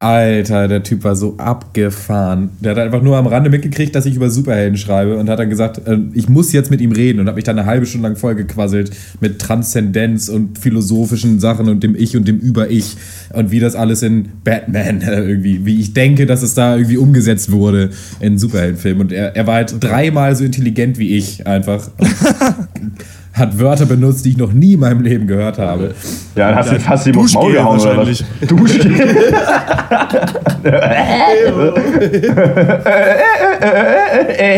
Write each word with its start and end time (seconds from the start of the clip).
Alter, 0.00 0.68
der 0.68 0.84
Typ 0.84 1.02
war 1.02 1.16
so 1.16 1.36
abgefahren. 1.38 2.50
Der 2.60 2.70
hat 2.70 2.78
einfach 2.78 3.02
nur 3.02 3.16
am 3.16 3.26
Rande 3.26 3.50
mitgekriegt, 3.50 3.96
dass 3.96 4.06
ich 4.06 4.14
über 4.14 4.30
Superhelden 4.30 4.78
schreibe 4.78 5.16
und 5.16 5.28
hat 5.28 5.40
dann 5.40 5.50
gesagt, 5.50 5.88
äh, 5.88 5.98
ich 6.14 6.28
muss 6.28 6.52
jetzt 6.52 6.70
mit 6.70 6.80
ihm 6.80 6.92
reden 6.92 7.18
und 7.18 7.26
hat 7.26 7.34
mich 7.34 7.42
dann 7.42 7.58
eine 7.58 7.66
halbe 7.66 7.84
Stunde 7.84 8.06
lang 8.06 8.16
vollgequasselt 8.16 8.92
mit 9.20 9.40
Transzendenz 9.40 10.28
und 10.28 10.56
philosophischen 10.60 11.40
Sachen 11.40 11.68
und 11.68 11.82
dem 11.82 11.96
Ich 11.96 12.16
und 12.16 12.28
dem 12.28 12.38
Über-Ich 12.38 12.96
und 13.32 13.50
wie 13.50 13.58
das 13.58 13.74
alles 13.74 14.04
in 14.04 14.28
Batman 14.44 15.00
äh, 15.00 15.20
irgendwie, 15.30 15.66
wie 15.66 15.80
ich 15.80 15.94
denke, 15.94 16.26
dass 16.26 16.42
es 16.42 16.54
da 16.54 16.76
irgendwie 16.76 16.98
umgesetzt 16.98 17.50
wurde 17.50 17.90
in 18.20 18.38
Superheldenfilmen. 18.38 19.00
Und 19.00 19.12
er, 19.12 19.34
er 19.34 19.48
war 19.48 19.56
halt 19.56 19.82
dreimal 19.82 20.36
so 20.36 20.44
intelligent 20.44 21.00
wie 21.00 21.16
ich 21.16 21.44
einfach. 21.44 21.90
hat 23.38 23.58
Wörter 23.58 23.86
benutzt, 23.86 24.24
die 24.24 24.30
ich 24.30 24.36
noch 24.36 24.52
nie 24.52 24.74
in 24.74 24.80
meinem 24.80 25.00
Leben 25.00 25.26
gehört 25.26 25.58
habe. 25.58 25.94
Ja, 26.34 26.48
dann 26.48 26.56
hast 26.56 26.72
du 26.72 26.80
fast 26.80 27.06
ihm 27.06 27.18
aufs 27.18 27.34
Maul 27.34 27.52
gehauen 27.52 27.80
oder 27.80 27.96
was? 27.96 28.24
Duschgel. 28.46 28.94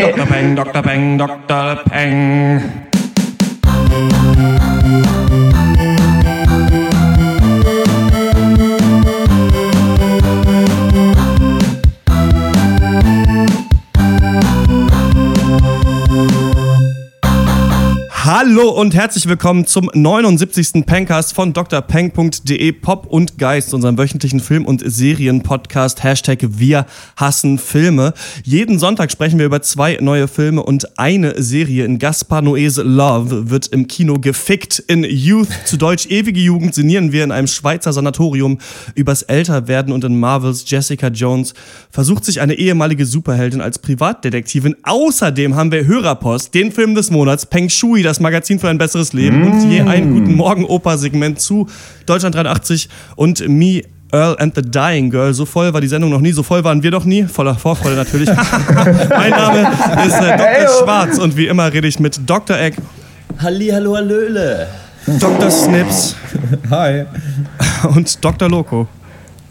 Dr. 0.01 0.25
Peng, 0.25 0.55
Dr. 0.55 0.81
Peng, 0.81 1.17
Dr. 1.17 1.79
Peng. 1.89 2.61
Hallo 18.43 18.69
und 18.69 18.95
herzlich 18.95 19.27
willkommen 19.27 19.67
zum 19.67 19.91
79. 19.93 20.83
Pencast 20.87 21.35
von 21.35 21.53
drpeng.de 21.53 22.71
Pop 22.71 23.05
und 23.05 23.37
Geist, 23.37 23.71
unserem 23.71 23.99
wöchentlichen 23.99 24.39
Film- 24.39 24.65
und 24.65 24.81
Serienpodcast. 24.83 26.03
Hashtag 26.03 26.39
Wir 26.41 26.87
hassen 27.15 27.59
Filme. 27.59 28.15
Jeden 28.43 28.79
Sonntag 28.79 29.11
sprechen 29.11 29.37
wir 29.37 29.45
über 29.45 29.61
zwei 29.61 29.99
neue 30.01 30.27
Filme 30.27 30.63
und 30.63 30.97
eine 30.97 31.39
Serie. 31.39 31.85
In 31.85 31.99
Gaspar 31.99 32.41
Noés 32.41 32.81
Love 32.81 33.51
wird 33.51 33.67
im 33.67 33.85
Kino 33.85 34.15
gefickt. 34.15 34.79
In 34.87 35.03
Youth, 35.03 35.49
zu 35.65 35.77
Deutsch 35.77 36.07
ewige 36.07 36.39
Jugend, 36.39 36.73
sinnieren 36.73 37.11
wir 37.11 37.23
in 37.23 37.31
einem 37.31 37.45
Schweizer 37.45 37.93
Sanatorium 37.93 38.57
übers 38.95 39.21
Älterwerden 39.21 39.93
und 39.93 40.03
in 40.03 40.19
Marvels 40.19 40.63
Jessica 40.65 41.09
Jones 41.09 41.53
versucht 41.91 42.25
sich 42.25 42.41
eine 42.41 42.55
ehemalige 42.55 43.05
Superheldin 43.05 43.61
als 43.61 43.77
Privatdetektivin. 43.77 44.77
Außerdem 44.81 45.55
haben 45.55 45.71
wir 45.71 45.85
Hörerpost, 45.85 46.55
den 46.55 46.71
Film 46.71 46.95
des 46.95 47.11
Monats, 47.11 47.45
Peng 47.45 47.69
Shui, 47.69 48.01
das 48.01 48.19
Magazin 48.19 48.30
für 48.59 48.69
ein 48.69 48.77
besseres 48.77 49.13
Leben 49.13 49.41
mm. 49.41 49.51
und 49.51 49.69
je 49.69 49.81
ein 49.81 50.13
Guten 50.13 50.35
Morgen 50.35 50.65
Oper-Segment 50.65 51.39
zu 51.39 51.67
Deutschland 52.05 52.35
83 52.35 52.89
und 53.15 53.47
Me 53.47 53.83
Earl 54.11 54.35
and 54.39 54.55
the 54.55 54.61
Dying 54.61 55.09
Girl. 55.09 55.33
So 55.33 55.45
voll 55.45 55.73
war 55.73 55.81
die 55.81 55.87
Sendung 55.87 56.09
noch 56.09 56.21
nie, 56.21 56.31
so 56.31 56.43
voll 56.43 56.63
waren 56.63 56.83
wir 56.83 56.91
noch 56.91 57.05
nie. 57.05 57.23
Voller 57.23 57.55
Vorfreude 57.55 57.95
natürlich. 57.95 58.29
mein 59.09 59.31
Name 59.31 59.67
ist 60.05 60.15
äh, 60.15 60.37
Dr. 60.37 60.45
Hey, 60.45 60.67
Schwarz 60.81 61.17
und 61.17 61.37
wie 61.37 61.47
immer 61.47 61.71
rede 61.71 61.87
ich 61.87 61.99
mit 61.99 62.19
Dr. 62.25 62.57
Egg. 62.57 62.77
Halli, 63.39 63.67
hallo, 63.69 63.95
hallöle. 63.95 64.67
Dr. 65.07 65.49
Snips. 65.49 66.15
Hi. 66.69 67.05
Und 67.95 68.23
Dr. 68.23 68.49
Loco. 68.49 68.87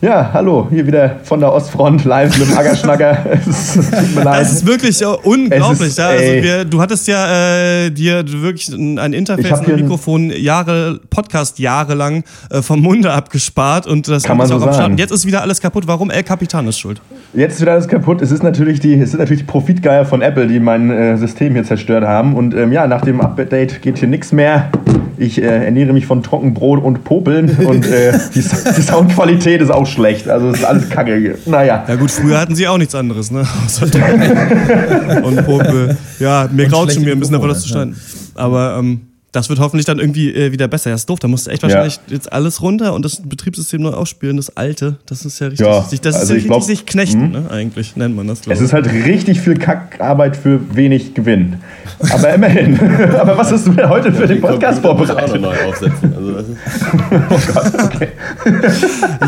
Ja, 0.03 0.31
hallo, 0.33 0.67
hier 0.71 0.87
wieder 0.87 1.17
von 1.25 1.41
der 1.41 1.53
Ostfront 1.53 2.07
live 2.07 2.39
mit 2.39 2.49
dem 2.49 2.57
Aggerschnacker. 2.57 3.19
es 3.47 3.75
tut 3.75 4.15
mir 4.15 4.25
leid. 4.25 4.41
Das 4.41 4.53
ist 4.53 4.67
wirklich 4.67 5.03
äh, 5.03 5.05
unglaublich. 5.05 5.89
Ist, 5.89 5.99
ja? 5.99 6.09
also 6.09 6.25
wir, 6.25 6.65
du 6.65 6.81
hattest 6.81 7.07
ja 7.07 7.85
äh, 7.85 7.91
dir 7.91 8.25
wirklich 8.27 8.71
ein 8.71 9.13
Interface 9.13 9.61
ein 9.61 9.77
Mikrofon 9.77 10.31
Jahre, 10.31 11.01
Podcast 11.11 11.59
jahrelang 11.59 12.25
äh, 12.49 12.63
vom 12.63 12.81
Munde 12.81 13.13
abgespart 13.13 13.87
und 13.87 14.09
das 14.09 14.23
kann 14.23 14.39
man 14.39 14.47
so 14.47 14.59
sagen. 14.59 14.97
Jetzt 14.97 15.11
ist 15.11 15.27
wieder 15.27 15.43
alles 15.43 15.61
kaputt. 15.61 15.87
Warum 15.87 16.09
El 16.09 16.23
Capitan 16.23 16.67
ist 16.67 16.79
schuld? 16.79 17.03
Jetzt 17.35 17.57
ist 17.57 17.61
wieder 17.61 17.73
alles 17.73 17.87
kaputt. 17.87 18.23
Es 18.23 18.31
ist 18.31 18.43
natürlich 18.43 18.81
die, 18.81 18.95
es 18.95 19.11
sind 19.11 19.21
natürlich 19.21 19.41
die 19.41 19.47
Profitgeier 19.47 20.07
von 20.07 20.23
Apple, 20.23 20.47
die 20.47 20.61
mein 20.61 20.91
äh, 20.91 21.19
System 21.19 21.53
hier 21.53 21.65
zerstört 21.65 22.05
haben. 22.05 22.37
Und 22.37 22.55
ähm, 22.55 22.73
ja, 22.73 22.87
nach 22.87 23.03
dem 23.03 23.21
Update 23.21 23.83
geht 23.83 23.99
hier 23.99 24.09
nichts 24.09 24.33
mehr. 24.33 24.71
Ich 25.21 25.43
äh, 25.43 25.67
ernähre 25.67 25.93
mich 25.93 26.07
von 26.07 26.23
Trockenbrot 26.23 26.83
und 26.83 27.05
Popeln 27.05 27.55
und 27.67 27.87
äh, 27.87 28.19
die, 28.35 28.41
die 28.41 28.81
Soundqualität 28.81 29.61
ist 29.61 29.71
auch 29.71 29.85
schlecht. 29.91 30.29
Also 30.29 30.49
es 30.49 30.59
ist 30.59 30.65
alles 30.65 30.89
kacke 30.89 31.17
hier. 31.17 31.39
Naja. 31.47 31.85
Ja 31.87 31.97
gut, 31.97 32.11
früher 32.11 32.39
hatten 32.41 32.55
sie 32.55 32.67
auch 32.69 32.79
nichts 32.79 32.95
anderes, 32.95 33.31
ne? 33.31 33.41
und 35.23 35.45
Popel. 35.45 35.97
Ja, 36.19 36.49
mir 36.53 36.69
graut 36.69 36.93
schon 36.93 37.03
wieder 37.03 37.13
ein 37.13 37.21
bisschen 37.21 37.35
davon, 37.35 37.49
das 37.49 37.63
zu 37.63 37.69
steigen. 37.69 37.97
Aber 38.35 38.77
ähm, 38.79 39.03
das 39.33 39.49
wird 39.49 39.61
hoffentlich 39.61 39.87
dann 39.87 39.99
irgendwie 39.99 40.33
äh, 40.35 40.51
wieder 40.53 40.67
besser. 40.67 40.91
Ja, 40.91 40.97
ist 40.97 41.09
doof. 41.09 41.21
Da 41.21 41.29
musst 41.29 41.47
du 41.47 41.51
echt 41.51 41.63
wahrscheinlich 41.63 41.97
ja. 42.09 42.15
jetzt 42.15 42.33
alles 42.33 42.63
runter 42.63 42.95
und 42.95 43.05
das 43.05 43.23
Betriebssystem 43.25 43.81
neu 43.81 43.91
ausspielen, 43.91 44.37
das 44.37 44.57
alte. 44.57 44.97
Das 45.07 45.25
ist 45.25 45.39
ja 45.39 45.47
richtig. 45.49 45.67
Ja, 45.67 45.83
sich, 45.83 46.01
das 46.01 46.15
also 46.17 46.25
ist 46.25 46.29
ja 46.31 46.35
richtig 46.35 46.51
glaub, 46.51 46.63
sich 46.63 46.87
knechten, 46.87 47.23
hm? 47.23 47.31
ne? 47.33 47.51
eigentlich 47.51 47.97
nennt 47.97 48.17
man 48.17 48.27
das. 48.27 48.41
Es 48.41 48.47
es 48.49 48.61
ist 48.61 48.73
halt 48.73 48.87
richtig 48.93 49.41
viel 49.41 49.57
Kackarbeit 49.57 50.37
für 50.37 50.61
wenig 50.75 51.15
Gewinn. 51.15 51.57
Aber 52.09 52.35
immerhin. 52.35 52.79
Aber 53.21 53.37
was 53.37 53.53
hast 53.53 53.67
du 53.67 53.73
denn 53.73 53.89
heute 53.89 54.13
für 54.13 54.23
ja, 54.23 54.27
den 54.29 54.41
Podcast 54.41 54.81
vorbereitet? 54.81 55.19
Auch 55.19 55.35
noch 55.35 55.41
neu 55.41 55.69
aufsetzen. 55.69 56.15
Also 56.17 56.31
oh 57.31 57.53
Gott, 57.53 57.85
okay. 57.85 58.09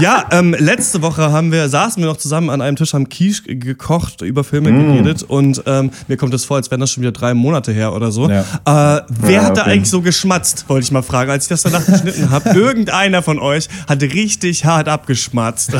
ja, 0.00 0.24
ähm, 0.30 0.56
letzte 0.58 1.02
Woche 1.02 1.32
haben 1.32 1.52
wir, 1.52 1.68
saßen 1.68 2.02
wir 2.02 2.08
noch 2.08 2.16
zusammen 2.16 2.48
an 2.48 2.62
einem 2.62 2.76
Tisch, 2.76 2.94
haben 2.94 3.08
Quiche 3.08 3.56
gekocht, 3.56 4.22
über 4.22 4.42
Filme 4.42 4.72
mm. 4.72 4.86
geredet 4.86 5.22
und 5.22 5.62
ähm, 5.66 5.90
mir 6.08 6.16
kommt 6.16 6.32
es 6.34 6.44
vor, 6.44 6.56
als 6.56 6.70
wären 6.70 6.80
das 6.80 6.90
schon 6.90 7.02
wieder 7.02 7.12
drei 7.12 7.34
Monate 7.34 7.72
her 7.72 7.92
oder 7.92 8.10
so. 8.10 8.30
Ja. 8.30 8.40
Äh, 8.40 9.02
wer 9.08 9.30
ja, 9.30 9.42
hat 9.42 9.56
da 9.56 9.62
eigentlich 9.62 9.90
so 9.90 10.00
geschmatzt, 10.00 10.64
wollte 10.68 10.84
ich 10.84 10.92
mal 10.92 11.02
fragen, 11.02 11.30
als 11.30 11.44
ich 11.44 11.48
das 11.50 11.62
danach 11.62 11.84
geschnitten 11.84 12.30
habe. 12.30 12.50
Irgendeiner 12.54 13.22
von 13.22 13.38
euch 13.38 13.68
hat 13.88 14.02
richtig 14.02 14.64
hart 14.64 14.88
abgeschmatzt. 14.88 15.72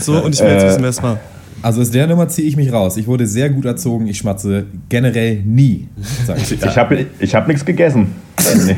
so, 0.00 0.22
und 0.22 0.34
ich 0.34 0.40
will 0.40 0.48
jetzt 0.48 0.66
wissen, 0.66 0.82
wer 0.82 0.90
es 0.90 1.02
war. 1.02 1.18
Also 1.62 1.80
aus 1.80 1.90
der 1.90 2.06
Nummer 2.08 2.28
ziehe 2.28 2.48
ich 2.48 2.56
mich 2.56 2.72
raus. 2.72 2.96
Ich 2.96 3.06
wurde 3.06 3.26
sehr 3.26 3.48
gut 3.48 3.64
erzogen. 3.64 4.06
Ich 4.08 4.18
schmatze 4.18 4.66
generell 4.88 5.42
nie. 5.44 5.88
Ich, 6.36 6.52
ich 6.52 6.76
habe 6.76 7.06
ich 7.20 7.34
hab 7.34 7.46
nichts 7.46 7.64
gegessen. 7.64 8.08
Nee. 8.66 8.72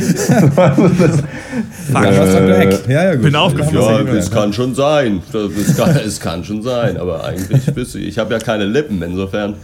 äh, 1.94 2.78
ja, 2.88 3.04
ja, 3.04 3.14
gut. 3.14 3.22
Bin 3.22 3.36
aufgeführt. 3.36 4.06
Ja, 4.06 4.14
es 4.14 4.30
kann 4.30 4.52
schon 4.52 4.74
sein. 4.74 5.22
Es 5.32 5.76
kann, 5.76 5.96
es 5.96 6.20
kann 6.20 6.44
schon 6.44 6.62
sein. 6.62 6.96
Aber 6.96 7.24
eigentlich 7.24 7.64
bist 7.74 7.94
du. 7.94 7.98
Ich 7.98 8.18
habe 8.18 8.34
ja 8.34 8.40
keine 8.40 8.64
Lippen, 8.64 9.02
insofern. 9.02 9.54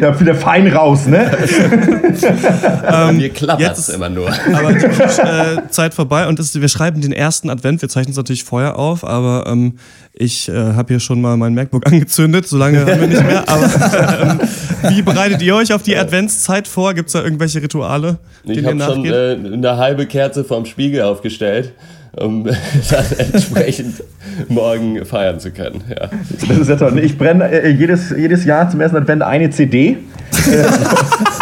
ja, 0.00 0.20
wieder 0.20 0.34
fein 0.34 0.66
raus, 0.68 1.06
ne? 1.06 1.30
ähm, 2.92 3.16
Mir 3.16 3.30
klappert 3.30 3.78
es 3.78 3.88
immer 3.88 4.08
nur. 4.08 4.28
Aber 4.52 4.72
die 4.72 4.84
äh, 4.84 5.68
Zeit 5.70 5.94
vorbei 5.94 6.26
und 6.28 6.38
das, 6.38 6.54
wir 6.60 6.68
schreiben 6.68 7.00
den 7.00 7.12
ersten 7.12 7.50
Advent. 7.50 7.82
Wir 7.82 7.88
zeichnen 7.88 8.12
es 8.12 8.16
natürlich 8.16 8.44
vorher 8.44 8.78
auf, 8.78 9.04
aber 9.04 9.46
ähm, 9.46 9.74
ich 10.14 10.48
äh, 10.48 10.52
habe 10.52 10.92
hier 10.92 11.00
schon 11.00 11.20
mal 11.20 11.36
mein 11.36 11.54
MacBook 11.54 11.86
angezündet, 11.90 12.46
so 12.46 12.58
lange 12.58 12.80
haben 12.80 13.00
wir 13.00 13.06
nicht 13.06 13.24
mehr. 13.24 13.48
Aber 13.48 13.64
ähm, 14.22 14.40
wie 14.94 15.02
bereitet 15.02 15.42
ihr 15.42 15.54
euch 15.54 15.72
auf 15.72 15.82
die 15.82 15.96
Adventszeit 15.96 16.68
vor? 16.68 16.94
Gibt 16.94 17.08
es 17.08 17.14
da 17.14 17.21
irgendwelche 17.22 17.62
Rituale? 17.62 18.18
Ich 18.44 18.64
habe 18.64 18.80
schon 18.80 19.04
äh, 19.04 19.36
eine 19.54 19.76
halbe 19.76 20.06
Kerze 20.06 20.44
vorm 20.44 20.66
Spiegel 20.66 21.02
aufgestellt 21.02 21.72
um 22.16 22.44
das 22.90 23.12
entsprechend 23.12 24.02
morgen 24.48 25.04
feiern 25.04 25.40
zu 25.40 25.50
können. 25.50 25.82
Ja. 25.88 26.10
Das 26.48 26.58
ist 26.58 26.68
ja 26.68 26.76
toll. 26.76 26.98
Ich 26.98 27.16
brenne 27.16 27.50
äh, 27.50 27.70
jedes, 27.70 28.10
jedes 28.10 28.44
Jahr 28.44 28.68
zum 28.70 28.80
ersten 28.80 28.96
Advent 28.96 29.22
eine 29.22 29.50
CD. 29.50 29.98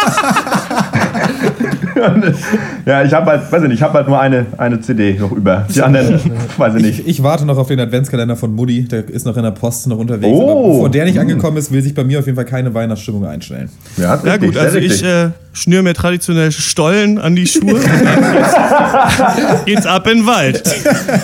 ja, 2.85 3.03
ich 3.03 3.13
habe 3.13 3.31
halt, 3.31 3.51
weiß 3.51 3.63
ich 3.63 3.69
nicht, 3.69 3.77
ich 3.77 3.83
habe 3.83 3.93
halt 3.93 4.07
nur 4.07 4.19
eine, 4.19 4.45
eine 4.57 4.79
CD 4.81 5.13
noch 5.13 5.31
über. 5.31 5.65
Die 5.73 5.81
anderen, 5.83 6.19
weiß 6.57 6.75
ich 6.75 6.81
nicht. 6.81 6.99
Ich, 6.99 7.07
ich, 7.07 7.23
warte 7.23 7.45
noch 7.45 7.57
auf 7.57 7.67
den 7.67 7.79
Adventskalender 7.79 8.35
von 8.35 8.53
Mutti, 8.53 8.83
der 8.85 9.07
ist 9.09 9.25
noch 9.25 9.37
in 9.37 9.43
der 9.43 9.51
Post 9.51 9.87
noch 9.87 9.97
unterwegs. 9.97 10.33
Oh. 10.33 10.73
bevor 10.73 10.89
der 10.89 11.05
nicht 11.05 11.19
angekommen 11.19 11.57
ist, 11.57 11.71
will 11.71 11.81
sich 11.81 11.93
bei 11.93 12.03
mir 12.03 12.19
auf 12.19 12.25
jeden 12.25 12.35
Fall 12.35 12.45
keine 12.45 12.73
Weihnachtsstimmung 12.73 13.25
einstellen. 13.25 13.69
Ja, 13.97 14.13
richtig, 14.13 14.31
ja 14.31 14.37
gut, 14.37 14.57
also 14.57 14.77
ich 14.77 15.03
äh, 15.03 15.29
schnür 15.53 15.83
mir 15.83 15.93
traditionell 15.93 16.51
Stollen 16.51 17.17
an 17.17 17.35
die 17.35 17.47
Schuhe 17.47 17.75
und 17.75 17.83
dann 17.83 19.65
geht's, 19.65 19.85
ab 19.85 20.07
in 20.07 20.19
den 20.19 20.25
Wald. 20.25 20.63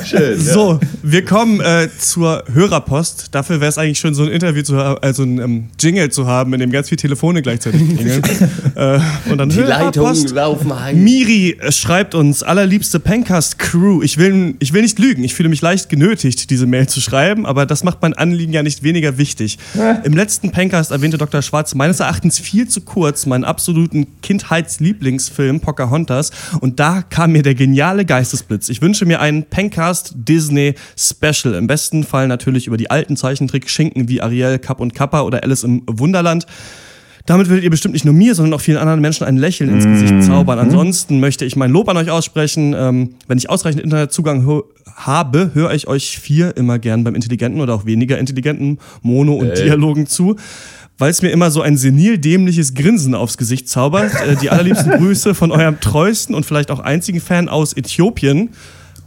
Schön. 0.05 0.39
So, 0.39 0.73
ja. 0.73 0.79
wir 1.03 1.25
kommen 1.25 1.59
äh, 1.61 1.87
zur 1.97 2.43
Hörerpost. 2.53 3.27
Dafür 3.31 3.59
wäre 3.61 3.69
es 3.69 3.77
eigentlich 3.77 3.99
schön, 3.99 4.13
so 4.13 4.23
ein 4.23 4.29
Interview 4.29 4.63
zu 4.63 4.77
haben, 4.77 4.97
also 5.01 5.23
ein 5.23 5.39
ähm, 5.39 5.69
Jingle 5.79 6.09
zu 6.09 6.27
haben, 6.27 6.53
in 6.53 6.59
dem 6.59 6.71
ganz 6.71 6.89
viele 6.89 6.97
Telefone 6.97 7.41
gleichzeitig 7.41 7.81
klingeln. 7.95 8.21
äh, 8.75 8.99
und 9.29 9.37
dann 9.37 9.49
die 9.49 9.59
Leitungen 9.59 10.27
laufen. 10.27 10.66
Miri 10.93 11.57
schreibt 11.69 12.15
uns, 12.15 12.43
allerliebste 12.43 12.99
Pencast-Crew, 12.99 14.01
ich 14.01 14.17
will, 14.17 14.55
ich 14.59 14.73
will 14.73 14.81
nicht 14.81 14.99
lügen, 14.99 15.23
ich 15.23 15.33
fühle 15.33 15.49
mich 15.49 15.61
leicht 15.61 15.89
genötigt, 15.89 16.49
diese 16.49 16.65
Mail 16.65 16.87
zu 16.87 17.01
schreiben, 17.01 17.45
aber 17.45 17.65
das 17.65 17.83
macht 17.83 18.01
mein 18.01 18.13
Anliegen 18.13 18.53
ja 18.53 18.63
nicht 18.63 18.83
weniger 18.83 19.17
wichtig. 19.17 19.57
Im 20.03 20.13
letzten 20.13 20.51
Pencast 20.51 20.91
erwähnte 20.91 21.17
Dr. 21.17 21.41
Schwarz 21.41 21.75
meines 21.75 21.99
Erachtens 21.99 22.39
viel 22.39 22.67
zu 22.67 22.81
kurz 22.81 23.25
meinen 23.25 23.43
absoluten 23.43 24.07
Kindheitslieblingsfilm 24.21 25.59
Pocahontas 25.59 26.31
und 26.59 26.79
da 26.79 27.01
kam 27.01 27.31
mir 27.31 27.43
der 27.43 27.55
geniale 27.55 28.05
Geistesblitz. 28.05 28.69
Ich 28.69 28.81
wünsche 28.81 29.05
mir 29.05 29.21
einen 29.21 29.43
Pencast 29.43 30.13
Disney 30.15 30.75
Special. 30.97 31.53
Im 31.55 31.67
besten 31.67 32.03
Fall 32.03 32.27
natürlich 32.27 32.67
über 32.67 32.77
die 32.77 32.91
alten 32.91 33.15
Zeichentrick-Schinken 33.15 34.09
wie 34.09 34.21
Ariel, 34.21 34.59
Kapp 34.59 34.79
und 34.79 34.93
Kappa 34.93 35.21
oder 35.21 35.43
Alice 35.43 35.63
im 35.63 35.83
Wunderland. 35.87 36.45
Damit 37.27 37.49
werdet 37.49 37.63
ihr 37.65 37.69
bestimmt 37.69 37.93
nicht 37.93 38.05
nur 38.05 38.13
mir, 38.13 38.33
sondern 38.33 38.53
auch 38.53 38.61
vielen 38.61 38.77
anderen 38.77 39.01
Menschen 39.01 39.25
ein 39.27 39.37
Lächeln 39.37 39.69
ins 39.69 39.85
Gesicht 39.85 40.23
zaubern. 40.23 40.57
Ansonsten 40.59 41.19
möchte 41.19 41.43
ich 41.45 41.55
mein 41.57 41.69
Lob 41.71 41.89
an 41.89 41.97
euch 41.97 42.09
aussprechen. 42.09 42.73
Ähm, 42.75 43.09
wenn 43.27 43.37
ich 43.37 43.49
ausreichend 43.49 43.83
Internetzugang 43.83 44.45
hö- 44.47 44.63
habe, 44.95 45.51
höre 45.53 45.73
ich 45.73 45.87
euch 45.87 46.17
vier 46.19 46.55
immer 46.57 46.79
gern 46.79 47.03
beim 47.03 47.13
intelligenten 47.15 47.59
oder 47.61 47.75
auch 47.75 47.85
weniger 47.85 48.17
intelligenten 48.17 48.79
Mono- 49.01 49.35
und 49.35 49.49
Ey. 49.49 49.65
Dialogen 49.65 50.07
zu. 50.07 50.37
Weil 50.97 51.11
es 51.11 51.21
mir 51.21 51.29
immer 51.29 51.51
so 51.51 51.61
ein 51.61 51.77
senil 51.77 52.17
dämliches 52.17 52.73
Grinsen 52.73 53.13
aufs 53.13 53.37
Gesicht 53.37 53.69
zaubert. 53.69 54.11
Äh, 54.25 54.37
die 54.37 54.49
allerliebsten 54.49 54.91
Grüße 54.97 55.35
von 55.35 55.51
eurem 55.51 55.79
treuesten 55.81 56.33
und 56.33 56.45
vielleicht 56.45 56.71
auch 56.71 56.79
einzigen 56.79 57.19
Fan 57.19 57.49
aus 57.49 57.73
Äthiopien. 57.73 58.49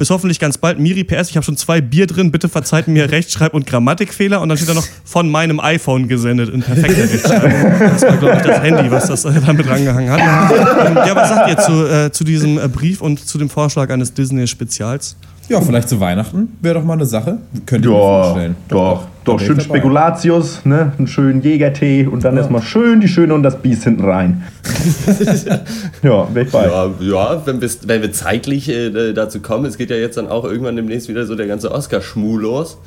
Bis 0.01 0.09
hoffentlich 0.09 0.39
ganz 0.41 0.57
bald. 0.57 0.79
Miri 0.79 1.05
PS, 1.05 1.29
ich 1.29 1.37
habe 1.37 1.45
schon 1.45 1.59
zwei 1.59 1.83
Bier 1.83 2.07
drin. 2.07 2.33
Bitte 2.33 2.49
verzeiht 2.49 2.89
mir 2.89 3.11
Rechtschreib- 3.13 3.53
und 3.53 3.67
Grammatikfehler. 3.67 4.41
Und 4.41 4.49
dann 4.49 4.57
steht 4.57 4.71
da 4.71 4.73
noch 4.73 4.87
von 5.05 5.31
meinem 5.31 5.61
iPhone 5.61 6.09
gesendet 6.09 6.49
in 6.49 6.63
perfekter 6.63 7.03
Rechtschreibung. 7.03 7.81
Das 7.81 8.01
war, 8.05 8.17
glaube 8.17 8.37
ich, 8.37 8.43
das 8.43 8.63
Handy, 8.63 8.91
was 8.91 9.09
das 9.09 9.27
äh, 9.27 9.33
damit 9.45 9.69
rangehangen 9.69 10.11
hat. 10.11 10.53
Ähm, 10.87 10.97
ja, 11.07 11.15
was 11.15 11.29
sagt 11.29 11.51
ihr 11.51 11.59
zu, 11.59 11.87
äh, 11.87 12.11
zu 12.13 12.25
diesem 12.25 12.57
äh, 12.57 12.67
Brief 12.69 13.03
und 13.03 13.21
zu 13.29 13.37
dem 13.37 13.51
Vorschlag 13.51 13.91
eines 13.91 14.15
Disney-Spezials? 14.15 15.17
Ja, 15.51 15.61
vielleicht 15.61 15.91
zu 15.91 16.01
Weihnachten 16.01 16.49
wäre 16.63 16.77
doch 16.77 16.85
mal 16.85 16.95
eine 16.95 17.05
Sache. 17.05 17.37
Könnt 17.67 17.85
ihr 17.85 17.91
mir 17.91 17.97
Ja, 17.99 18.23
vorstellen. 18.23 18.57
doch, 18.69 19.01
doch, 19.03 19.07
wär 19.27 19.39
schön 19.39 19.59
dabei. 19.59 19.63
Spekulatius, 19.63 20.65
ne? 20.65 20.93
einen 20.97 21.07
schönen 21.07 21.43
Jägertee 21.43 22.07
und 22.07 22.25
dann 22.25 22.37
erstmal 22.37 22.63
schön 22.63 23.01
die 23.01 23.09
Schöne 23.09 23.35
und 23.35 23.43
das 23.43 23.61
Biest 23.61 23.85
hinten 23.85 24.05
rein. 24.05 24.43
ja, 26.03 26.35
wäre 26.35 26.47
ich 26.47 26.53
bei. 26.53 26.67
Ja, 26.67 26.91
ja 27.01 27.47
wenn, 27.47 27.61
wir, 27.61 27.71
wenn 27.87 28.03
wir 28.03 28.13
zeitlich 28.13 28.69
äh, 28.69 29.13
dazu 29.13 29.41
kommen, 29.41 29.67
es 29.67 29.79
geht 29.79 29.91
ja 29.91 29.97
jetzt 29.97 30.17
dann 30.17 30.29
auch 30.29 30.45
irgendwann 30.45 30.77
demnächst 30.77 31.09
wieder 31.09 31.27
so 31.27 31.35
der 31.35 31.47
ganze 31.47 31.73
Oscar-Schmuh 31.73 32.39
los. 32.39 32.79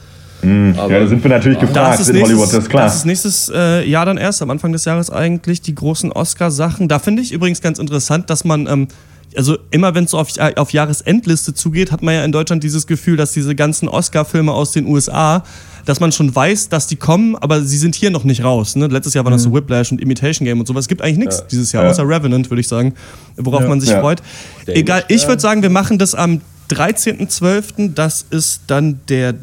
Aber 0.43 0.91
Ja, 0.91 0.99
da 0.99 1.07
sind 1.07 1.23
wir 1.23 1.29
natürlich 1.29 1.59
gefragt 1.59 2.07
in 2.07 2.21
Hollywood, 2.21 2.47
das 2.47 2.53
ist 2.53 2.69
klar. 2.69 2.83
Das 2.83 2.95
ist 2.95 3.05
nächstes 3.05 3.51
äh, 3.53 3.87
Jahr 3.87 4.05
dann 4.05 4.17
erst, 4.17 4.41
am 4.41 4.49
Anfang 4.49 4.73
des 4.73 4.83
Jahres 4.83 5.09
eigentlich, 5.09 5.61
die 5.61 5.73
großen 5.73 6.11
Oscar-Sachen. 6.11 6.89
Da 6.89 6.99
finde 6.99 7.21
ich 7.21 7.31
übrigens 7.31 7.61
ganz 7.61 7.79
interessant, 7.79 8.29
dass 8.29 8.43
man, 8.43 8.67
ähm, 8.67 8.87
also 9.37 9.57
immer 9.71 9.95
wenn 9.95 10.05
es 10.05 10.11
so 10.11 10.17
auf, 10.19 10.35
äh, 10.37 10.53
auf 10.55 10.71
Jahresendliste 10.73 11.53
zugeht, 11.53 11.91
hat 11.91 12.01
man 12.03 12.13
ja 12.15 12.23
in 12.25 12.31
Deutschland 12.31 12.63
dieses 12.63 12.87
Gefühl, 12.87 13.17
dass 13.17 13.31
diese 13.33 13.55
ganzen 13.55 13.87
Oscar-Filme 13.87 14.51
aus 14.51 14.71
den 14.71 14.85
USA, 14.87 15.43
dass 15.85 15.99
man 15.99 16.11
schon 16.11 16.33
weiß, 16.33 16.69
dass 16.69 16.87
die 16.87 16.95
kommen, 16.95 17.35
aber 17.35 17.61
sie 17.61 17.77
sind 17.77 17.95
hier 17.95 18.09
noch 18.09 18.23
nicht 18.23 18.43
raus. 18.43 18.75
Ne? 18.75 18.87
Letztes 18.87 19.13
Jahr 19.13 19.25
war 19.25 19.31
das 19.31 19.43
so 19.43 19.53
Whiplash 19.53 19.91
und 19.91 19.99
Imitation 20.01 20.45
Game 20.45 20.59
und 20.59 20.67
sowas. 20.67 20.85
Es 20.85 20.87
gibt 20.87 21.01
eigentlich 21.01 21.17
nichts 21.17 21.43
dieses 21.47 21.71
Jahr, 21.71 21.83
Ja. 21.83 21.89
außer 21.89 22.07
Revenant, 22.07 22.49
würde 22.49 22.61
ich 22.61 22.67
sagen, 22.67 22.93
worauf 23.35 23.61
Ja. 23.63 23.67
man 23.67 23.81
sich 23.81 23.89
Ja. 23.89 23.99
freut. 24.01 24.21
Egal, 24.67 25.03
ich, 25.09 25.23
ja. 25.23 25.27
würde 25.27 25.41
sagen, 25.41 25.61
wir 25.61 25.69
machen 25.69 25.97
das 25.97 26.15
am 26.15 26.39
13.12. 26.69 27.93
Das 27.95 28.25
ist 28.29 28.61
dann 28.67 28.99
der 29.09 29.35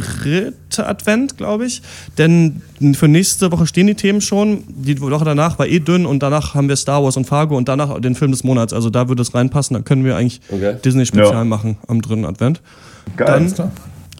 dritte 0.00 0.86
Advent, 0.86 1.36
glaube 1.36 1.66
ich. 1.66 1.82
Denn 2.18 2.62
für 2.94 3.08
nächste 3.08 3.50
Woche 3.52 3.66
stehen 3.66 3.86
die 3.86 3.94
Themen 3.94 4.20
schon. 4.20 4.64
Die 4.68 5.00
Woche 5.00 5.24
danach 5.24 5.58
war 5.58 5.66
eh 5.66 5.80
dünn 5.80 6.06
und 6.06 6.22
danach 6.22 6.54
haben 6.54 6.68
wir 6.68 6.76
Star 6.76 7.02
Wars 7.02 7.16
und 7.16 7.26
Fargo 7.26 7.56
und 7.56 7.68
danach 7.68 8.00
den 8.00 8.14
Film 8.14 8.30
des 8.30 8.44
Monats. 8.44 8.72
Also 8.72 8.90
da 8.90 9.08
würde 9.08 9.22
es 9.22 9.34
reinpassen. 9.34 9.74
Da 9.74 9.82
können 9.82 10.04
wir 10.04 10.16
eigentlich 10.16 10.40
Okay. 10.48 10.76
Disney-Spezial 10.84 11.32
Ja. 11.32 11.44
machen 11.44 11.76
am 11.88 12.00
dritten 12.02 12.24
Advent. 12.24 12.60
Geil. 13.16 13.46
Klar. 13.54 13.70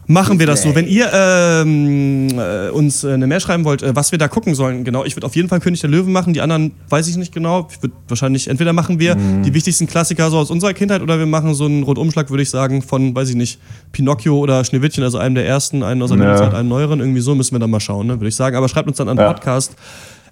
Machen 0.06 0.38
wir 0.38 0.46
das 0.46 0.62
so. 0.62 0.74
Wenn 0.74 0.86
ihr 0.86 1.10
ähm, 1.12 2.28
äh, 2.38 2.68
uns 2.70 3.04
äh, 3.04 3.12
eine 3.12 3.26
Mail 3.26 3.40
schreiben 3.40 3.64
wollt, 3.64 3.82
äh, 3.82 3.96
was 3.96 4.12
wir 4.12 4.18
da 4.18 4.28
gucken 4.28 4.54
sollen, 4.54 4.84
genau. 4.84 5.04
Ich 5.04 5.16
würde 5.16 5.26
auf 5.26 5.34
jeden 5.34 5.48
Fall 5.48 5.60
König 5.60 5.80
der 5.80 5.90
Löwen 5.90 6.12
machen. 6.12 6.34
Die 6.34 6.40
anderen 6.40 6.72
weiß 6.90 7.08
ich 7.08 7.16
nicht 7.16 7.32
genau. 7.32 7.68
Ich 7.70 7.82
würde 7.82 7.94
wahrscheinlich, 8.08 8.48
entweder 8.48 8.72
machen 8.72 8.98
wir 8.98 9.14
die 9.14 9.54
wichtigsten 9.54 9.86
Klassiker 9.86 10.30
so 10.30 10.38
aus 10.38 10.50
unserer 10.50 10.74
Kindheit 10.74 11.00
oder 11.02 11.18
wir 11.18 11.26
machen 11.26 11.54
so 11.54 11.64
einen 11.64 11.82
Rundumschlag, 11.82 12.30
würde 12.30 12.42
ich 12.42 12.50
sagen, 12.50 12.82
von, 12.82 13.14
weiß 13.14 13.30
ich 13.30 13.36
nicht, 13.36 13.58
Pinocchio 13.92 14.38
oder 14.38 14.64
Schneewittchen, 14.64 15.02
also 15.04 15.18
einem 15.18 15.34
der 15.34 15.46
ersten, 15.46 15.82
einen 15.82 16.02
aus 16.02 16.10
der 16.10 16.18
Ja. 16.18 16.36
Zeit, 16.36 16.54
einen 16.54 16.68
neueren. 16.68 17.00
Irgendwie 17.00 17.20
so 17.20 17.34
müssen 17.34 17.54
wir 17.54 17.58
dann 17.58 17.70
mal 17.70 17.80
schauen, 17.80 18.06
ne, 18.06 18.14
würde 18.20 18.28
ich 18.28 18.36
sagen. 18.36 18.56
Aber 18.56 18.68
schreibt 18.68 18.88
uns 18.88 18.98
dann 18.98 19.08
an 19.08 19.16
Ja. 19.16 19.32
Podcast 19.32 19.74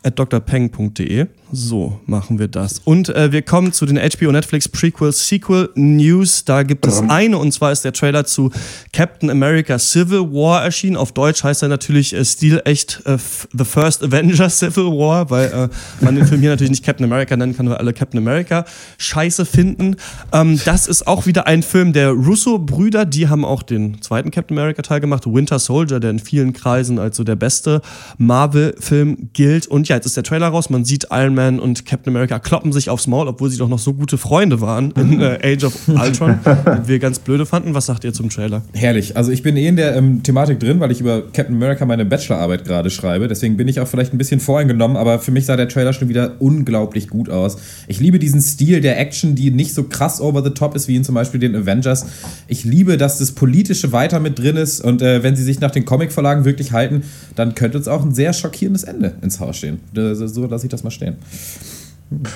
at 0.03 0.19
drpeng.de. 0.19 1.27
So 1.55 2.01
machen 2.07 2.39
wir 2.39 2.49
das. 2.49 2.81
Und 2.83 3.11
äh, 3.11 3.31
wir 3.31 3.43
kommen 3.43 3.75
zu 3.75 3.85
den 3.85 3.99
HBO 3.99 4.33
Netflix 4.33 4.71
Prequel 4.71 5.13
Sequel 5.13 5.69
News. 5.75 6.47
Da 6.47 6.63
gibt 6.63 6.87
es 6.87 7.03
eine 7.09 7.37
und 7.37 7.53
zwar 7.53 7.73
ist 7.73 7.85
der 7.85 7.93
Trailer 7.93 8.25
zu 8.25 8.51
Captain 8.95 9.29
America 9.29 9.79
Civil 9.79 10.33
War 10.33 10.65
erschienen. 10.65 10.97
Auf 10.97 11.13
Deutsch 11.13 11.45
heißt 11.45 11.63
er 11.63 11.69
natürlich 11.69 12.15
äh, 12.15 12.25
stilecht 12.25 13.03
äh, 13.05 13.19
The 13.53 13.65
First 13.67 14.03
Avenger 14.03 14.49
Civil 14.51 14.85
War, 14.85 15.29
weil 15.29 15.49
äh, 15.49 15.69
man 16.03 16.17
den 16.17 16.27
Film 16.27 16.41
hier 16.41 16.49
natürlich 16.49 16.71
nicht 16.71 16.87
Captain 16.87 17.05
America 17.05 17.37
nennen 17.37 17.55
kann, 17.55 17.69
weil 17.69 17.77
alle 17.77 17.93
Captain 17.93 18.19
America 18.19 18.65
scheiße 18.97 19.45
finden. 19.45 19.97
Ähm, 20.33 20.59
das 20.65 20.87
ist 20.87 21.07
auch 21.07 21.27
wieder 21.27 21.47
ein 21.47 21.63
Film 21.63 21.93
der 21.93 22.13
Russo-Brüder. 22.13 23.05
Die 23.05 23.29
haben 23.29 23.45
auch 23.45 23.63
den 23.63 24.01
zweiten 24.01 24.31
Captain 24.31 24.59
America 24.59 24.81
Teil 24.81 25.01
gemacht, 25.01 25.27
Winter 25.27 25.59
Soldier, 25.59 26.01
der 26.01 26.13
in 26.13 26.19
vielen 26.19 26.55
Kreisen 26.55 26.99
als 26.99 27.19
so 27.19 27.25
der 27.25 27.37
beste 27.37 27.83
Marvel-Film 28.17 29.29
gilt. 29.35 29.67
Und 29.67 29.92
jetzt 29.95 30.07
ist 30.07 30.17
der 30.17 30.25
Trailer 30.25 30.49
raus. 30.49 30.71
Man 30.71 30.85
sieht 30.85 31.07
Iron 31.11 31.35
Man 31.35 31.59
und 31.59 31.87
Captain 31.87 32.15
America 32.15 32.39
kloppen 32.39 32.73
sich 32.73 32.91
aufs 32.91 33.07
Maul, 33.07 33.29
obwohl 33.29 33.51
sie 33.51 33.59
doch 33.59 33.69
noch 33.69 33.79
so 33.79 33.95
gute 33.95 34.19
Freunde 34.19 34.61
waren 34.61 34.93
in 34.93 35.21
äh, 35.21 35.39
Age 35.43 35.65
of 35.65 35.89
Ultron, 35.89 36.39
den 36.45 36.89
wir 36.89 36.99
ganz 36.99 37.19
blöde 37.19 37.47
fanden. 37.47 37.75
Was 37.75 37.87
sagt 37.87 38.05
ihr 38.05 38.13
zum 38.13 38.31
Trailer? 38.31 38.63
Herrlich. 38.73 39.17
Also 39.17 39.33
ich 39.33 39.43
bin 39.43 39.57
eh 39.57 39.67
in 39.67 39.77
der 39.77 39.97
ähm, 39.97 40.23
Thematik 40.23 40.61
drin, 40.61 40.81
weil 40.81 40.91
ich 40.91 41.01
über 41.01 41.23
Captain 41.33 41.55
America 41.55 41.85
meine 41.85 42.05
Bachelorarbeit 42.05 42.65
gerade 42.65 42.91
schreibe. 42.91 43.29
Deswegen 43.29 43.57
bin 43.57 43.69
ich 43.69 43.81
auch 43.81 43.89
vielleicht 43.89 44.13
ein 44.13 44.19
bisschen 44.19 44.41
voreingenommen, 44.41 44.97
aber 44.97 45.19
für 45.19 45.31
mich 45.31 45.47
sah 45.47 45.57
der 45.57 45.69
Trailer 45.69 45.93
schon 45.93 46.09
wieder 46.09 46.37
unglaublich 46.41 47.09
gut 47.09 47.29
aus. 47.29 47.59
Ich 47.87 48.01
liebe 48.01 48.19
diesen 48.19 48.41
Stil 48.41 48.81
der 48.81 48.99
Action, 48.99 49.35
die 49.35 49.51
nicht 49.51 49.75
so 49.75 49.85
krass 49.85 50.21
over 50.21 50.43
the 50.43 50.51
top 50.51 50.75
ist 50.75 50.89
wie 50.89 50.97
in 50.97 51.05
zum 51.05 51.15
Beispiel 51.15 51.41
den 51.41 51.55
Avengers. 51.55 52.07
Ich 52.49 52.65
liebe, 52.65 52.97
dass 52.97 53.19
das 53.19 53.33
Politische 53.33 53.93
weiter 53.93 54.21
mit 54.21 54.39
drin 54.39 54.57
ist 54.57 54.81
und 54.81 55.03
äh, 55.03 55.23
wenn 55.23 55.37
sie 55.37 55.43
sich 55.43 55.61
nach 55.61 55.71
den 55.71 55.85
Comicverlagen 55.85 56.45
wirklich 56.45 56.73
halten, 56.73 57.03
dann 57.35 57.55
könnte 57.55 57.79
uns 57.79 57.89
auch 57.89 58.05
ein 58.05 58.15
sehr 58.15 58.33
schockierendes 58.33 58.85
Ende 58.85 59.15
ins 59.23 59.41
Haus 59.41 59.59
stehen. 59.59 59.81
Das- 59.93 60.19
So 60.19 60.47
lasse 60.47 60.67
ich 60.67 60.71
das 60.71 60.83
mal 60.85 60.91
stehen. 60.91 61.17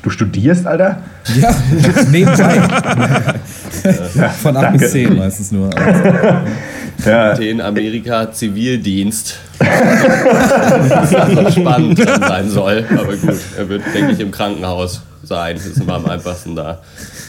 Du 0.03 0.09
studierst, 0.09 0.67
Alter? 0.67 1.03
Ja, 1.39 1.55
nebenbei. 2.11 2.61
Von 4.43 4.57
8 4.57 4.63
danke. 4.65 4.79
bis 4.79 4.93
10 4.93 5.17
meistens 5.17 5.53
nur. 5.53 5.69
Ja, 7.05 7.35
Den 7.35 7.61
Amerika 7.61 8.33
Zivildienst. 8.33 9.37
Was 9.59 11.15
also 11.15 11.51
spannend 11.51 11.99
sein 11.99 12.49
soll. 12.49 12.87
Aber 12.91 13.17
gut, 13.17 13.39
er 13.59 13.69
wird, 13.69 13.83
denke 13.95 14.13
ich, 14.13 14.21
im 14.21 14.31
Krankenhaus 14.31 15.03
sein. 15.23 15.57
Das 15.57 15.67
ist 15.67 15.77
immer 15.79 15.95
am 15.97 16.07
einfachsten 16.07 16.57
da 16.57 16.81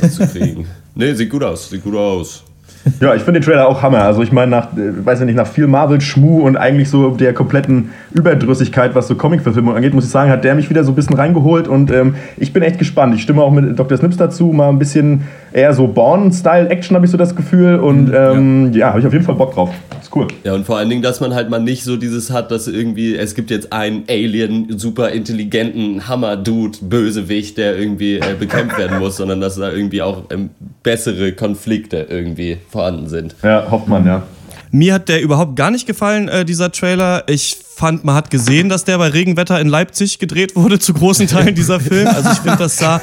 das 0.02 0.16
zu 0.16 0.26
kriegen. 0.28 0.68
Nee, 0.96 1.14
sieht 1.16 1.30
gut 1.30 1.44
aus, 1.44 1.70
sieht 1.70 1.84
gut 1.84 1.96
aus. 1.96 2.44
Ja, 3.00 3.16
ich 3.16 3.24
finde 3.24 3.40
den 3.40 3.46
Trailer 3.46 3.68
auch 3.68 3.82
Hammer. 3.82 4.04
Also 4.04 4.22
ich 4.22 4.32
meine, 4.32 4.52
nach, 4.52 4.74
äh, 4.74 5.06
weiß 5.06 5.20
ich 5.20 5.26
nicht, 5.26 5.36
nach 5.36 5.48
viel 5.48 5.68
Marvel-Schmuh 5.68 6.42
und 6.42 6.58
eigentlich 6.58 6.90
so 6.90 7.12
der 7.12 7.34
kompletten 7.34 7.90
Überdrüssigkeit, 8.12 8.96
was 8.96 9.08
so 9.08 9.16
Comic-Verfilmung 9.16 9.76
angeht, 9.76 9.94
muss 9.94 10.06
ich 10.06 10.12
sagen, 10.12 10.32
hat 10.32 10.44
der 10.44 10.56
mich 10.56 10.70
wieder 10.70 10.84
so 10.84 10.92
ein 10.92 10.96
bisschen 10.96 11.16
reingeholt 11.16 11.68
und 11.68 11.92
ähm, 11.92 12.16
ich 12.38 12.54
bin 12.54 12.64
echt 12.64 12.80
gespannt. 12.80 13.16
Ich 13.16 13.22
stimme 13.22 13.42
auch 13.42 13.52
mit 13.52 13.78
Dr. 13.78 13.98
Snips 13.98 14.18
dazu, 14.18 14.48
mal 14.48 14.70
ein 14.70 14.80
bisschen 14.80 15.24
eher 15.52 15.74
so 15.74 15.88
Born-Style-Action, 15.88 16.96
habe 16.96 17.06
ich 17.06 17.12
so 17.12 17.18
das 17.18 17.36
Gefühl 17.36 17.80
und 17.80 18.12
ähm, 18.14 18.74
ja, 18.74 18.90
habe 18.90 19.00
ich 19.00 19.06
auf 19.06 19.14
jeden 19.14 19.26
Fall 19.26 19.36
Bock 19.36 19.54
drauf. 19.54 19.70
Ist 20.02 20.16
cool. 20.16 20.28
Ja, 20.44 20.54
und 20.54 20.66
vor 20.66 20.78
allen 20.78 20.90
Dingen, 20.90 21.02
dass 21.02 21.20
man 21.20 21.34
halt 21.34 21.50
mal 21.50 21.60
nicht 21.60 21.84
so 21.84 21.98
dieses 21.98 22.32
hat, 22.32 22.52
dass 22.52 22.68
irgendwie, 22.68 23.16
es 23.16 23.36
gibt 23.36 23.50
jetzt 23.50 23.74
einen 23.74 24.04
Alien, 24.10 24.78
super 24.78 25.10
intelligenten 25.10 26.08
Hammer-Dude, 26.08 26.80
Bösewicht, 26.82 27.58
der 27.58 27.78
irgendwie 27.78 28.16
äh, 28.16 28.36
bekämpft 28.38 28.78
werden 28.78 29.00
muss, 29.00 29.18
sondern 29.18 29.42
dass 29.42 29.56
da 29.56 29.72
irgendwie 29.72 30.02
auch 30.02 30.24
ähm, 30.32 30.50
bessere 30.84 31.32
Konflikte 31.34 32.08
irgendwie 32.10 32.58
vorhanden 32.70 33.08
sind. 33.08 33.36
Ja, 33.44 33.70
hofft 33.70 33.88
man, 33.88 34.06
ja. 34.06 34.24
Mir 34.72 34.96
hat 34.96 35.10
der 35.10 35.22
überhaupt 35.22 35.56
gar 35.56 35.72
nicht 35.72 35.88
gefallen, 35.88 36.28
äh, 36.28 36.46
dieser 36.46 36.72
Trailer. 36.72 37.24
Ich 37.28 37.58
fand, 37.78 38.04
man 38.04 38.16
hat 38.16 38.32
gesehen, 38.32 38.70
dass 38.70 38.86
der 38.86 38.98
bei 38.98 39.10
Regenwetter 39.10 39.62
in 39.62 39.68
Leipzig 39.68 40.18
gedreht 40.18 40.56
wurde, 40.56 40.80
zu 40.80 40.96
großen 40.96 41.28
Teilen 41.28 41.54
dieser 41.54 41.80
Film. 41.80 42.08
Also 42.08 42.32
ich 42.32 42.40
finde, 42.40 42.58
das 42.58 42.78
sah 42.78 43.00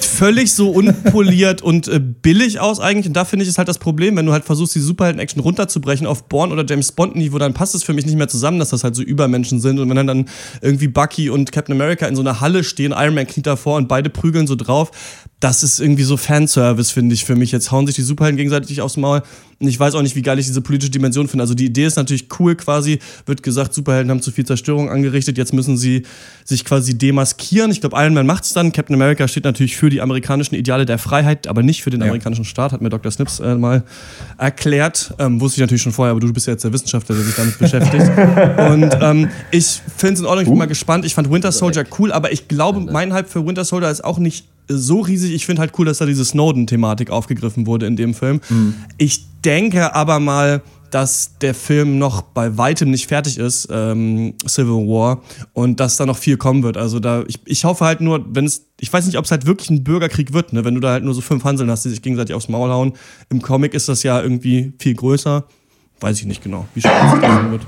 völlig 0.00 0.52
so 0.52 0.70
unpoliert 0.70 1.62
und 1.62 1.86
äh, 1.86 2.00
billig 2.00 2.58
aus 2.58 2.80
eigentlich. 2.80 3.06
Und 3.06 3.12
da 3.12 3.24
finde 3.24 3.44
ich, 3.44 3.48
ist 3.48 3.58
halt 3.58 3.68
das 3.68 3.78
Problem, 3.78 4.16
wenn 4.16 4.26
du 4.26 4.32
halt 4.32 4.44
versuchst, 4.44 4.74
die 4.74 4.80
Superhelden-Action 4.80 5.40
runterzubrechen 5.40 6.04
auf 6.04 6.24
Bourne 6.24 6.52
oder 6.52 6.64
James 6.66 6.90
Bond-Niveau, 6.90 7.38
dann 7.38 7.54
passt 7.54 7.76
es 7.76 7.84
für 7.84 7.92
mich 7.92 8.06
nicht 8.06 8.18
mehr 8.18 8.26
zusammen, 8.26 8.58
dass 8.58 8.70
das 8.70 8.82
halt 8.82 8.96
so 8.96 9.02
Übermenschen 9.02 9.60
sind. 9.60 9.78
Und 9.78 9.88
wenn 9.88 9.96
dann, 9.96 10.08
dann 10.08 10.24
irgendwie 10.62 10.88
Bucky 10.88 11.30
und 11.30 11.52
Captain 11.52 11.76
America 11.76 12.04
in 12.06 12.16
so 12.16 12.22
einer 12.22 12.40
Halle 12.40 12.64
stehen, 12.64 12.90
Iron 12.90 13.14
Man 13.14 13.28
kniet 13.28 13.46
davor 13.46 13.76
und 13.76 13.86
beide 13.86 14.10
prügeln 14.10 14.48
so 14.48 14.56
drauf, 14.56 14.90
das 15.38 15.62
ist 15.62 15.78
irgendwie 15.78 16.02
so 16.02 16.16
Fanservice, 16.16 16.90
finde 16.90 17.14
ich, 17.14 17.24
für 17.24 17.36
mich. 17.36 17.52
Jetzt 17.52 17.70
hauen 17.70 17.86
sich 17.86 17.94
die 17.94 18.02
Superhelden 18.02 18.36
gegenseitig 18.36 18.80
aufs 18.80 18.96
Maul. 18.96 19.22
Und 19.60 19.68
ich 19.68 19.78
weiß 19.78 19.94
auch 19.94 20.02
nicht, 20.02 20.16
wie 20.16 20.22
geil 20.22 20.38
ich 20.38 20.46
diese 20.46 20.60
politische 20.60 20.90
Dimension 20.90 21.28
finde. 21.28 21.42
Also 21.42 21.54
die 21.54 21.66
Idee 21.66 21.86
ist 21.86 21.96
natürlich 21.96 22.28
cool 22.38 22.56
quasi. 22.56 22.98
Wird 23.26 23.42
gesagt, 23.42 23.74
Superhelden 23.74 24.07
haben 24.10 24.22
zu 24.22 24.30
viel 24.30 24.46
Zerstörung 24.46 24.90
angerichtet. 24.90 25.38
Jetzt 25.38 25.52
müssen 25.52 25.76
sie 25.76 26.02
sich 26.44 26.64
quasi 26.64 26.96
demaskieren. 26.96 27.70
Ich 27.70 27.80
glaube, 27.80 27.96
Iron 27.98 28.14
Man 28.14 28.26
macht's 28.26 28.52
dann. 28.52 28.72
Captain 28.72 28.94
America 28.94 29.28
steht 29.28 29.44
natürlich 29.44 29.76
für 29.76 29.90
die 29.90 30.00
amerikanischen 30.00 30.54
Ideale 30.54 30.86
der 30.86 30.98
Freiheit, 30.98 31.46
aber 31.46 31.62
nicht 31.62 31.82
für 31.82 31.90
den 31.90 32.02
amerikanischen 32.02 32.44
Staat, 32.44 32.72
hat 32.72 32.80
mir 32.80 32.88
Dr. 32.88 33.10
Snips 33.10 33.40
äh, 33.40 33.54
mal 33.54 33.82
erklärt. 34.38 35.14
Ähm, 35.18 35.40
wusste 35.40 35.58
ich 35.58 35.60
natürlich 35.60 35.82
schon 35.82 35.92
vorher, 35.92 36.12
aber 36.12 36.20
du 36.20 36.32
bist 36.32 36.46
ja 36.46 36.52
jetzt 36.52 36.64
der 36.64 36.72
Wissenschaftler, 36.72 37.14
der 37.14 37.24
sich 37.24 37.34
damit 37.34 37.58
beschäftigt. 37.58 38.10
Und 38.70 38.96
ähm, 39.00 39.28
ich 39.50 39.80
finde 39.96 40.14
es 40.14 40.20
in 40.20 40.26
Ordnung, 40.26 40.42
ich 40.44 40.48
bin 40.48 40.58
mal 40.58 40.66
gespannt. 40.66 41.04
Ich 41.04 41.14
fand 41.14 41.30
Winter 41.30 41.52
Soldier 41.52 41.84
cool, 41.98 42.12
aber 42.12 42.32
ich 42.32 42.48
glaube, 42.48 42.80
mein 42.80 43.12
Hype 43.12 43.28
für 43.28 43.46
Winter 43.46 43.64
Soldier 43.64 43.90
ist 43.90 44.04
auch 44.04 44.18
nicht 44.18 44.46
so 44.68 45.00
riesig. 45.00 45.32
Ich 45.32 45.46
finde 45.46 45.60
halt 45.60 45.72
cool, 45.78 45.86
dass 45.86 45.98
da 45.98 46.06
diese 46.06 46.24
Snowden-Thematik 46.24 47.10
aufgegriffen 47.10 47.66
wurde 47.66 47.86
in 47.86 47.96
dem 47.96 48.14
Film. 48.14 48.40
Mhm. 48.48 48.74
Ich 48.98 49.24
denke 49.44 49.94
aber 49.94 50.20
mal, 50.20 50.62
dass 50.90 51.38
der 51.38 51.54
Film 51.54 51.98
noch 51.98 52.22
bei 52.22 52.56
weitem 52.56 52.90
nicht 52.90 53.06
fertig 53.06 53.38
ist, 53.38 53.68
ähm, 53.70 54.34
Civil 54.46 54.86
War, 54.88 55.22
und 55.52 55.80
dass 55.80 55.96
da 55.96 56.06
noch 56.06 56.16
viel 56.16 56.36
kommen 56.36 56.62
wird. 56.62 56.76
Also 56.76 57.00
da, 57.00 57.24
ich, 57.26 57.40
ich 57.44 57.64
hoffe 57.64 57.84
halt 57.84 58.00
nur, 58.00 58.24
wenn 58.34 58.44
es, 58.44 58.66
ich 58.80 58.92
weiß 58.92 59.06
nicht, 59.06 59.18
ob 59.18 59.24
es 59.24 59.30
halt 59.30 59.46
wirklich 59.46 59.70
ein 59.70 59.84
Bürgerkrieg 59.84 60.32
wird, 60.32 60.52
ne? 60.52 60.64
wenn 60.64 60.74
du 60.74 60.80
da 60.80 60.92
halt 60.92 61.04
nur 61.04 61.14
so 61.14 61.20
fünf 61.20 61.44
Hanseln 61.44 61.70
hast, 61.70 61.84
die 61.84 61.90
sich 61.90 62.02
gegenseitig 62.02 62.34
aufs 62.34 62.48
Maul 62.48 62.70
hauen. 62.70 62.92
Im 63.30 63.42
Comic 63.42 63.74
ist 63.74 63.88
das 63.88 64.02
ja 64.02 64.20
irgendwie 64.20 64.72
viel 64.78 64.94
größer. 64.94 65.44
Weiß 66.00 66.18
ich 66.20 66.26
nicht 66.26 66.42
genau, 66.42 66.66
wie 66.74 66.80
schön 66.80 66.90
das 66.90 67.20
sein 67.20 67.50
wird. 67.50 67.62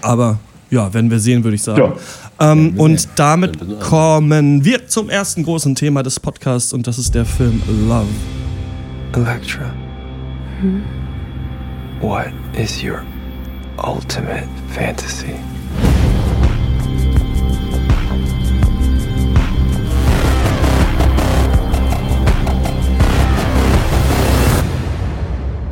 Aber 0.00 0.38
ja, 0.70 0.92
werden 0.92 1.10
wir 1.10 1.18
sehen, 1.18 1.44
würde 1.44 1.56
ich 1.56 1.62
sagen. 1.62 1.94
Ja. 2.38 2.52
Ähm, 2.52 2.78
und 2.78 3.08
damit 3.16 3.80
kommen 3.80 4.64
wir 4.64 4.88
zum 4.88 5.08
ersten 5.08 5.42
großen 5.42 5.74
Thema 5.74 6.02
des 6.02 6.20
Podcasts 6.20 6.72
und 6.72 6.86
das 6.86 6.98
ist 6.98 7.14
der 7.14 7.24
Film 7.24 7.62
Love. 7.88 8.06
Electra. 9.12 9.72
Hm? 10.60 10.82
What 12.00 12.30
is 12.54 12.82
your 12.82 13.06
ultimate 13.78 14.46
fantasy? 14.68 15.32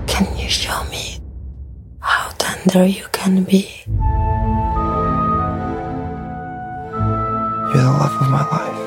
Can 0.07 0.35
you 0.39 0.49
show 0.49 0.83
me 0.85 1.21
how 2.01 2.31
tender 2.39 2.87
you 2.87 3.05
can 3.13 3.45
be? 3.45 3.69
You're 7.69 7.83
the 7.83 7.97
love 8.01 8.23
of 8.23 8.31
my 8.31 8.49
life. 8.49 8.83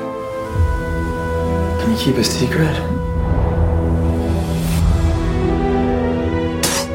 Can 1.80 1.92
you 1.92 1.98
keep 1.98 2.16
a 2.16 2.24
secret? 2.24 2.97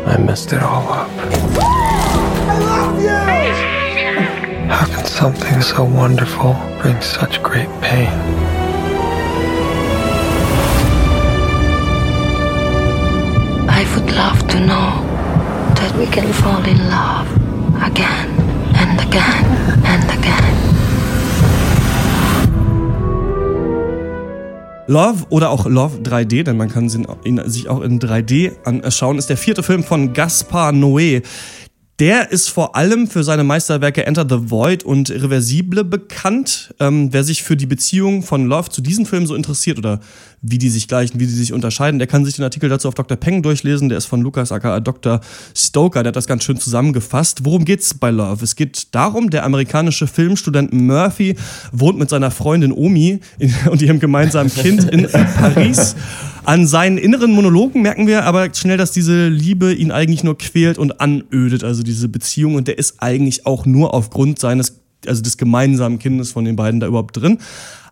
I 0.05 0.17
messed 0.17 0.51
it 0.51 0.61
all 0.61 0.91
up. 0.91 1.09
I 1.11 2.59
love 2.59 3.01
you! 3.01 4.69
How 4.69 4.85
can 4.85 5.05
something 5.05 5.61
so 5.61 5.85
wonderful 5.85 6.53
bring 6.81 7.01
such 7.01 7.41
great 7.41 7.69
pain? 7.81 8.09
I 13.69 13.85
would 13.95 14.11
love 14.13 14.45
to 14.49 14.59
know 14.59 15.03
that 15.75 15.95
we 15.97 16.05
can 16.05 16.31
fall 16.33 16.63
in 16.65 16.77
love 16.89 17.27
again 17.81 18.29
and 18.75 18.99
again 18.99 19.45
and 19.85 20.19
again. 20.19 20.72
Love 24.87 25.25
oder 25.29 25.49
auch 25.49 25.65
Love 25.65 25.99
3D, 25.99 26.43
denn 26.43 26.57
man 26.57 26.69
kann 26.69 26.89
ihn 27.23 27.41
sich 27.45 27.69
auch 27.69 27.81
in 27.81 27.99
3D 27.99 28.51
anschauen, 28.65 29.17
ist 29.17 29.29
der 29.29 29.37
vierte 29.37 29.63
Film 29.63 29.83
von 29.83 30.13
Gaspar 30.13 30.71
Noé. 30.71 31.23
Der 31.99 32.31
ist 32.31 32.49
vor 32.49 32.75
allem 32.75 33.07
für 33.07 33.23
seine 33.23 33.43
Meisterwerke 33.43 34.05
Enter 34.05 34.25
the 34.27 34.49
Void 34.49 34.83
und 34.83 35.09
Reversible 35.11 35.83
bekannt. 35.83 36.73
Ähm, 36.79 37.13
wer 37.13 37.23
sich 37.23 37.43
für 37.43 37.55
die 37.55 37.67
Beziehung 37.67 38.23
von 38.23 38.45
Love 38.47 38.71
zu 38.71 38.81
diesem 38.81 39.05
Film 39.05 39.25
so 39.25 39.35
interessiert 39.35 39.77
oder 39.77 39.99
wie 40.45 40.57
die 40.57 40.69
sich 40.69 40.89
gleichen, 40.89 41.21
wie 41.21 41.25
die 41.25 41.31
sich 41.31 41.53
unterscheiden, 41.53 41.99
der 41.99 42.07
kann 42.07 42.25
sich 42.25 42.35
den 42.35 42.43
Artikel 42.43 42.69
dazu 42.69 42.89
auf 42.89 42.95
Dr. 42.95 43.15
Peng 43.15 43.41
durchlesen. 43.41 43.87
Der 43.87 43.97
ist 43.97 44.05
von 44.05 44.21
Lukas 44.21 44.51
aka 44.51 44.81
Dr. 44.81 45.21
Stoker, 45.55 46.03
der 46.03 46.09
hat 46.09 46.17
das 46.17 46.27
ganz 46.27 46.43
schön 46.43 46.57
zusammengefasst. 46.57 47.45
Worum 47.45 47.63
geht's 47.63 47.93
bei 47.93 48.11
Love? 48.11 48.43
Es 48.43 48.57
geht 48.57 48.93
darum, 48.93 49.29
der 49.29 49.45
amerikanische 49.45 50.05
Filmstudent 50.05 50.73
Murphy 50.73 51.37
wohnt 51.71 51.97
mit 51.97 52.09
seiner 52.09 52.29
Freundin 52.29 52.73
Omi 52.73 53.21
und 53.71 53.81
ihrem 53.81 53.99
gemeinsamen 53.99 54.53
Kind 54.53 54.83
in 54.83 55.07
Paris. 55.37 55.95
An 56.43 56.67
seinen 56.67 56.97
inneren 56.97 57.31
Monologen 57.31 57.81
merken 57.81 58.05
wir 58.05 58.25
aber 58.25 58.53
schnell, 58.53 58.75
dass 58.75 58.91
diese 58.91 59.29
Liebe 59.29 59.73
ihn 59.73 59.91
eigentlich 59.91 60.25
nur 60.25 60.37
quält 60.37 60.77
und 60.77 60.99
anödet, 60.99 61.63
also 61.63 61.83
diese 61.83 62.09
Beziehung. 62.09 62.55
Und 62.55 62.67
der 62.67 62.77
ist 62.77 63.01
eigentlich 63.01 63.45
auch 63.45 63.65
nur 63.65 63.93
aufgrund 63.93 64.39
seines, 64.39 64.81
also 65.07 65.21
des 65.21 65.37
gemeinsamen 65.37 65.99
Kindes 65.99 66.33
von 66.33 66.43
den 66.43 66.57
beiden 66.57 66.81
da 66.81 66.87
überhaupt 66.87 67.15
drin. 67.15 67.39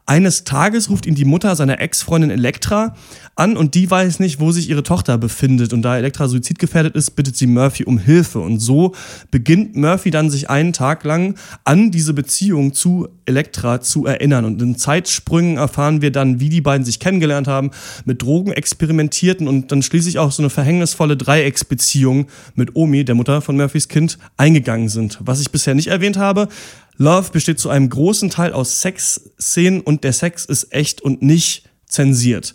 Eines 0.06 0.44
Tages 0.44 0.90
ruft 0.90 1.06
ihn 1.06 1.16
die 1.16 1.26
Mutter 1.26 1.56
seiner 1.56 1.80
Ex-Freundin 1.80 2.32
Elektra 2.32 2.96
an 3.36 3.56
und 3.56 3.76
die 3.76 3.90
weiß 3.90 4.20
nicht, 4.20 4.40
wo 4.40 4.52
sich 4.52 4.70
ihre 4.70 4.84
Tochter 4.84 5.18
befindet. 5.18 5.74
Und 5.74 5.84
da 5.84 5.98
Elektra 5.98 6.28
suizidgefährdet 6.28 6.96
ist, 6.96 7.12
bittet 7.12 7.38
sie 7.38 7.48
Murphy 7.48 7.86
um 7.86 7.98
Hilfe. 7.98 8.40
Und 8.40 8.60
so 8.60 8.94
beginnt 9.30 9.76
Murphy 9.76 10.12
dann 10.12 10.30
sich 10.30 10.50
einen 10.50 10.74
Tag 10.74 11.04
lang 11.04 11.36
an 11.64 11.92
diese 11.92 12.14
Beziehung 12.14 12.74
zu 12.74 13.08
Elektra 13.26 13.80
zu 13.82 14.06
erinnern. 14.06 14.46
Und 14.46 14.62
in 14.62 14.78
Zeitsprüngen 14.78 15.58
erfahren 15.58 16.02
wir 16.02 16.12
dann, 16.12 16.40
wie 16.40 16.50
die 16.50 16.62
beiden 16.62 16.86
sich 16.86 17.00
kennengelernt 17.00 17.48
haben, 17.48 17.72
mit 18.06 18.22
Drogen 18.22 18.52
experimentierten 18.52 19.48
und 19.48 19.72
dann 19.72 19.82
schließlich 19.82 20.20
auch 20.20 20.32
so 20.32 20.42
eine 20.42 20.50
verhängnisvolle 20.50 21.16
Dreiecksbeziehung 21.16 22.28
mit 22.56 22.76
Omi, 22.76 23.06
der 23.06 23.16
Mutter 23.16 23.42
von 23.42 23.56
Murphys 23.56 23.88
Kind, 23.88 24.18
eingegangen 24.38 24.90
sind. 24.90 25.20
Was 25.22 25.40
ich 25.42 25.52
bisher 25.52 25.76
nicht 25.76 25.88
erwähnt 25.88 26.18
habe, 26.18 26.50
Love 26.98 27.32
besteht 27.32 27.60
zu 27.60 27.70
einem 27.70 27.90
großen 27.90 28.30
Teil 28.30 28.54
aus 28.54 28.82
Sexszenen 28.82 29.82
und 29.82 30.04
der 30.04 30.14
Sex 30.14 30.46
ist 30.46 30.72
echt 30.74 31.02
und 31.02 31.22
nicht 31.22 31.70
zensiert 31.88 32.54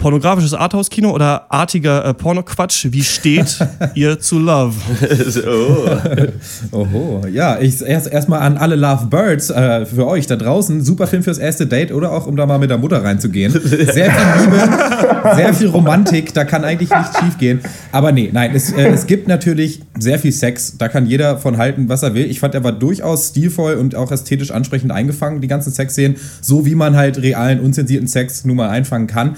pornografisches 0.00 0.54
Arthouse-Kino 0.54 1.10
oder 1.10 1.46
artiger 1.52 2.04
äh, 2.04 2.14
Pornoquatsch? 2.14 2.88
Wie 2.90 3.04
steht 3.04 3.58
ihr 3.94 4.18
zu 4.18 4.38
Love? 4.38 4.74
oh. 6.72 6.76
Oho. 6.76 7.26
Ja, 7.30 7.60
ich 7.60 7.80
erst 7.82 8.08
erstmal 8.08 8.40
an 8.40 8.56
alle 8.56 8.76
Love 8.76 9.06
Birds 9.06 9.50
äh, 9.50 9.84
für 9.86 10.06
euch 10.06 10.26
da 10.26 10.36
draußen. 10.36 10.82
Super 10.82 11.06
Film 11.06 11.22
fürs 11.22 11.38
erste 11.38 11.66
Date 11.66 11.92
oder 11.92 12.12
auch 12.12 12.26
um 12.26 12.34
da 12.34 12.46
mal 12.46 12.58
mit 12.58 12.70
der 12.70 12.78
Mutter 12.78 13.04
reinzugehen. 13.04 13.52
Sehr 13.52 14.10
viel 14.10 14.40
Liebe, 14.40 15.36
sehr 15.36 15.54
viel 15.54 15.68
Romantik, 15.68 16.32
da 16.32 16.44
kann 16.44 16.64
eigentlich 16.64 16.90
nichts 16.90 17.18
schief 17.18 17.38
gehen. 17.38 17.60
Aber 17.92 18.10
nee, 18.10 18.30
nein, 18.32 18.52
es, 18.54 18.72
äh, 18.72 18.88
es 18.88 19.06
gibt 19.06 19.28
natürlich 19.28 19.82
sehr 19.98 20.18
viel 20.18 20.32
Sex. 20.32 20.78
Da 20.78 20.88
kann 20.88 21.06
jeder 21.06 21.36
von 21.36 21.58
halten, 21.58 21.90
was 21.90 22.02
er 22.02 22.14
will. 22.14 22.24
Ich 22.24 22.40
fand, 22.40 22.54
er 22.54 22.64
war 22.64 22.72
durchaus 22.72 23.28
stilvoll 23.28 23.74
und 23.74 23.94
auch 23.94 24.10
ästhetisch 24.10 24.50
ansprechend 24.50 24.92
eingefangen, 24.92 25.42
die 25.42 25.48
ganzen 25.48 25.72
Sexszenen. 25.72 26.16
So 26.40 26.64
wie 26.64 26.74
man 26.74 26.96
halt 26.96 27.20
realen, 27.20 27.60
unzensierten 27.60 28.08
Sex 28.08 28.46
nun 28.46 28.56
mal 28.56 28.70
einfangen 28.70 29.06
kann. 29.06 29.36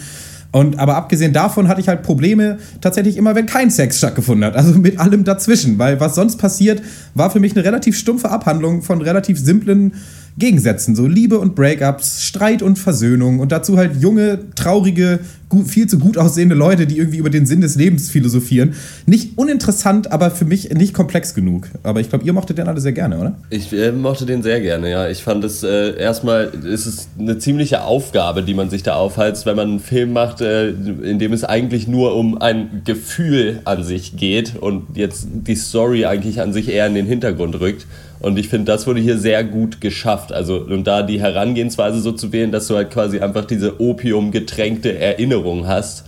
Und 0.53 0.79
aber 0.79 0.97
abgesehen 0.97 1.33
davon 1.33 1.67
hatte 1.67 1.81
ich 1.81 1.89
halt 1.89 2.03
Probleme 2.03 2.59
tatsächlich 2.83 3.17
immer, 3.17 3.35
wenn 3.35 3.47
kein 3.47 3.71
Sex 3.71 3.99
stattgefunden 3.99 4.45
hat. 4.45 4.55
Also 4.55 4.79
mit 4.79 5.01
allem 5.01 5.25
dazwischen. 5.25 5.79
Weil 5.79 5.99
was 5.99 6.15
sonst 6.15 6.37
passiert, 6.37 6.83
war 7.15 7.31
für 7.31 7.41
mich 7.41 7.57
eine 7.57 7.65
relativ 7.65 7.97
stumpfe 7.97 8.31
Abhandlung 8.31 8.83
von 8.83 9.01
relativ 9.01 9.39
simplen 9.39 9.95
Gegensätzen, 10.39 10.95
so 10.95 11.07
Liebe 11.07 11.39
und 11.39 11.55
Breakups, 11.55 12.23
Streit 12.23 12.63
und 12.63 12.79
Versöhnung 12.79 13.41
und 13.41 13.53
dazu 13.53 13.77
halt 13.77 14.01
junge, 14.01 14.39
traurige, 14.55 15.21
gut, 15.53 15.69
viel 15.69 15.87
zu 15.87 15.99
gut 15.99 16.17
aussehende 16.17 16.55
Leute, 16.55 16.87
die 16.87 16.97
irgendwie 16.97 17.19
über 17.19 17.29
den 17.29 17.45
Sinn 17.45 17.61
des 17.61 17.77
Lebens 17.77 18.09
philosophieren. 18.09 18.75
Nicht 19.05 19.37
uninteressant, 19.37 20.11
aber 20.11 20.31
für 20.31 20.47
mich 20.47 20.71
nicht 20.71 20.95
komplex 20.95 21.35
genug. 21.35 21.69
Aber 21.83 22.01
ich 22.01 22.09
glaube, 22.09 22.25
ihr 22.25 22.33
mochtet 22.33 22.57
den 22.57 22.69
alle 22.69 22.81
sehr 22.81 22.93
gerne, 22.93 23.19
oder? 23.19 23.35
Ich 23.51 23.71
äh, 23.75 23.93
mochte 23.93 24.25
den 24.25 24.43
sehr 24.43 24.63
gerne, 24.63 24.91
ja. 24.91 25.09
Ich 25.11 25.23
fand 25.23 25.45
es 25.45 25.63
äh, 25.63 25.99
erstmal, 25.99 26.51
ist 26.65 27.09
eine 27.19 27.37
ziemliche 27.37 27.85
Aufgabe, 27.85 28.43
die 28.43 28.55
man 28.55 28.71
sich 28.71 28.83
da 28.83 28.95
aufheizt, 28.95 29.45
wenn 29.45 29.57
man 29.57 29.69
einen 29.69 29.81
Film 29.81 30.15
macht, 30.15 30.41
äh, 30.41 30.71
in 30.71 31.19
dem 31.19 31.35
es 31.35 31.45
eigentlich 31.45 31.87
nur 31.87 32.17
um 32.17 32.41
ein 32.41 32.81
Gefühl 32.87 33.61
an 33.65 33.85
sich 33.85 34.17
geht 34.17 34.57
und 34.57 34.97
jetzt 34.97 35.27
die 35.31 35.57
Story 35.57 36.07
eigentlich 36.07 36.41
an 36.41 36.55
sich 36.55 36.71
eher 36.71 36.87
in 36.87 36.95
den 36.95 37.07
Hintergrund 37.07 37.61
rückt. 37.61 37.87
Und 38.23 38.39
ich 38.39 38.49
finde, 38.49 38.71
das 38.71 38.87
wurde 38.87 39.01
hier 39.01 39.19
sehr 39.19 39.43
gut 39.43 39.81
geschafft. 39.81 40.33
Also, 40.33 40.59
und 40.59 40.85
da 40.85 41.03
die 41.03 41.21
Herangehensweise 41.21 42.01
so 42.01 42.13
zu 42.13 42.33
wählen, 42.33 42.53
dass 42.53 42.69
du 42.69 42.77
halt 42.77 42.91
quasi 42.91 43.19
einfach 43.19 43.45
diese 43.45 43.81
opiumgetränkte 43.81 44.97
Erinnerung 44.97 45.67
hast, 45.67 46.05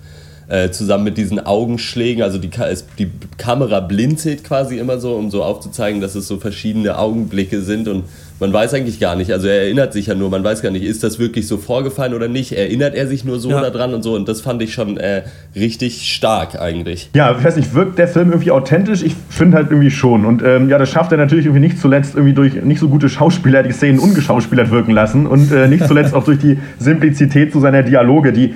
äh, 0.46 0.70
zusammen 0.70 1.04
mit 1.04 1.18
diesen 1.18 1.44
Augenschlägen. 1.44 2.22
Also 2.22 2.38
die, 2.38 2.50
die 2.98 3.10
Kamera 3.36 3.80
blinzelt 3.80 4.44
quasi 4.44 4.78
immer 4.78 5.00
so, 5.00 5.16
um 5.16 5.30
so 5.30 5.42
aufzuzeigen, 5.42 6.00
dass 6.00 6.14
es 6.14 6.28
so 6.28 6.36
verschiedene 6.36 6.98
Augenblicke 6.98 7.62
sind 7.62 7.88
und 7.88 8.04
man 8.40 8.52
weiß 8.52 8.74
eigentlich 8.74 8.98
gar 8.98 9.14
nicht, 9.14 9.32
also 9.32 9.46
er 9.46 9.62
erinnert 9.62 9.92
sich 9.92 10.06
ja 10.06 10.14
nur, 10.14 10.28
man 10.28 10.42
weiß 10.42 10.60
gar 10.60 10.70
nicht, 10.70 10.82
ist 10.82 11.04
das 11.04 11.18
wirklich 11.18 11.46
so 11.46 11.56
vorgefallen 11.56 12.14
oder 12.14 12.26
nicht? 12.26 12.52
Erinnert 12.52 12.94
er 12.94 13.06
sich 13.06 13.24
nur 13.24 13.38
so 13.38 13.50
ja. 13.50 13.70
daran 13.70 13.94
und 13.94 14.02
so? 14.02 14.14
Und 14.14 14.28
das 14.28 14.40
fand 14.40 14.60
ich 14.60 14.74
schon 14.74 14.96
äh, 14.96 15.22
richtig 15.54 16.12
stark 16.12 16.60
eigentlich. 16.60 17.10
Ja, 17.14 17.36
ich 17.38 17.44
weiß 17.44 17.56
nicht, 17.56 17.74
wirkt 17.74 17.98
der 17.98 18.08
Film 18.08 18.30
irgendwie 18.30 18.50
authentisch? 18.50 19.02
Ich 19.02 19.14
finde 19.28 19.56
halt 19.56 19.70
irgendwie 19.70 19.90
schon. 19.90 20.24
Und 20.24 20.42
ähm, 20.42 20.68
ja, 20.68 20.78
das 20.78 20.90
schafft 20.90 21.12
er 21.12 21.18
natürlich 21.18 21.46
irgendwie 21.46 21.66
nicht 21.66 21.78
zuletzt 21.78 22.16
irgendwie 22.16 22.34
durch 22.34 22.54
nicht 22.54 22.80
so 22.80 22.88
gute 22.88 23.08
Schauspieler, 23.08 23.62
die 23.62 23.72
Szenen 23.72 24.00
ungeschauspielert 24.00 24.70
wirken 24.70 24.92
lassen 24.92 25.26
und 25.26 25.52
äh, 25.52 25.68
nicht 25.68 25.86
zuletzt 25.86 26.14
auch 26.14 26.24
durch 26.24 26.38
die 26.38 26.58
Simplizität 26.78 27.52
zu 27.52 27.60
seiner 27.60 27.82
Dialoge, 27.82 28.32
die 28.32 28.54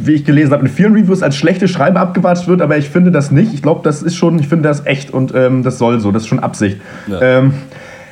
wie 0.00 0.12
ich 0.12 0.24
gelesen 0.24 0.52
habe, 0.52 0.66
in 0.66 0.72
vielen 0.72 0.94
Reviews 0.94 1.22
als 1.22 1.36
schlechte 1.36 1.68
Schreibe 1.68 1.98
abgewatscht 2.00 2.46
wird, 2.46 2.62
aber 2.62 2.76
ich 2.76 2.88
finde 2.88 3.10
das 3.10 3.30
nicht. 3.30 3.52
Ich 3.54 3.62
glaube, 3.62 3.80
das 3.82 4.02
ist 4.02 4.16
schon, 4.16 4.38
ich 4.38 4.48
finde 4.48 4.68
das 4.68 4.86
echt 4.86 5.12
und 5.12 5.34
ähm, 5.34 5.62
das 5.62 5.78
soll 5.78 6.00
so, 6.00 6.12
das 6.12 6.22
ist 6.22 6.28
schon 6.28 6.38
Absicht. 6.38 6.78
Ja. 7.06 7.20
Ähm, 7.20 7.54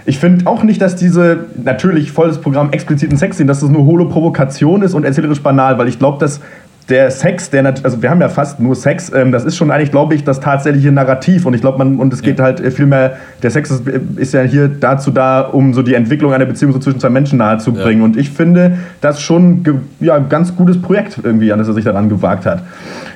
ich 0.06 0.18
finde 0.18 0.46
auch 0.46 0.62
nicht, 0.62 0.80
dass 0.80 0.94
diese 0.94 1.46
natürlich 1.62 2.12
volles 2.12 2.38
Programm 2.38 2.70
expliziten 2.70 3.16
Sex 3.16 3.36
sehen, 3.36 3.48
dass 3.48 3.60
das 3.60 3.70
nur 3.70 3.84
hohle 3.84 4.06
Provokation 4.06 4.82
ist 4.82 4.94
und 4.94 5.04
erzählerisch 5.04 5.42
banal, 5.42 5.78
weil 5.78 5.88
ich 5.88 5.98
glaube, 5.98 6.18
dass 6.18 6.40
der 6.88 7.10
Sex, 7.10 7.50
der 7.50 7.66
also 7.82 8.00
wir 8.00 8.10
haben 8.10 8.20
ja 8.20 8.28
fast 8.28 8.60
nur 8.60 8.76
Sex, 8.76 9.12
ähm, 9.12 9.32
das 9.32 9.44
ist 9.44 9.56
schon 9.56 9.72
eigentlich, 9.72 9.90
glaube 9.90 10.14
ich, 10.14 10.22
das 10.22 10.38
tatsächliche 10.38 10.92
Narrativ. 10.92 11.44
Und 11.44 11.54
ich 11.54 11.60
glaube, 11.60 11.78
man, 11.78 11.96
und 11.98 12.12
es 12.12 12.22
geht 12.22 12.38
halt 12.38 12.60
äh, 12.60 12.70
viel 12.70 12.86
mehr, 12.86 13.16
der 13.42 13.50
Sex 13.50 13.70
ist, 13.70 13.82
ist 14.16 14.34
ja 14.34 14.42
hier 14.42 14.68
dazu 14.68 15.10
da, 15.10 15.40
um 15.40 15.74
so 15.74 15.82
die 15.82 15.94
Entwicklung 15.94 16.32
einer 16.32 16.44
Beziehung 16.44 16.72
so 16.72 16.78
zwischen 16.78 17.00
zwei 17.00 17.10
Menschen 17.10 17.38
nahezubringen. 17.38 18.04
Und 18.04 18.16
ich 18.16 18.30
finde 18.30 18.78
das 19.00 19.20
schon 19.20 19.64
ja, 19.98 20.14
ein 20.14 20.28
ganz 20.28 20.54
gutes 20.54 20.80
Projekt 20.80 21.18
irgendwie, 21.22 21.52
an 21.52 21.58
das 21.58 21.66
er 21.66 21.74
sich 21.74 21.84
daran 21.84 22.08
gewagt 22.08 22.46
hat. 22.46 22.62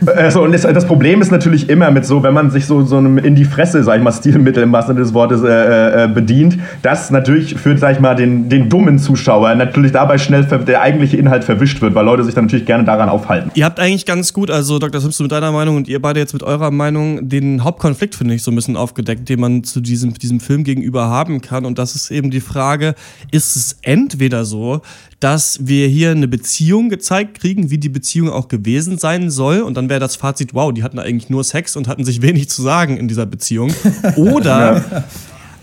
Also, 0.04 0.42
und 0.42 0.52
das, 0.52 0.62
das 0.62 0.86
Problem 0.86 1.20
ist 1.20 1.30
natürlich 1.30 1.68
immer 1.68 1.92
mit 1.92 2.04
so, 2.04 2.24
wenn 2.24 2.34
man 2.34 2.50
sich 2.50 2.66
so, 2.66 2.82
so 2.82 2.96
einem 2.96 3.18
in 3.18 3.36
die 3.36 3.44
Fresse, 3.44 3.84
sag 3.84 3.98
ich 3.98 4.02
mal, 4.02 4.12
Stilmittel 4.12 4.64
im 4.64 4.72
wahrsten 4.72 4.96
Sinne 4.96 5.04
des 5.04 5.14
Wortes 5.14 5.42
äh, 5.44 6.04
äh, 6.04 6.08
bedient, 6.08 6.58
das 6.82 7.12
natürlich 7.12 7.54
für, 7.54 7.78
sag 7.78 7.92
ich 7.92 8.00
mal, 8.00 8.16
den, 8.16 8.48
den 8.48 8.68
dummen 8.68 8.98
Zuschauer 8.98 9.54
natürlich 9.54 9.92
dabei 9.92 10.18
schnell 10.18 10.40
der 10.40 10.80
eigentliche 10.80 11.16
Inhalt 11.16 11.44
verwischt 11.44 11.80
wird, 11.82 11.94
weil 11.94 12.04
Leute 12.04 12.24
sich 12.24 12.34
dann 12.34 12.46
natürlich 12.46 12.66
gerne 12.66 12.82
daran 12.82 13.08
aufhalten. 13.08 13.50
Ihr 13.60 13.66
habt 13.66 13.78
eigentlich 13.78 14.06
ganz 14.06 14.32
gut, 14.32 14.50
also 14.50 14.78
Dr. 14.78 15.02
Simpson 15.02 15.24
mit 15.24 15.32
deiner 15.32 15.52
Meinung 15.52 15.76
und 15.76 15.86
ihr 15.86 16.00
beide 16.00 16.18
jetzt 16.18 16.32
mit 16.32 16.42
eurer 16.42 16.70
Meinung, 16.70 17.28
den 17.28 17.62
Hauptkonflikt, 17.62 18.14
finde 18.14 18.34
ich, 18.34 18.42
so 18.42 18.50
ein 18.50 18.54
bisschen 18.54 18.74
aufgedeckt, 18.74 19.28
den 19.28 19.38
man 19.38 19.64
zu 19.64 19.82
diesem, 19.82 20.14
diesem 20.14 20.40
Film 20.40 20.64
gegenüber 20.64 21.08
haben 21.08 21.42
kann. 21.42 21.66
Und 21.66 21.78
das 21.78 21.94
ist 21.94 22.10
eben 22.10 22.30
die 22.30 22.40
Frage, 22.40 22.94
ist 23.32 23.56
es 23.56 23.76
entweder 23.82 24.46
so, 24.46 24.80
dass 25.18 25.58
wir 25.66 25.88
hier 25.88 26.12
eine 26.12 26.26
Beziehung 26.26 26.88
gezeigt 26.88 27.38
kriegen, 27.38 27.68
wie 27.68 27.76
die 27.76 27.90
Beziehung 27.90 28.30
auch 28.30 28.48
gewesen 28.48 28.96
sein 28.96 29.30
soll. 29.30 29.60
Und 29.60 29.76
dann 29.76 29.90
wäre 29.90 30.00
das 30.00 30.16
Fazit, 30.16 30.54
wow, 30.54 30.72
die 30.72 30.82
hatten 30.82 30.98
eigentlich 30.98 31.28
nur 31.28 31.44
Sex 31.44 31.76
und 31.76 31.86
hatten 31.86 32.06
sich 32.06 32.22
wenig 32.22 32.48
zu 32.48 32.62
sagen 32.62 32.96
in 32.96 33.08
dieser 33.08 33.26
Beziehung. 33.26 33.74
Oder 34.16 35.04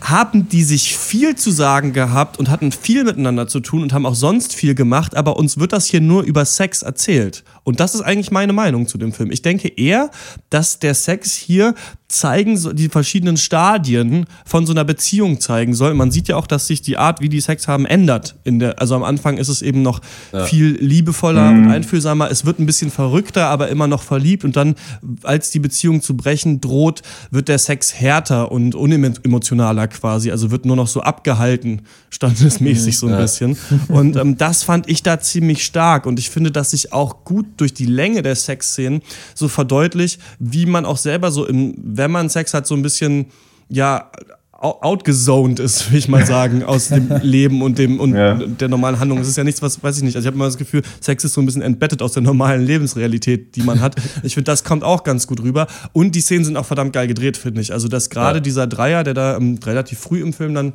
haben 0.01 0.47
die 0.47 0.63
sich 0.63 0.95
viel 0.95 1.35
zu 1.35 1.51
sagen 1.51 1.91
gehabt 1.91 2.39
und 2.39 2.49
hatten 2.49 2.71
viel 2.71 3.03
miteinander 3.03 3.47
zu 3.47 3.59
tun 3.59 3.81
und 3.83 3.93
haben 3.93 4.05
auch 4.05 4.15
sonst 4.15 4.53
viel 4.53 4.75
gemacht, 4.75 5.15
aber 5.17 5.37
uns 5.37 5.57
wird 5.57 5.73
das 5.73 5.85
hier 5.85 6.01
nur 6.01 6.23
über 6.23 6.45
Sex 6.45 6.81
erzählt. 6.81 7.43
Und 7.67 7.81
das 7.81 7.95
ist 7.95 8.01
eigentlich 8.01 8.31
meine 8.31 8.53
Meinung 8.53 8.87
zu 8.87 8.97
dem 8.97 9.11
Film. 9.11 9.29
Ich 9.29 9.41
denke 9.41 9.67
eher, 9.67 10.09
dass 10.49 10.79
der 10.79 10.93
Sex 10.93 11.33
hier 11.33 11.75
zeigen 12.07 12.55
soll, 12.55 12.73
die 12.73 12.87
verschiedenen 12.87 13.35
Stadien 13.35 14.25
von 14.45 14.65
so 14.65 14.71
einer 14.71 14.85
Beziehung 14.85 15.41
zeigen 15.41 15.73
soll. 15.73 15.93
Man 15.93 16.09
sieht 16.09 16.29
ja 16.29 16.37
auch, 16.37 16.47
dass 16.47 16.67
sich 16.67 16.81
die 16.81 16.95
Art, 16.95 17.19
wie 17.19 17.27
die 17.27 17.41
Sex 17.41 17.67
haben, 17.67 17.85
ändert. 17.85 18.37
In 18.45 18.59
der, 18.59 18.79
also 18.79 18.95
am 18.95 19.03
Anfang 19.03 19.37
ist 19.37 19.49
es 19.49 19.61
eben 19.61 19.81
noch 19.81 19.99
viel 20.45 20.77
liebevoller 20.79 21.49
und 21.49 21.69
einfühlsamer. 21.69 22.31
Es 22.31 22.45
wird 22.45 22.59
ein 22.59 22.65
bisschen 22.65 22.91
verrückter, 22.91 23.47
aber 23.47 23.67
immer 23.67 23.87
noch 23.87 24.01
verliebt. 24.01 24.45
Und 24.45 24.55
dann, 24.55 24.75
als 25.23 25.51
die 25.51 25.59
Beziehung 25.59 26.01
zu 26.01 26.15
brechen 26.15 26.61
droht, 26.61 27.01
wird 27.31 27.49
der 27.49 27.59
Sex 27.59 27.93
härter 27.93 28.49
und 28.49 28.75
unemotionaler 28.75 29.89
quasi. 29.89 30.31
Also 30.31 30.51
wird 30.51 30.65
nur 30.65 30.77
noch 30.77 30.87
so 30.87 31.01
abgehalten, 31.01 31.81
standesmäßig 32.11 32.97
so 32.97 33.07
ein 33.07 33.17
bisschen. 33.17 33.57
Und 33.89 34.15
ähm, 34.15 34.37
das 34.37 34.63
fand 34.63 34.89
ich 34.89 35.03
da 35.03 35.19
ziemlich 35.19 35.65
stark. 35.65 36.05
Und 36.05 36.19
ich 36.19 36.29
finde, 36.29 36.51
dass 36.51 36.71
sich 36.71 36.93
auch 36.93 37.25
gut 37.25 37.56
durch 37.57 37.73
die 37.73 37.85
Länge 37.85 38.21
der 38.21 38.35
Sexszenen 38.35 39.01
so 39.35 39.47
verdeutlicht, 39.47 40.21
wie 40.39 40.65
man 40.65 40.85
auch 40.85 40.97
selber 40.97 41.31
so 41.31 41.45
im, 41.45 41.73
wenn 41.77 42.11
man 42.11 42.29
Sex 42.29 42.53
hat, 42.53 42.65
so 42.67 42.75
ein 42.75 42.81
bisschen, 42.81 43.25
ja, 43.69 44.11
out- 44.51 44.81
outgezoned 44.81 45.59
ist, 45.59 45.91
will 45.91 45.99
ich 45.99 46.07
mal 46.07 46.25
sagen, 46.35 46.63
aus 46.63 46.87
dem 46.87 47.11
Leben 47.21 47.61
und 47.61 47.77
dem 47.77 47.99
und 47.99 48.15
Ja. 48.15 48.33
der 48.33 48.67
normalen 48.69 48.99
Handlung. 48.99 49.19
Es 49.19 49.27
ist 49.27 49.37
ja 49.37 49.43
nichts, 49.43 49.61
was 49.61 49.83
weiß 49.83 49.97
ich 49.97 50.03
nicht. 50.03 50.15
Also 50.15 50.25
ich 50.25 50.27
habe 50.27 50.35
immer 50.35 50.45
das 50.45 50.57
Gefühl, 50.57 50.81
Sex 50.99 51.23
ist 51.23 51.33
so 51.33 51.41
ein 51.41 51.45
bisschen 51.45 51.61
entbettet 51.61 52.01
aus 52.01 52.13
der 52.13 52.23
normalen 52.23 52.65
Lebensrealität, 52.65 53.55
die 53.55 53.61
man 53.61 53.81
hat. 53.81 53.95
Ich 54.23 54.33
finde, 54.33 54.45
das 54.51 54.63
kommt 54.63 54.83
auch 54.83 55.03
ganz 55.03 55.27
gut 55.27 55.41
rüber. 55.43 55.67
Und 55.93 56.15
die 56.15 56.21
Szenen 56.21 56.43
sind 56.45 56.57
auch 56.57 56.65
verdammt 56.65 56.93
geil 56.93 57.07
gedreht, 57.07 57.37
finde 57.37 57.61
ich. 57.61 57.71
Also 57.71 57.87
dass 57.87 58.09
gerade 58.09 58.37
Ja. 58.37 58.41
dieser 58.41 58.65
Dreier, 58.67 59.03
der 59.03 59.13
da 59.13 59.37
ähm, 59.37 59.59
relativ 59.63 59.99
früh 59.99 60.21
im 60.21 60.33
Film 60.33 60.55
dann 60.55 60.73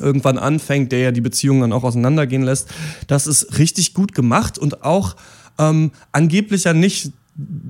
irgendwann 0.00 0.36
anfängt, 0.36 0.92
der 0.92 0.98
ja 0.98 1.12
die 1.12 1.22
Beziehung 1.22 1.62
dann 1.62 1.72
auch 1.72 1.82
auseinandergehen 1.82 2.42
lässt. 2.42 2.68
Das 3.06 3.26
ist 3.26 3.58
richtig 3.58 3.94
gut 3.94 4.14
gemacht 4.14 4.58
und 4.58 4.82
auch 4.84 5.16
ähm, 5.58 5.90
angeblich 6.12 6.64
ja 6.64 6.72
nicht 6.72 7.12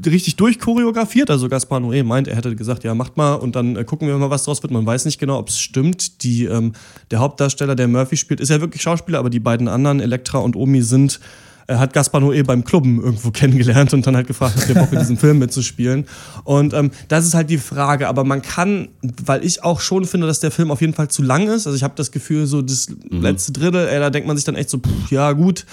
richtig 0.07 0.37
durchchoreografiert. 0.37 1.31
Also 1.31 1.49
Gaspar 1.49 1.81
Noé 1.81 2.03
meint, 2.03 2.27
er 2.27 2.37
hätte 2.37 2.57
gesagt, 2.57 2.85
ja, 2.85 2.95
macht 2.95 3.17
mal 3.17 3.35
und 3.35 3.55
dann 3.55 3.77
äh, 3.77 3.85
gucken 3.85 4.09
wir 4.09 4.17
mal, 4.17 4.31
was 4.31 4.45
draus 4.45 4.63
wird. 4.63 4.73
Man 4.73 4.87
weiß 4.87 5.05
nicht 5.05 5.19
genau, 5.19 5.39
ob 5.39 5.49
es 5.49 5.59
stimmt. 5.59 6.23
Die, 6.23 6.45
ähm, 6.45 6.73
der 7.11 7.19
Hauptdarsteller, 7.19 7.75
der 7.75 7.89
Murphy 7.89 8.17
spielt, 8.17 8.41
ist 8.41 8.49
ja 8.49 8.61
wirklich 8.61 8.83
Schauspieler, 8.83 9.19
aber 9.19 9.31
die 9.31 9.41
beiden 9.41 9.69
anderen, 9.69 10.01
Elektra 10.01 10.39
und 10.39 10.57
Omi, 10.57 10.83
sind 10.83 11.21
er 11.69 11.79
hat 11.79 11.93
Gaspar 11.93 12.23
Noé 12.23 12.43
beim 12.45 12.65
Clubben 12.65 12.99
irgendwo 12.99 13.31
kennengelernt 13.33 13.93
und 13.93 14.07
dann 14.07 14.17
halt 14.17 14.27
gefragt, 14.27 14.55
ob 14.57 14.67
der 14.67 14.75
Bock 14.81 14.91
in 14.91 15.01
diesem 15.01 15.19
Film 15.19 15.39
mitzuspielen. 15.39 16.07
Und 16.45 16.73
ähm, 16.73 16.91
das 17.09 17.27
ist 17.27 17.35
halt 17.35 17.51
die 17.51 17.59
Frage. 17.59 18.09
Aber 18.09 18.25
man 18.25 18.41
kann, 18.41 18.89
weil 19.03 19.45
ich 19.45 19.63
auch 19.63 19.81
schon 19.81 20.07
finde, 20.07 20.27
dass 20.27 20.41
der 20.41 20.51
Film 20.51 20.71
auf 20.71 20.81
jeden 20.81 20.95
Fall 20.95 21.09
zu 21.09 21.23
lang 21.23 21.47
ist. 21.47 21.67
Also 21.67 21.77
ich 21.77 21.83
habe 21.83 21.93
das 21.95 22.11
Gefühl, 22.11 22.47
so 22.47 22.63
das 22.63 22.89
letzte 23.11 23.53
Drittel, 23.53 23.87
ey, 23.87 24.01
da 24.01 24.09
denkt 24.09 24.27
man 24.27 24.37
sich 24.39 24.47
dann 24.47 24.57
echt 24.57 24.71
so, 24.71 24.79
pff, 24.79 25.11
ja 25.11 25.33
gut, 25.33 25.67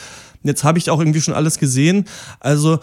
jetzt 0.47 0.63
habe 0.63 0.77
ich 0.77 0.89
auch 0.89 0.99
irgendwie 0.99 1.21
schon 1.21 1.33
alles 1.33 1.59
gesehen. 1.59 2.05
Also 2.39 2.79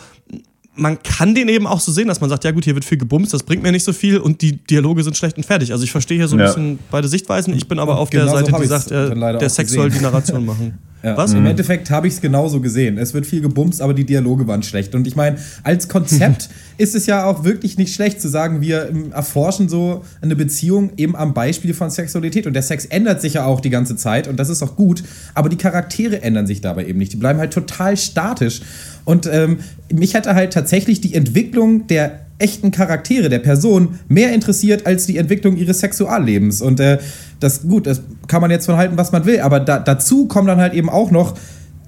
man 0.75 1.03
kann 1.03 1.35
den 1.35 1.49
eben 1.49 1.67
auch 1.67 1.81
so 1.81 1.93
sehen, 1.93 2.09
dass 2.09 2.21
man 2.21 2.31
sagt, 2.31 2.45
ja 2.45 2.51
gut, 2.51 2.65
hier 2.65 2.75
wird 2.75 2.85
viel 2.85 2.97
gebumst, 2.99 3.35
das 3.35 3.43
bringt 3.43 3.63
mir 3.63 3.73
nicht 3.73 3.85
so 3.85 3.93
viel 3.93 4.17
und 4.19 4.41
die 4.41 4.53
Dialoge 4.57 5.03
sind 5.05 5.17
schlecht 5.17 5.37
und 5.37 5.45
fertig. 5.45 5.71
Also 5.73 5.85
ich 5.85 5.93
verstehe 5.93 6.17
hier 6.17 6.29
so 6.29 6.37
ein 6.37 6.41
Ja. 6.41 6.47
bisschen 6.47 6.79
beide 6.91 7.09
Sichtweisen. 7.09 7.55
Ich 7.55 7.69
bin 7.69 7.79
aber 7.79 7.99
auf 7.99 8.09
Genau 8.11 8.25
der 8.25 8.31
so 8.33 8.37
Seite, 8.39 8.53
hab 8.53 8.61
die 8.63 8.67
sagt, 8.69 8.91
äh, 8.91 9.15
der 9.39 9.51
Sex 9.51 9.71
gesehen. 9.71 9.81
soll 9.83 9.91
die 9.91 10.01
Narration 10.01 10.47
machen. 10.47 10.79
Ja. 11.03 11.17
Was? 11.17 11.33
Im 11.33 11.45
Endeffekt 11.47 11.91
habe 11.91 12.07
ich 12.07 12.15
es 12.15 12.21
genauso 12.21 12.61
gesehen. 12.61 12.97
Es 12.97 13.13
wird 13.13 13.27
viel 13.27 13.41
gebumst, 13.41 13.83
aber 13.83 13.93
die 13.93 14.05
Dialoge 14.05 14.47
waren 14.47 14.63
schlecht. 14.63 14.95
Und 14.95 15.07
ich 15.07 15.17
meine, 15.17 15.37
als 15.65 15.89
Konzept 15.89 16.49
ist 16.79 16.95
es 16.95 17.07
ja 17.07 17.25
auch 17.25 17.43
wirklich 17.45 17.77
nicht 17.77 17.93
schlecht 17.95 18.21
zu 18.21 18.29
sagen, 18.29 18.61
wir 18.61 18.89
ähm, 18.89 19.11
erforschen 19.13 19.69
so 19.69 20.05
eine 20.21 20.37
Beziehung 20.37 20.91
eben 20.97 21.17
am 21.17 21.35
Beispiel 21.35 21.75
von 21.75 21.91
Sexualität. 21.91 22.47
Und 22.47 22.53
der 22.53 22.63
Sex 22.63 22.85
ändert 22.85 23.21
sich 23.21 23.35
ja 23.35 23.45
auch 23.45 23.61
die 23.61 23.71
ganze 23.71 23.97
Zeit 23.97 24.29
und 24.29 24.37
das 24.39 24.49
ist 24.49 24.63
auch 24.63 24.77
gut. 24.77 25.03
Aber 25.35 25.49
die 25.49 25.57
Charaktere 25.57 26.23
ändern 26.23 26.47
sich 26.47 26.61
dabei 26.61 26.87
eben 26.87 26.99
nicht. 26.99 27.13
Die 27.13 27.17
bleiben 27.17 27.41
halt 27.41 27.53
total 27.53 27.97
statisch. 27.97 28.61
Und 29.05 29.27
ähm, 29.27 29.59
mich 29.93 30.15
hätte 30.15 30.35
halt 30.37 30.53
tatsächlich 30.53 31.01
die 31.01 31.15
Entwicklung 31.15 31.89
der 31.89 32.21
echten 32.43 32.71
Charaktere 32.71 33.29
der 33.29 33.39
Person 33.39 33.99
mehr 34.09 34.33
interessiert 34.35 34.87
als 34.87 35.07
die 35.07 35.17
Entwicklung 35.17 35.57
ihres 35.57 35.79
Sexuallebens. 35.81 36.61
Und 36.61 36.81
äh, 36.81 36.99
das, 37.41 37.63
gut, 37.63 37.87
das 37.87 38.03
kann 38.27 38.41
man 38.41 38.51
jetzt 38.51 38.67
von 38.67 38.77
halten, 38.77 38.97
was 38.97 39.13
man 39.13 39.25
will, 39.25 39.41
aber 39.41 39.61
da, 39.61 39.79
dazu 39.79 40.27
kommen 40.27 40.47
dann 40.49 40.61
halt 40.61 40.75
eben 40.75 40.91
auch 40.91 41.11
noch 41.11 41.35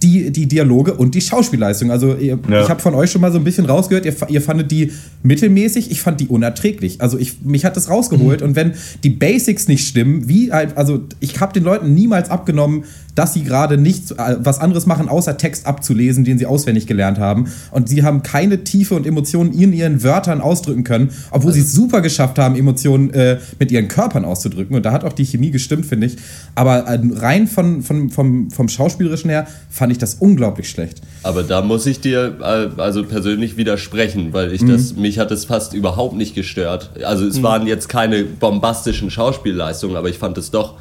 die, 0.02 0.30
die 0.30 0.46
Dialoge 0.46 0.92
und 0.94 1.14
die 1.14 1.20
Schauspielleistung. 1.22 1.90
Also 1.90 2.14
ihr, 2.14 2.38
Ja. 2.48 2.62
ich 2.62 2.68
habe 2.68 2.80
von 2.80 2.94
euch 2.94 3.10
schon 3.10 3.22
mal 3.22 3.32
so 3.32 3.38
ein 3.38 3.44
bisschen 3.44 3.64
rausgehört, 3.64 4.04
ihr, 4.04 4.14
ihr 4.28 4.42
fandet 4.42 4.70
die 4.70 4.92
mittelmäßig, 5.22 5.90
ich 5.90 6.02
fand 6.02 6.20
die 6.20 6.26
unerträglich. 6.28 7.00
Also 7.00 7.18
ich, 7.18 7.40
mich 7.42 7.64
hat 7.64 7.76
das 7.76 7.88
rausgeholt 7.88 8.42
und 8.42 8.54
wenn 8.54 8.72
die 9.02 9.08
Basics 9.10 9.66
nicht 9.66 9.86
stimmen, 9.88 10.28
wie 10.28 10.52
halt, 10.52 10.76
also 10.76 11.00
ich 11.20 11.40
habe 11.40 11.54
den 11.54 11.64
Leuten 11.64 11.94
niemals 11.94 12.28
abgenommen, 12.28 12.84
dass 13.14 13.34
sie 13.34 13.44
gerade 13.44 13.76
nicht 13.78 14.12
äh, 14.12 14.36
was 14.38 14.58
anderes 14.58 14.86
machen, 14.86 15.08
außer 15.08 15.36
Text 15.36 15.66
abzulesen, 15.66 16.24
den 16.24 16.38
sie 16.38 16.46
auswendig 16.46 16.86
gelernt 16.86 17.18
haben. 17.18 17.50
Und 17.70 17.88
sie 17.88 18.02
haben 18.02 18.22
keine 18.22 18.64
Tiefe 18.64 18.94
und 18.94 19.06
Emotionen 19.06 19.52
in 19.52 19.72
ihren 19.72 20.02
Wörtern 20.02 20.40
ausdrücken 20.40 20.84
können, 20.84 21.10
obwohl 21.30 21.52
sie 21.52 21.60
es 21.60 21.72
super 21.72 22.00
geschafft 22.00 22.38
haben, 22.38 22.56
Emotionen 22.56 23.10
äh, 23.10 23.38
mit 23.58 23.70
ihren 23.70 23.88
Körpern 23.88 24.24
auszudrücken. 24.24 24.76
Und 24.76 24.84
da 24.84 24.92
hat 24.92 25.04
auch 25.04 25.12
die 25.12 25.24
Chemie 25.24 25.50
gestimmt, 25.50 25.86
finde 25.86 26.08
ich. 26.08 26.16
Aber 26.54 26.86
äh, 26.86 26.98
rein 27.14 27.46
von, 27.46 27.82
von, 27.82 28.10
vom, 28.10 28.50
vom 28.50 28.68
Schauspielerischen 28.68 29.30
her 29.30 29.46
fand 29.70 29.92
ich 29.92 29.98
das 29.98 30.14
unglaublich 30.14 30.68
schlecht. 30.68 31.00
Aber 31.22 31.42
da 31.42 31.62
muss 31.62 31.86
ich 31.86 32.00
dir 32.00 32.38
äh, 32.40 32.80
also 32.80 33.04
persönlich 33.04 33.56
widersprechen, 33.56 34.32
weil 34.32 34.52
ich 34.52 34.64
das, 34.64 34.94
mich 34.96 35.18
hat 35.18 35.30
es 35.30 35.44
fast 35.44 35.74
überhaupt 35.74 36.16
nicht 36.16 36.34
gestört. 36.34 36.90
Also 37.04 37.26
es 37.26 37.42
waren 37.42 37.66
jetzt 37.66 37.88
keine 37.88 38.24
bombastischen 38.24 39.10
Schauspielleistungen, 39.10 39.96
aber 39.96 40.08
ich 40.08 40.18
fand 40.18 40.38
es 40.38 40.50
doch 40.50 40.74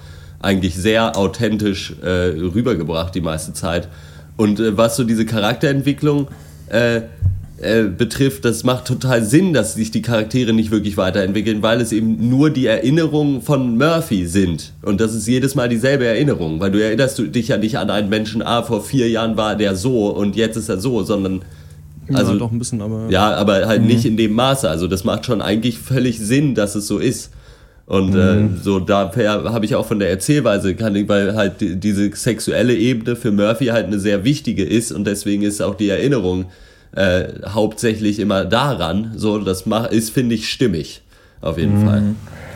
eigentlich 0.43 0.75
sehr 0.75 1.17
authentisch 1.17 1.93
äh, 2.01 2.07
rübergebracht 2.07 3.15
die 3.15 3.21
meiste 3.21 3.53
Zeit. 3.53 3.87
Und 4.37 4.59
äh, 4.59 4.77
was 4.77 4.95
so 4.95 5.03
diese 5.03 5.25
Charakterentwicklung 5.25 6.27
äh, 6.69 7.01
äh, 7.63 7.83
betrifft, 7.83 8.45
das 8.45 8.63
macht 8.63 8.85
total 8.85 9.23
Sinn, 9.23 9.53
dass 9.53 9.75
sich 9.75 9.91
die 9.91 10.01
Charaktere 10.01 10.53
nicht 10.53 10.71
wirklich 10.71 10.97
weiterentwickeln, 10.97 11.61
weil 11.61 11.79
es 11.81 11.91
eben 11.91 12.29
nur 12.29 12.49
die 12.49 12.65
Erinnerungen 12.65 13.41
von 13.41 13.77
Murphy 13.77 14.25
sind. 14.25 14.73
Und 14.81 14.99
das 14.99 15.13
ist 15.13 15.27
jedes 15.27 15.55
Mal 15.55 15.69
dieselbe 15.69 16.05
Erinnerung, 16.05 16.59
weil 16.59 16.71
du 16.71 16.83
erinnerst 16.83 17.19
du 17.19 17.27
dich 17.27 17.49
ja 17.49 17.57
nicht 17.57 17.77
an 17.77 17.89
einen 17.89 18.09
Menschen, 18.09 18.41
ah, 18.41 18.63
vor 18.63 18.83
vier 18.83 19.09
Jahren 19.09 19.37
war 19.37 19.55
der 19.55 19.75
so 19.75 20.09
und 20.09 20.35
jetzt 20.35 20.57
ist 20.57 20.67
er 20.67 20.79
so, 20.79 21.03
sondern 21.03 21.43
also 22.11 22.33
ja, 22.33 22.39
doch 22.39 22.51
ein 22.51 22.59
bisschen, 22.59 22.81
aber. 22.81 23.05
ja, 23.09 23.33
aber 23.33 23.65
halt 23.65 23.83
nicht 23.83 24.03
in 24.03 24.17
dem 24.17 24.33
Maße. 24.33 24.69
Also 24.69 24.87
das 24.87 25.05
macht 25.05 25.25
schon 25.25 25.41
eigentlich 25.41 25.79
völlig 25.79 26.19
Sinn, 26.19 26.55
dass 26.55 26.75
es 26.75 26.87
so 26.87 26.99
ist. 26.99 27.31
Und 27.85 28.15
äh, 28.15 28.47
so 28.61 28.79
daher 28.79 29.43
habe 29.51 29.65
ich 29.65 29.75
auch 29.75 29.85
von 29.85 29.99
der 29.99 30.09
Erzählweise, 30.09 30.73
kann 30.75 30.95
weil 31.09 31.35
halt 31.35 31.59
die, 31.59 31.75
diese 31.75 32.15
sexuelle 32.15 32.75
Ebene 32.75 33.15
für 33.15 33.31
Murphy 33.31 33.67
halt 33.67 33.87
eine 33.87 33.99
sehr 33.99 34.23
wichtige 34.23 34.63
ist 34.63 34.91
und 34.91 35.05
deswegen 35.05 35.43
ist 35.43 35.61
auch 35.61 35.75
die 35.75 35.89
Erinnerung 35.89 36.45
äh, 36.95 37.25
hauptsächlich 37.45 38.19
immer 38.19 38.45
daran. 38.45 39.11
So, 39.17 39.37
das 39.39 39.65
mach, 39.65 39.91
ist, 39.91 40.11
finde 40.11 40.35
ich, 40.35 40.49
stimmig. 40.49 41.01
Auf 41.41 41.57
jeden 41.57 41.85
Fall. 41.85 42.15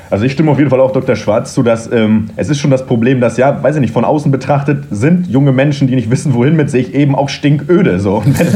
Also 0.09 0.25
ich 0.25 0.31
stimme 0.31 0.51
auf 0.51 0.57
jeden 0.57 0.69
Fall 0.69 0.79
auch 0.79 0.91
Dr. 0.91 1.15
Schwarz 1.15 1.53
zu, 1.53 1.63
dass 1.63 1.91
ähm, 1.91 2.29
es 2.35 2.49
ist 2.49 2.59
schon 2.59 2.71
das 2.71 2.85
Problem, 2.85 3.19
dass 3.19 3.37
ja, 3.37 3.61
weiß 3.61 3.75
ich 3.75 3.81
nicht, 3.81 3.93
von 3.93 4.05
außen 4.05 4.31
betrachtet 4.31 4.85
sind 4.91 5.27
junge 5.27 5.51
Menschen, 5.51 5.87
die 5.87 5.95
nicht 5.95 6.09
wissen, 6.09 6.33
wohin 6.33 6.55
mit 6.55 6.69
sich, 6.69 6.93
eben 6.93 7.15
auch 7.15 7.29
stinköde. 7.29 7.99
So. 7.99 8.17
Und 8.17 8.39
wenn 8.39 8.47
es 8.47 8.53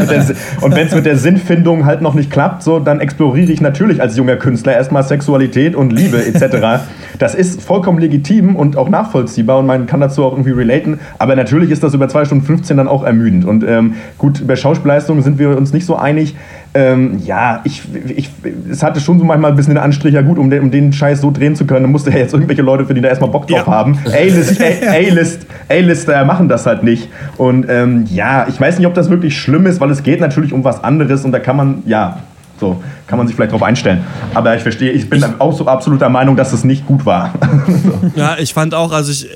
mit, 0.64 0.76
der, 0.76 0.96
mit 0.96 1.06
der 1.06 1.18
Sinnfindung 1.18 1.86
halt 1.86 2.02
noch 2.02 2.14
nicht 2.14 2.32
klappt, 2.32 2.64
so, 2.64 2.80
dann 2.80 3.00
exploriere 3.00 3.52
ich 3.52 3.62
natürlich 3.62 4.02
als 4.02 4.18
junger 4.18 4.36
Künstler 4.36 4.74
erstmal 4.74 5.04
Sexualität 5.04 5.76
und 5.76 5.92
Liebe 5.92 6.26
etc. 6.26 6.86
Das 7.20 7.36
ist 7.36 7.62
vollkommen 7.62 8.00
legitim 8.00 8.56
und 8.56 8.78
auch 8.78 8.90
nachvollziehbar 8.90 9.60
und 9.60 9.66
man 9.66 9.86
kann 9.86 10.00
dazu 10.00 10.24
auch 10.24 10.32
irgendwie 10.32 10.52
relaten. 10.52 11.00
Aber 11.18 11.36
natürlich 11.36 11.72
ist 11.72 11.84
das 11.84 11.94
über 11.94 12.08
2 12.08 12.26
Stunden 12.26 12.46
15 12.46 12.78
dann 12.78 12.88
auch 12.88 13.04
ermüdend. 13.04 13.46
Und 13.46 13.64
ähm, 13.64 13.96
gut, 14.18 14.40
über 14.40 14.56
Schauspielleistungen 14.56 15.24
sind 15.24 15.40
wir 15.40 15.58
uns 15.58 15.74
nicht 15.74 15.86
so 15.86 15.96
einig. 15.96 16.36
Ähm, 16.73 17.19
ja, 17.25 17.60
ich, 17.65 17.81
ich, 18.15 18.29
es 18.69 18.81
hatte 18.81 19.01
schon 19.01 19.19
so 19.19 19.25
manchmal 19.25 19.51
ein 19.51 19.57
bisschen 19.57 19.73
den 19.73 19.84
Anstrich, 19.84 20.13
ja 20.13 20.21
gut, 20.21 20.38
um 20.38 20.49
den, 20.49 20.62
um 20.62 20.71
den 20.71 20.93
Scheiß 20.93 21.19
so 21.19 21.29
drehen 21.29 21.55
zu 21.55 21.65
können, 21.65 21.91
musste 21.91 22.12
ja 22.12 22.17
jetzt 22.17 22.34
irgendwelche 22.34 22.62
Leute, 22.62 22.86
für 22.86 22.93
die 22.93 23.01
da 23.01 23.10
erstmal 23.10 23.29
Bock 23.29 23.47
drauf 23.47 23.67
ja. 23.67 23.73
haben. 23.73 23.97
A-List, 24.05 25.45
A-Lister 25.69 26.23
machen 26.23 26.47
das 26.47 26.65
halt 26.65 26.84
nicht. 26.84 27.10
Und 27.38 27.65
ähm, 27.67 28.05
ja, 28.10 28.47
ich 28.47 28.60
weiß 28.60 28.77
nicht, 28.77 28.88
ob 28.88 28.93
das 28.93 29.10
wirklich 29.10 29.38
schlimm 29.38 29.65
ist, 29.65 29.81
weil 29.81 29.89
es 29.89 30.01
geht 30.03 30.21
natürlich 30.21 30.53
um 30.53 30.63
was 30.63 30.81
anderes 30.81 31.25
und 31.25 31.34
da 31.34 31.39
kann 31.39 31.57
man, 31.57 31.84
ja, 31.86 32.19
so 32.57 32.81
kann 33.07 33.17
man 33.17 33.27
sich 33.27 33.36
vielleicht 33.36 33.51
darauf 33.51 33.63
einstellen. 33.63 34.05
Aber 34.34 34.55
ich 34.55 34.62
verstehe, 34.62 34.91
ich 34.91 35.10
bin 35.10 35.19
ich, 35.19 35.41
auch 35.41 35.51
so 35.51 35.65
absoluter 35.67 36.07
Meinung, 36.07 36.38
dass 36.38 36.53
es 36.53 36.63
nicht 36.63 36.86
gut 36.88 37.05
war. 37.05 37.34
Ja, 38.15 38.36
ich 38.38 38.53
fand 38.53 38.73
auch, 38.73 38.91
also 38.91 39.12
ich 39.12 39.27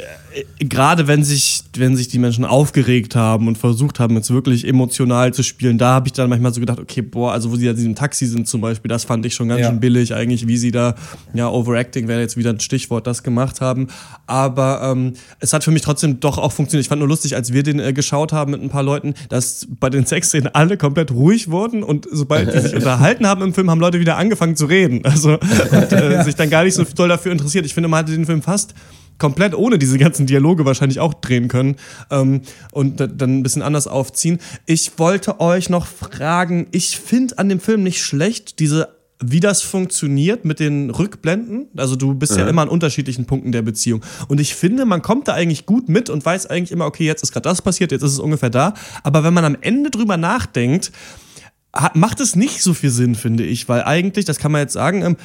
gerade 0.60 1.08
wenn 1.08 1.24
sich, 1.24 1.64
wenn 1.78 1.96
sich 1.96 2.08
die 2.08 2.20
Menschen 2.20 2.46
aufgeregt 2.46 3.16
haben 3.16 3.48
und 3.48 3.58
versucht 3.58 4.00
haben, 4.00 4.16
jetzt 4.16 4.32
wirklich 4.32 4.68
emotional 4.68 5.34
zu 5.34 5.44
spielen, 5.44 5.78
da 5.78 5.94
habe 5.94 6.08
ich 6.08 6.14
dann 6.14 6.30
manchmal 6.30 6.54
so 6.54 6.60
gedacht, 6.60 6.80
okay, 6.80 7.02
boah, 7.02 7.32
also 7.32 7.52
wo 7.52 7.56
sie 7.56 7.68
in 7.68 7.76
diesem 7.76 7.96
Taxi 7.96 8.26
sind 8.26 8.48
zum 8.48 8.62
Beispiel, 8.62 8.90
das 8.90 9.06
fand 9.06 9.26
ich 9.26 9.34
schon 9.34 9.48
ganz 9.48 9.62
ja. 9.62 9.70
schön 9.70 9.80
billig 9.80 10.14
eigentlich, 10.14 10.48
wie 10.48 10.58
sie 10.58 10.72
da, 10.72 10.96
ja, 11.34 11.50
Overacting 11.50 12.08
wäre 12.08 12.20
jetzt 12.20 12.36
wieder 12.36 12.50
ein 12.50 12.60
Stichwort, 12.60 13.08
das 13.08 13.24
gemacht 13.24 13.62
haben. 13.62 13.88
Aber 14.28 14.82
ähm, 14.84 15.14
es 15.40 15.54
hat 15.54 15.64
für 15.64 15.72
mich 15.72 15.84
trotzdem 15.84 16.20
doch 16.20 16.38
auch 16.38 16.52
funktioniert. 16.52 16.86
Ich 16.86 16.90
fand 16.90 17.00
nur 17.00 17.10
lustig, 17.10 17.36
als 17.36 17.54
wir 17.54 17.64
den 17.64 17.80
äh, 17.80 17.94
geschaut 17.94 18.34
haben 18.34 18.52
mit 18.52 18.62
ein 18.62 18.70
paar 18.70 18.84
Leuten, 18.84 19.14
dass 19.30 19.68
bei 19.80 19.90
den 19.90 20.06
Sexszenen 20.06 20.54
alle 20.54 20.78
komplett 20.78 21.12
ruhig 21.12 21.50
wurden 21.50 21.84
und 21.84 22.08
sobald 22.12 22.54
die 22.54 22.60
sich 22.60 22.76
unterhalten 22.76 23.28
haben 23.28 23.42
im 23.42 23.54
Film, 23.54 23.70
haben 23.72 23.80
Leute 23.80 24.00
wieder 24.00 24.18
angefangen 24.18 24.56
zu 24.56 24.66
reden. 24.66 25.06
Also 25.06 25.34
und, 25.34 25.92
äh, 25.94 26.24
sich 26.26 26.36
dann 26.36 26.50
gar 26.50 26.64
nicht 26.64 26.74
so 26.74 26.84
doll 26.84 27.10
dafür 27.10 27.32
interessiert. 27.32 27.66
Ich 27.66 27.74
finde, 27.74 27.88
man 27.88 28.00
hatte 28.00 28.12
den 28.12 28.26
Film 28.26 28.42
fast 28.42 28.74
komplett 29.18 29.56
ohne 29.56 29.78
diese 29.78 29.98
ganzen 29.98 30.26
Dialoge 30.26 30.66
wahrscheinlich 30.66 31.00
auch 31.00 31.14
drehen 31.14 31.48
können 31.48 31.76
ähm, 32.12 32.42
und 32.72 33.00
dann 33.00 33.40
ein 33.40 33.44
bisschen 33.44 33.62
anders 33.62 33.88
aufziehen. 33.88 34.40
Ich 34.66 34.98
wollte 34.98 35.40
euch 35.40 35.70
noch 35.70 35.86
fragen, 35.86 36.68
ich 36.72 37.00
finde 37.00 37.38
an 37.38 37.50
dem 37.50 37.60
Film 37.60 37.84
nicht 37.84 38.02
schlecht 38.02 38.60
diese 38.60 38.96
wie 39.20 39.40
das 39.40 39.62
funktioniert 39.62 40.44
mit 40.44 40.60
den 40.60 40.90
Rückblenden. 40.90 41.70
Also 41.78 41.96
du 41.96 42.14
bist 42.14 42.34
ja, 42.34 42.44
ja 42.44 42.50
immer 42.50 42.64
an 42.64 42.68
unterschiedlichen 42.68 43.26
Punkten 43.26 43.54
der 43.54 43.62
Beziehung. 43.62 44.04
Und 44.28 44.42
ich 44.42 44.56
finde, 44.56 44.86
man 44.86 45.02
kommt 45.02 45.30
da 45.30 45.34
eigentlich 45.34 45.66
gut 45.66 45.88
mit 45.88 46.10
und 46.10 46.26
weiß 46.26 46.48
eigentlich 46.48 46.72
immer, 46.72 46.86
okay, 46.86 47.06
jetzt 47.06 47.24
ist 47.24 47.32
gerade 47.32 47.48
das 47.48 47.62
passiert, 47.62 47.94
jetzt 47.94 48.04
ist 48.04 48.12
es 48.12 48.20
ungefähr 48.20 48.50
da. 48.50 48.74
Aber 49.04 49.24
wenn 49.24 49.34
man 49.34 49.46
am 49.46 49.58
Ende 49.62 49.90
drüber 49.90 50.18
nachdenkt, 50.18 50.92
macht 51.94 52.20
es 52.20 52.36
nicht 52.36 52.62
so 52.62 52.74
viel 52.74 52.90
Sinn, 52.90 53.16
finde 53.16 53.44
ich, 53.44 53.68
weil 53.68 53.84
eigentlich, 53.84 54.26
das 54.26 54.38
kann 54.38 54.52
man 54.52 54.62
jetzt 54.62 54.74
sagen, 54.74 55.02
ähm, 55.02 55.18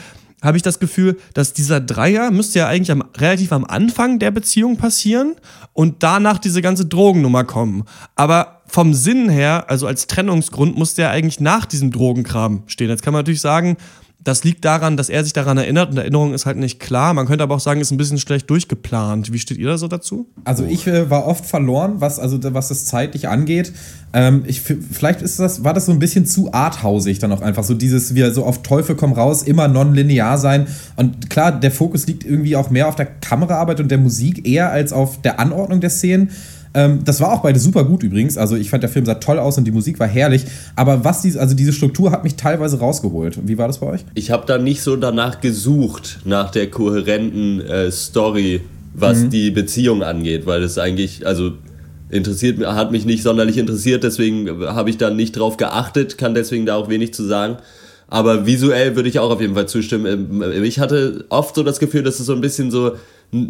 habe 0.43 0.57
ich 0.57 0.63
das 0.63 0.79
Gefühl, 0.79 1.19
dass 1.35 1.53
dieser 1.53 1.81
Dreier 1.81 2.31
müsste 2.31 2.61
ja 2.61 2.69
eigentlich 2.69 2.91
am, 2.91 3.05
relativ 3.17 3.53
am 3.53 3.65
Anfang 3.65 4.19
der 4.19 4.31
Beziehung 4.31 4.77
passieren 4.77 5.37
und 5.73 6.03
danach 6.03 6.39
diese 6.39 6.63
ganze 6.63 6.87
Drogennummer 6.87 7.45
kommen. 7.45 7.85
Aber 8.17 8.63
vom 8.67 8.95
Sinn 8.95 9.29
her, 9.29 9.65
also 9.69 9.87
als 9.87 10.07
Trennungsgrund, 10.07 10.79
muss 10.79 10.95
der 10.95 11.11
eigentlich 11.11 11.41
nach 11.41 11.67
diesem 11.67 11.91
Drogenkram 11.91 12.63
stehen. 12.67 12.89
Jetzt 12.89 13.03
kann 13.03 13.13
man 13.13 13.21
natürlich 13.21 13.41
sagen, 13.41 13.77
das 14.23 14.45
liegt 14.45 14.67
daran, 14.67 14.99
dass 14.99 15.09
er 15.09 15.25
sich 15.25 15.33
daran 15.33 15.57
erinnert 15.57 15.91
und 15.91 15.97
Erinnerung 15.97 16.35
ist 16.35 16.45
halt 16.45 16.59
nicht 16.59 16.79
klar. 16.79 17.15
Man 17.15 17.27
könnte 17.27 17.43
aber 17.43 17.55
auch 17.55 17.61
sagen, 17.61 17.81
ist 17.81 17.91
ein 17.91 17.97
bisschen 17.97 18.19
schlecht 18.19 18.51
durchgeplant. 18.51 19.33
Wie 19.33 19.39
steht 19.39 19.57
ihr 19.57 19.69
da 19.69 19.79
so 19.79 19.89
dazu? 19.89 20.27
Also 20.45 20.65
ich 20.65 20.87
äh, 20.87 21.09
war 21.09 21.27
oft 21.27 21.47
verloren, 21.47 21.95
was 22.01 22.19
also 22.19 22.39
was 22.53 22.69
das 22.69 22.85
zeitlich 22.85 23.29
angeht. 23.29 23.73
Ähm, 24.13 24.43
ich, 24.47 24.61
vielleicht 24.61 25.23
ist 25.23 25.41
das, 25.41 25.65
war 25.65 25.73
das 25.73 25.87
so 25.87 25.93
ein 25.93 25.99
bisschen 25.99 26.27
zu 26.27 26.53
arthausig 26.53 27.19
dann 27.19 27.33
auch 27.33 27.41
einfach 27.41 27.65
so 27.65 27.75
dieses 27.75 28.15
wir 28.15 28.35
so 28.35 28.45
auf 28.45 28.63
Teufel 28.63 28.95
komm 28.95 29.13
raus 29.13 29.43
immer 29.43 29.69
nonlinear 29.69 30.37
sein 30.37 30.67
und 30.97 31.31
klar 31.31 31.53
der 31.53 31.71
Fokus 31.71 32.07
liegt 32.07 32.25
irgendwie 32.25 32.57
auch 32.57 32.71
mehr 32.71 32.89
auf 32.89 32.97
der 32.97 33.07
Kameraarbeit 33.07 33.81
und 33.81 33.91
der 33.91 33.99
Musik 33.99 34.47
eher 34.47 34.71
als 34.71 34.93
auf 34.93 35.23
der 35.23 35.41
Anordnung 35.41 35.81
der 35.81 35.91
Szenen. 35.91 36.31
Ähm, 36.73 37.01
das 37.05 37.21
war 37.21 37.33
auch 37.33 37.43
beide 37.43 37.59
super 37.59 37.85
gut 37.85 38.03
übrigens. 38.03 38.37
Also 38.37 38.57
ich 38.57 38.71
fand, 38.71 38.83
der 38.83 38.91
Film 38.91 39.05
sah 39.05 39.15
toll 39.15 39.39
aus 39.39 39.59
und 39.59 39.65
die 39.65 39.73
Musik 39.73 39.99
war 39.99 40.07
herrlich. 40.07 40.45
Aber 40.77 41.05
was 41.05 41.23
diese, 41.23 41.41
also 41.41 41.55
diese 41.55 41.73
Struktur 41.73 42.11
hat 42.13 42.25
mich 42.25 42.37
teilweise 42.37 42.79
rausgeholt. 42.79 43.41
Wie 43.47 43.59
war 43.59 43.67
das 43.67 43.79
bei 43.79 43.87
euch? 43.87 44.05
Ich 44.15 44.31
habe 44.31 44.47
da 44.47 44.59
nicht 44.59 44.83
so 44.83 44.97
danach 44.97 45.41
gesucht, 45.41 46.21
nach 46.25 46.51
der 46.51 46.71
kohärenten 46.71 47.61
äh, 47.61 47.91
Story, 47.91 48.61
was 48.95 49.19
mhm. 49.19 49.31
die 49.31 49.51
Beziehung 49.51 50.03
angeht, 50.03 50.47
weil 50.47 50.63
es 50.63 50.79
eigentlich, 50.79 51.27
also 51.27 51.53
interessiert, 52.09 52.65
hat 52.65 52.91
mich 52.91 53.05
nicht 53.05 53.23
sonderlich 53.23 53.57
interessiert, 53.57 54.03
deswegen 54.03 54.49
habe 54.67 54.91
ich 54.91 54.99
da 54.99 55.11
nicht 55.11 55.33
drauf 55.33 55.57
geachtet, 55.57 56.19
kann 56.19 56.35
deswegen 56.35 56.67
da 56.67 56.77
auch 56.77 56.89
wenig 56.89 57.15
zu 57.15 57.25
sagen. 57.25 57.59
Aber 58.09 58.45
visuell 58.45 58.97
würde 58.97 59.09
ich 59.09 59.21
auch 59.21 59.31
auf 59.31 59.41
jeden 59.41 59.55
Fall 59.55 59.69
zustimmen. 59.69 60.43
Ähm, 60.43 60.65
ich 60.65 60.81
hatte 60.81 61.25
oft 61.29 61.55
so 61.55 61.63
das 61.63 61.79
Gefühl, 61.79 62.03
dass 62.03 62.19
es 62.19 62.27
so 62.27 62.33
ein 62.33 62.41
bisschen 62.41 62.71
so 62.71 62.93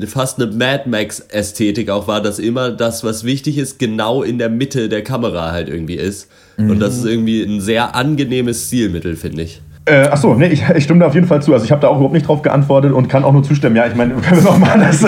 fast 0.06 0.40
eine 0.40 0.52
Mad 0.52 0.88
Max-Ästhetik 0.88 1.88
auch 1.90 2.06
war, 2.06 2.20
dass 2.20 2.38
immer 2.38 2.70
das, 2.70 3.02
was 3.02 3.24
wichtig 3.24 3.58
ist, 3.58 3.78
genau 3.78 4.22
in 4.22 4.38
der 4.38 4.50
Mitte 4.50 4.88
der 4.88 5.02
Kamera 5.02 5.52
halt 5.52 5.68
irgendwie 5.68 5.94
ist. 5.94 6.28
Mhm. 6.56 6.70
Und 6.70 6.80
das 6.80 6.98
ist 6.98 7.06
irgendwie 7.06 7.42
ein 7.42 7.60
sehr 7.60 7.94
angenehmes 7.94 8.66
Stilmittel, 8.66 9.16
finde 9.16 9.42
ich. 9.42 9.62
Äh, 9.86 10.08
achso, 10.08 10.34
nee, 10.34 10.48
ich, 10.48 10.62
ich, 10.76 10.84
stimme 10.84 11.00
da 11.00 11.06
auf 11.06 11.14
jeden 11.14 11.26
Fall 11.26 11.40
zu. 11.40 11.54
Also 11.54 11.64
ich 11.64 11.72
habe 11.72 11.80
da 11.80 11.88
auch 11.88 11.96
überhaupt 11.96 12.12
nicht 12.12 12.28
drauf 12.28 12.42
geantwortet 12.42 12.92
und 12.92 13.08
kann 13.08 13.24
auch 13.24 13.32
nur 13.32 13.42
zustimmen. 13.42 13.74
Ja, 13.74 13.86
ich 13.86 13.94
meine, 13.94 14.14
nochmal, 14.44 14.78
dass 14.78 15.04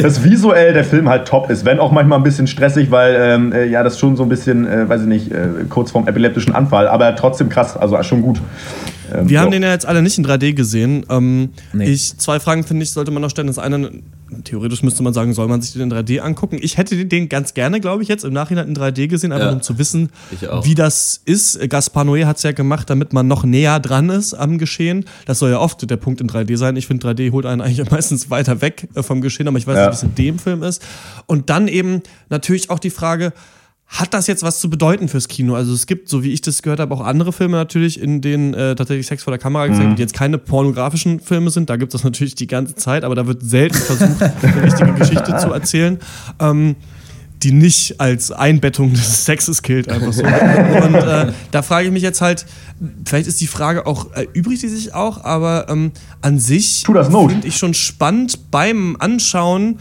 das 0.00 0.22
visuell 0.22 0.72
der 0.72 0.84
Film 0.84 1.08
halt 1.08 1.26
top 1.26 1.50
ist, 1.50 1.64
wenn 1.64 1.80
auch 1.80 1.90
manchmal 1.90 2.18
ein 2.18 2.22
bisschen 2.22 2.46
stressig, 2.46 2.92
weil 2.92 3.16
ähm, 3.18 3.52
äh, 3.52 3.66
ja, 3.66 3.82
das 3.82 3.98
schon 3.98 4.16
so 4.16 4.22
ein 4.22 4.28
bisschen, 4.28 4.66
äh, 4.66 4.88
weiß 4.88 5.02
ich 5.02 5.08
nicht, 5.08 5.32
äh, 5.32 5.48
kurz 5.68 5.90
vorm 5.90 6.06
epileptischen 6.06 6.54
Anfall, 6.54 6.86
aber 6.86 7.14
trotzdem 7.16 7.48
krass, 7.48 7.76
also 7.76 8.00
schon 8.04 8.22
gut. 8.22 8.40
Ähm, 9.12 9.28
wir 9.28 9.38
so. 9.38 9.44
haben 9.44 9.50
den 9.50 9.62
ja 9.62 9.70
jetzt 9.70 9.86
alle 9.86 10.02
nicht 10.02 10.18
in 10.18 10.26
3D 10.26 10.54
gesehen. 10.54 11.04
Ähm, 11.10 11.50
nee. 11.72 11.90
ich, 11.90 12.16
zwei 12.18 12.40
Fragen 12.40 12.64
finde 12.64 12.82
ich, 12.82 12.92
sollte 12.92 13.10
man 13.10 13.22
noch 13.22 13.30
stellen. 13.30 13.46
Das 13.46 13.58
eine, 13.58 13.90
theoretisch 14.44 14.82
müsste 14.82 15.02
man 15.02 15.12
sagen, 15.12 15.34
soll 15.34 15.48
man 15.48 15.60
sich 15.60 15.72
den 15.72 15.82
in 15.82 15.92
3D 15.92 16.20
angucken? 16.20 16.58
Ich 16.60 16.78
hätte 16.78 17.04
den 17.04 17.28
ganz 17.28 17.54
gerne, 17.54 17.80
glaube 17.80 18.02
ich, 18.02 18.08
jetzt 18.08 18.24
im 18.24 18.32
Nachhinein 18.32 18.68
in 18.68 18.76
3D 18.76 19.08
gesehen, 19.08 19.32
einfach 19.32 19.48
ja. 19.48 19.52
um 19.52 19.62
zu 19.62 19.78
wissen, 19.78 20.10
wie 20.62 20.74
das 20.74 21.20
ist. 21.24 21.58
Gaspar 21.68 22.04
Noé 22.04 22.24
hat 22.24 22.38
es 22.38 22.42
ja 22.42 22.52
gemacht, 22.52 22.88
damit 22.88 23.12
man 23.12 23.28
noch 23.28 23.44
näher 23.44 23.80
dran 23.80 24.08
ist 24.08 24.34
am 24.34 24.58
Geschehen. 24.58 25.04
Das 25.26 25.38
soll 25.38 25.50
ja 25.50 25.58
oft 25.58 25.88
der 25.88 25.96
Punkt 25.96 26.20
in 26.20 26.28
3D 26.28 26.56
sein. 26.56 26.76
Ich 26.76 26.86
finde, 26.86 27.08
3D 27.08 27.32
holt 27.32 27.46
einen 27.46 27.60
eigentlich 27.60 27.90
meistens 27.90 28.30
weiter 28.30 28.60
weg 28.60 28.88
äh, 28.94 29.02
vom 29.02 29.20
Geschehen, 29.20 29.48
aber 29.48 29.58
ich 29.58 29.66
weiß 29.66 29.76
ja. 29.76 29.88
nicht, 29.88 30.02
wie 30.02 30.06
es 30.06 30.10
in 30.10 30.14
dem 30.14 30.38
Film 30.38 30.62
ist. 30.62 30.82
Und 31.26 31.50
dann 31.50 31.68
eben 31.68 32.02
natürlich 32.28 32.70
auch 32.70 32.78
die 32.78 32.90
Frage, 32.90 33.32
hat 33.92 34.14
das 34.14 34.26
jetzt 34.26 34.42
was 34.42 34.58
zu 34.58 34.70
bedeuten 34.70 35.06
fürs 35.06 35.28
Kino? 35.28 35.54
Also 35.54 35.74
es 35.74 35.86
gibt, 35.86 36.08
so 36.08 36.22
wie 36.24 36.32
ich 36.32 36.40
das 36.40 36.62
gehört 36.62 36.80
habe, 36.80 36.94
auch 36.94 37.02
andere 37.02 37.30
Filme 37.30 37.58
natürlich, 37.58 38.00
in 38.00 38.22
denen 38.22 38.54
äh, 38.54 38.74
tatsächlich 38.74 39.06
Sex 39.06 39.22
vor 39.22 39.32
der 39.32 39.38
Kamera 39.38 39.66
gezeigt 39.66 39.82
wird, 39.82 39.90
mhm. 39.90 39.96
die 39.96 40.02
jetzt 40.02 40.14
keine 40.14 40.38
pornografischen 40.38 41.20
Filme 41.20 41.50
sind. 41.50 41.68
Da 41.68 41.76
gibt 41.76 41.92
es 41.92 42.00
das 42.00 42.04
natürlich 42.10 42.34
die 42.34 42.46
ganze 42.46 42.74
Zeit, 42.74 43.04
aber 43.04 43.14
da 43.14 43.26
wird 43.26 43.42
selten 43.42 43.76
versucht, 43.76 44.22
eine 44.22 44.62
richtige 44.62 44.92
Geschichte 44.94 45.36
zu 45.36 45.52
erzählen. 45.52 45.98
Ähm, 46.40 46.76
die 47.42 47.52
nicht 47.52 48.00
als 48.00 48.30
Einbettung 48.30 48.92
des 48.92 49.24
Sexes 49.24 49.62
gilt, 49.62 49.88
einfach 49.88 50.12
so. 50.12 50.22
Und 50.22 50.94
äh, 50.94 51.32
da 51.50 51.62
frage 51.62 51.86
ich 51.86 51.92
mich 51.92 52.04
jetzt 52.04 52.20
halt, 52.20 52.46
vielleicht 53.04 53.26
ist 53.26 53.40
die 53.40 53.48
Frage 53.48 53.86
auch, 53.86 54.12
erübrigt 54.12 54.62
die 54.62 54.68
sich 54.68 54.94
auch, 54.94 55.24
aber 55.24 55.66
ähm, 55.68 55.90
an 56.20 56.38
sich 56.38 56.84
finde 56.84 57.46
ich 57.48 57.56
schon 57.56 57.74
spannend 57.74 58.50
beim 58.52 58.96
Anschauen, 58.98 59.80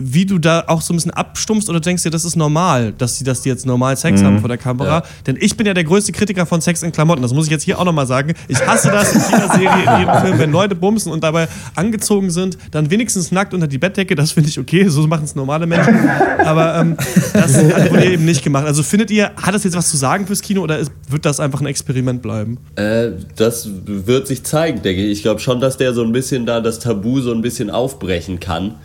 wie 0.00 0.24
du 0.24 0.38
da 0.38 0.64
auch 0.66 0.80
so 0.80 0.92
ein 0.92 0.96
bisschen 0.96 1.12
abstumpfst 1.12 1.68
oder 1.68 1.78
denkst 1.78 2.02
dir, 2.02 2.10
das 2.10 2.24
ist 2.24 2.34
normal, 2.34 2.92
dass 2.96 3.18
die, 3.18 3.24
dass 3.24 3.42
die 3.42 3.50
jetzt 3.50 3.66
normal 3.66 3.96
Sex 3.96 4.20
mhm. 4.20 4.26
haben 4.26 4.40
vor 4.40 4.48
der 4.48 4.58
Kamera. 4.58 4.98
Ja. 4.98 5.02
Denn 5.26 5.36
ich 5.38 5.56
bin 5.56 5.66
ja 5.66 5.74
der 5.74 5.84
größte 5.84 6.12
Kritiker 6.12 6.46
von 6.46 6.60
Sex 6.60 6.82
in 6.82 6.90
Klamotten. 6.90 7.22
Das 7.22 7.34
muss 7.34 7.44
ich 7.44 7.50
jetzt 7.50 7.64
hier 7.64 7.78
auch 7.78 7.84
nochmal 7.84 8.06
sagen. 8.06 8.32
Ich 8.48 8.58
hasse 8.66 8.90
das 8.90 9.12
in 9.12 9.20
jeder 9.30 9.48
Serie, 9.52 9.84
in 9.84 9.98
jedem 10.00 10.20
Film, 10.22 10.38
wenn 10.38 10.52
Leute 10.52 10.74
bumsen 10.74 11.12
und 11.12 11.22
dabei 11.22 11.48
angezogen 11.76 12.30
sind, 12.30 12.56
dann 12.70 12.90
wenigstens 12.90 13.30
nackt 13.30 13.52
unter 13.52 13.68
die 13.68 13.78
Bettdecke. 13.78 14.14
Das 14.14 14.32
finde 14.32 14.48
ich 14.48 14.58
okay, 14.58 14.88
so 14.88 15.06
machen 15.06 15.24
es 15.24 15.34
normale 15.34 15.66
Menschen. 15.66 15.94
Aber 16.38 16.76
ähm, 16.76 16.96
das 17.34 17.62
wurde 17.62 18.06
eben 18.06 18.24
nicht 18.24 18.42
gemacht. 18.42 18.66
Also 18.66 18.82
findet 18.82 19.10
ihr, 19.10 19.32
hat 19.36 19.54
das 19.54 19.64
jetzt 19.64 19.76
was 19.76 19.90
zu 19.90 19.98
sagen 19.98 20.26
fürs 20.26 20.40
Kino 20.40 20.62
oder 20.62 20.78
ist, 20.78 20.90
wird 21.08 21.26
das 21.26 21.40
einfach 21.40 21.60
ein 21.60 21.66
Experiment 21.66 22.22
bleiben? 22.22 22.58
Äh, 22.76 23.10
das 23.36 23.68
wird 23.84 24.26
sich 24.26 24.44
zeigen, 24.44 24.80
denke 24.82 25.04
ich. 25.04 25.10
Ich 25.18 25.22
glaube 25.22 25.40
schon, 25.40 25.60
dass 25.60 25.76
der 25.76 25.92
so 25.92 26.02
ein 26.02 26.12
bisschen 26.12 26.46
da 26.46 26.60
das 26.60 26.78
Tabu 26.78 27.20
so 27.20 27.32
ein 27.32 27.42
bisschen 27.42 27.68
aufbrechen 27.70 28.40
kann 28.40 28.76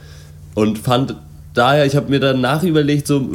und 0.56 0.80
fand 0.80 1.16
daher, 1.56 1.86
ich 1.86 1.96
habe 1.96 2.10
mir 2.10 2.20
danach 2.20 2.64
überlegt, 2.64 3.08
so, 3.08 3.28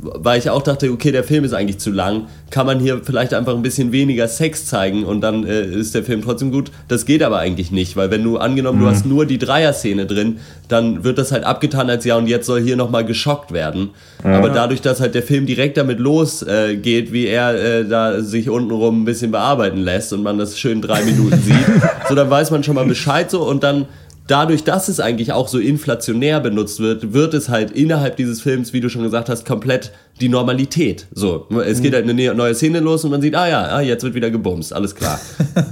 weil 0.00 0.38
ich 0.38 0.50
auch 0.50 0.62
dachte, 0.62 0.90
okay, 0.90 1.12
der 1.12 1.24
Film 1.24 1.44
ist 1.44 1.52
eigentlich 1.54 1.78
zu 1.78 1.90
lang, 1.90 2.26
kann 2.50 2.66
man 2.66 2.80
hier 2.80 3.00
vielleicht 3.02 3.34
einfach 3.34 3.54
ein 3.54 3.62
bisschen 3.62 3.92
weniger 3.92 4.28
Sex 4.28 4.66
zeigen 4.66 5.04
und 5.04 5.20
dann 5.20 5.46
äh, 5.46 5.62
ist 5.62 5.94
der 5.94 6.02
Film 6.02 6.22
trotzdem 6.22 6.50
gut. 6.50 6.70
Das 6.88 7.06
geht 7.06 7.22
aber 7.22 7.38
eigentlich 7.38 7.70
nicht, 7.70 7.96
weil 7.96 8.10
wenn 8.10 8.24
du 8.24 8.38
angenommen, 8.38 8.78
mhm. 8.78 8.82
du 8.82 8.90
hast 8.90 9.06
nur 9.06 9.26
die 9.26 9.38
Dreier-Szene 9.38 10.06
drin, 10.06 10.38
dann 10.68 11.04
wird 11.04 11.18
das 11.18 11.32
halt 11.32 11.44
abgetan 11.44 11.88
als 11.88 12.04
ja 12.04 12.16
und 12.16 12.26
jetzt 12.26 12.46
soll 12.46 12.60
hier 12.60 12.76
nochmal 12.76 13.04
geschockt 13.04 13.52
werden. 13.52 13.90
Ja. 14.24 14.32
Aber 14.32 14.50
dadurch, 14.50 14.80
dass 14.80 15.00
halt 15.00 15.14
der 15.14 15.22
Film 15.22 15.46
direkt 15.46 15.76
damit 15.76 15.98
losgeht, 15.98 17.08
äh, 17.08 17.12
wie 17.12 17.26
er 17.26 17.54
äh, 17.54 17.88
da 17.88 18.20
sich 18.20 18.50
untenrum 18.50 19.02
ein 19.02 19.04
bisschen 19.04 19.30
bearbeiten 19.30 19.78
lässt 19.78 20.12
und 20.12 20.22
man 20.22 20.38
das 20.38 20.58
schön 20.58 20.82
drei 20.82 21.02
Minuten 21.04 21.40
sieht, 21.40 21.66
so 22.08 22.14
dann 22.14 22.28
weiß 22.28 22.50
man 22.50 22.64
schon 22.64 22.74
mal 22.74 22.86
Bescheid 22.86 23.30
so 23.30 23.42
und 23.42 23.62
dann 23.62 23.86
dadurch, 24.28 24.62
dass 24.62 24.88
es 24.88 25.00
eigentlich 25.00 25.32
auch 25.32 25.48
so 25.48 25.58
inflationär 25.58 26.38
benutzt 26.38 26.78
wird, 26.78 27.12
wird 27.12 27.34
es 27.34 27.48
halt 27.48 27.72
innerhalb 27.72 28.16
dieses 28.16 28.40
Films, 28.40 28.72
wie 28.72 28.80
du 28.80 28.88
schon 28.88 29.02
gesagt 29.02 29.28
hast, 29.28 29.44
komplett 29.44 29.90
die 30.20 30.28
Normalität. 30.28 31.06
So, 31.12 31.46
es 31.66 31.82
geht 31.82 31.94
halt 31.94 32.04
eine 32.04 32.14
ne- 32.14 32.34
neue 32.34 32.54
Szene 32.54 32.80
los 32.80 33.04
und 33.04 33.10
man 33.10 33.22
sieht, 33.22 33.34
ah 33.34 33.48
ja, 33.48 33.62
ah, 33.64 33.80
jetzt 33.80 34.04
wird 34.04 34.14
wieder 34.14 34.30
gebumst, 34.30 34.72
alles 34.72 34.94
klar. 34.94 35.18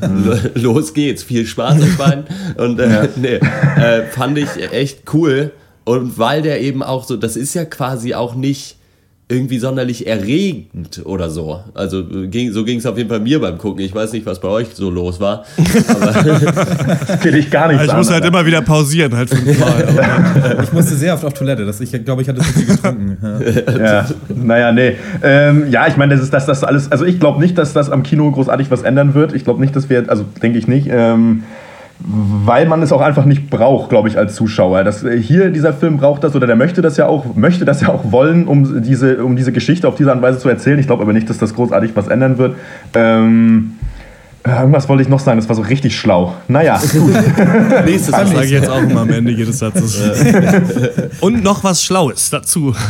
los 0.55 0.95
geht's, 0.95 1.23
viel 1.23 1.47
Spaß 1.47 1.81
euch 1.81 1.97
beiden. 1.97 2.25
Und 2.57 2.81
äh, 2.81 3.09
nee, 3.17 3.35
äh, 3.37 4.03
fand 4.11 4.39
ich 4.39 4.49
echt 4.73 5.13
cool. 5.13 5.53
Und 5.85 6.19
weil 6.19 6.43
der 6.43 6.61
eben 6.61 6.83
auch 6.83 7.05
so, 7.05 7.17
das 7.17 7.37
ist 7.37 7.55
ja 7.55 7.65
quasi 7.65 8.15
auch 8.15 8.35
nicht 8.35 8.77
irgendwie 9.29 9.59
sonderlich 9.59 10.07
erregend 10.07 11.03
oder 11.05 11.31
so. 11.31 11.61
Also 11.75 11.99
äh, 12.01 12.29
ging, 12.29 12.53
so 12.53 12.65
ging 12.65 12.79
es 12.79 12.87
auf 12.87 12.97
jeden 12.97 13.09
Fall 13.09 13.19
mir 13.19 13.41
beim 13.41 13.59
Gucken. 13.59 13.85
Ich 13.85 13.93
weiß 13.93 14.13
nicht, 14.13 14.25
was 14.25 14.41
bei 14.41 14.47
euch 14.47 14.69
so 14.73 14.89
los 14.89 15.19
war. 15.19 15.45
Aber 15.89 16.13
Geht 17.23 17.35
ich 17.35 17.51
gar 17.51 17.73
nicht 17.73 17.85
Ich 17.85 17.93
muss 17.93 18.09
halt 18.09 18.25
immer 18.25 18.47
wieder 18.47 18.63
pausieren, 18.63 19.17
halt 19.17 19.31
fünfmal. 19.31 20.59
Ich 20.63 20.73
musste 20.73 20.95
sehr 20.95 21.15
oft 21.15 21.25
auf 21.25 21.35
Toilette. 21.35 21.67
Das, 21.67 21.81
ich 21.81 21.91
glaube, 22.05 22.23
ich 22.23 22.29
hatte 22.29 22.41
zu 22.41 22.53
viel 22.53 22.67
getrunken. 22.67 23.19
Ja. 23.21 23.87
Ja, 23.87 24.07
naja, 24.29 24.73
nee. 24.73 24.97
Ähm, 25.23 25.71
ja, 25.71 25.89
ich 25.89 25.97
meine, 25.97 26.15
das 26.15 26.23
ist 26.23 26.33
das, 26.33 26.47
das 26.47 26.63
alles. 26.63 26.93
Also 26.93 27.05
ich 27.05 27.19
glaube 27.19 27.41
nicht, 27.41 27.59
dass 27.59 27.73
das 27.73 27.91
am 27.91 28.05
Kino 28.05 28.31
großartig 28.31 28.71
was 28.71 28.83
ändern 28.83 29.15
wird. 29.15 29.33
Ich 29.33 29.43
glaube 29.43 29.61
nicht, 29.61 29.75
dass 29.75 29.91
wir, 29.91 30.09
also 30.09 30.25
denke 30.41 30.59
ich 30.59 30.69
nicht. 30.69 30.89
Ähm, 30.91 31.43
weil 31.99 32.67
man 32.67 32.83
es 32.83 32.93
auch 32.93 33.01
einfach 33.01 33.25
nicht 33.25 33.49
braucht, 33.49 33.89
glaube 33.89 34.09
ich, 34.09 34.19
als 34.19 34.35
Zuschauer. 34.35 34.85
Das, 34.85 35.03
äh, 35.03 35.19
hier, 35.19 35.51
dieser 35.51 35.73
Film 35.73 35.97
braucht 35.97 36.25
das 36.25 36.37
oder 36.37 36.47
der 36.47 36.57
möchte 36.57 36.83
das 36.83 36.97
ja 36.97 37.07
auch, 37.07 37.35
möchte 37.35 37.65
das 37.65 37.81
ja 37.81 37.89
auch 37.89 38.13
wollen, 38.13 38.47
um 38.47 38.83
diese, 38.83 39.25
um 39.25 39.37
diese 39.37 39.53
Geschichte 39.53 39.89
auf 39.89 39.95
diese 39.95 40.11
Art 40.11 40.19
und 40.19 40.23
Weise 40.23 40.39
zu 40.39 40.49
erzählen. 40.49 40.79
Ich 40.79 40.87
glaube 40.87 41.03
aber 41.03 41.13
nicht, 41.13 41.31
dass 41.31 41.39
das 41.39 41.55
großartig 41.55 41.93
was 41.95 42.09
ändern 42.09 42.39
wird. 42.39 42.57
Ähm, 42.95 43.73
äh, 43.76 43.76
irgendwas 44.47 44.89
wollte 44.89 45.03
ich 45.03 45.09
noch 45.09 45.21
sagen, 45.21 45.39
das 45.39 45.49
war 45.49 45.57
so 45.57 45.63
richtig 45.63 45.97
schlau. 45.97 46.35
Naja, 46.49 46.81
nächstes 47.85 48.11
Mal. 48.11 48.27
sage 48.27 48.45
ich 48.45 48.51
jetzt 48.53 48.69
auch 48.69 48.83
immer 48.83 49.01
am 49.03 49.11
Ende 49.11 49.33
jedes 49.33 49.59
Satzes. 49.59 49.99
Und 51.21 51.43
noch 51.43 51.65
was 51.65 51.83
Schlaues 51.83 52.31
dazu. 52.31 52.75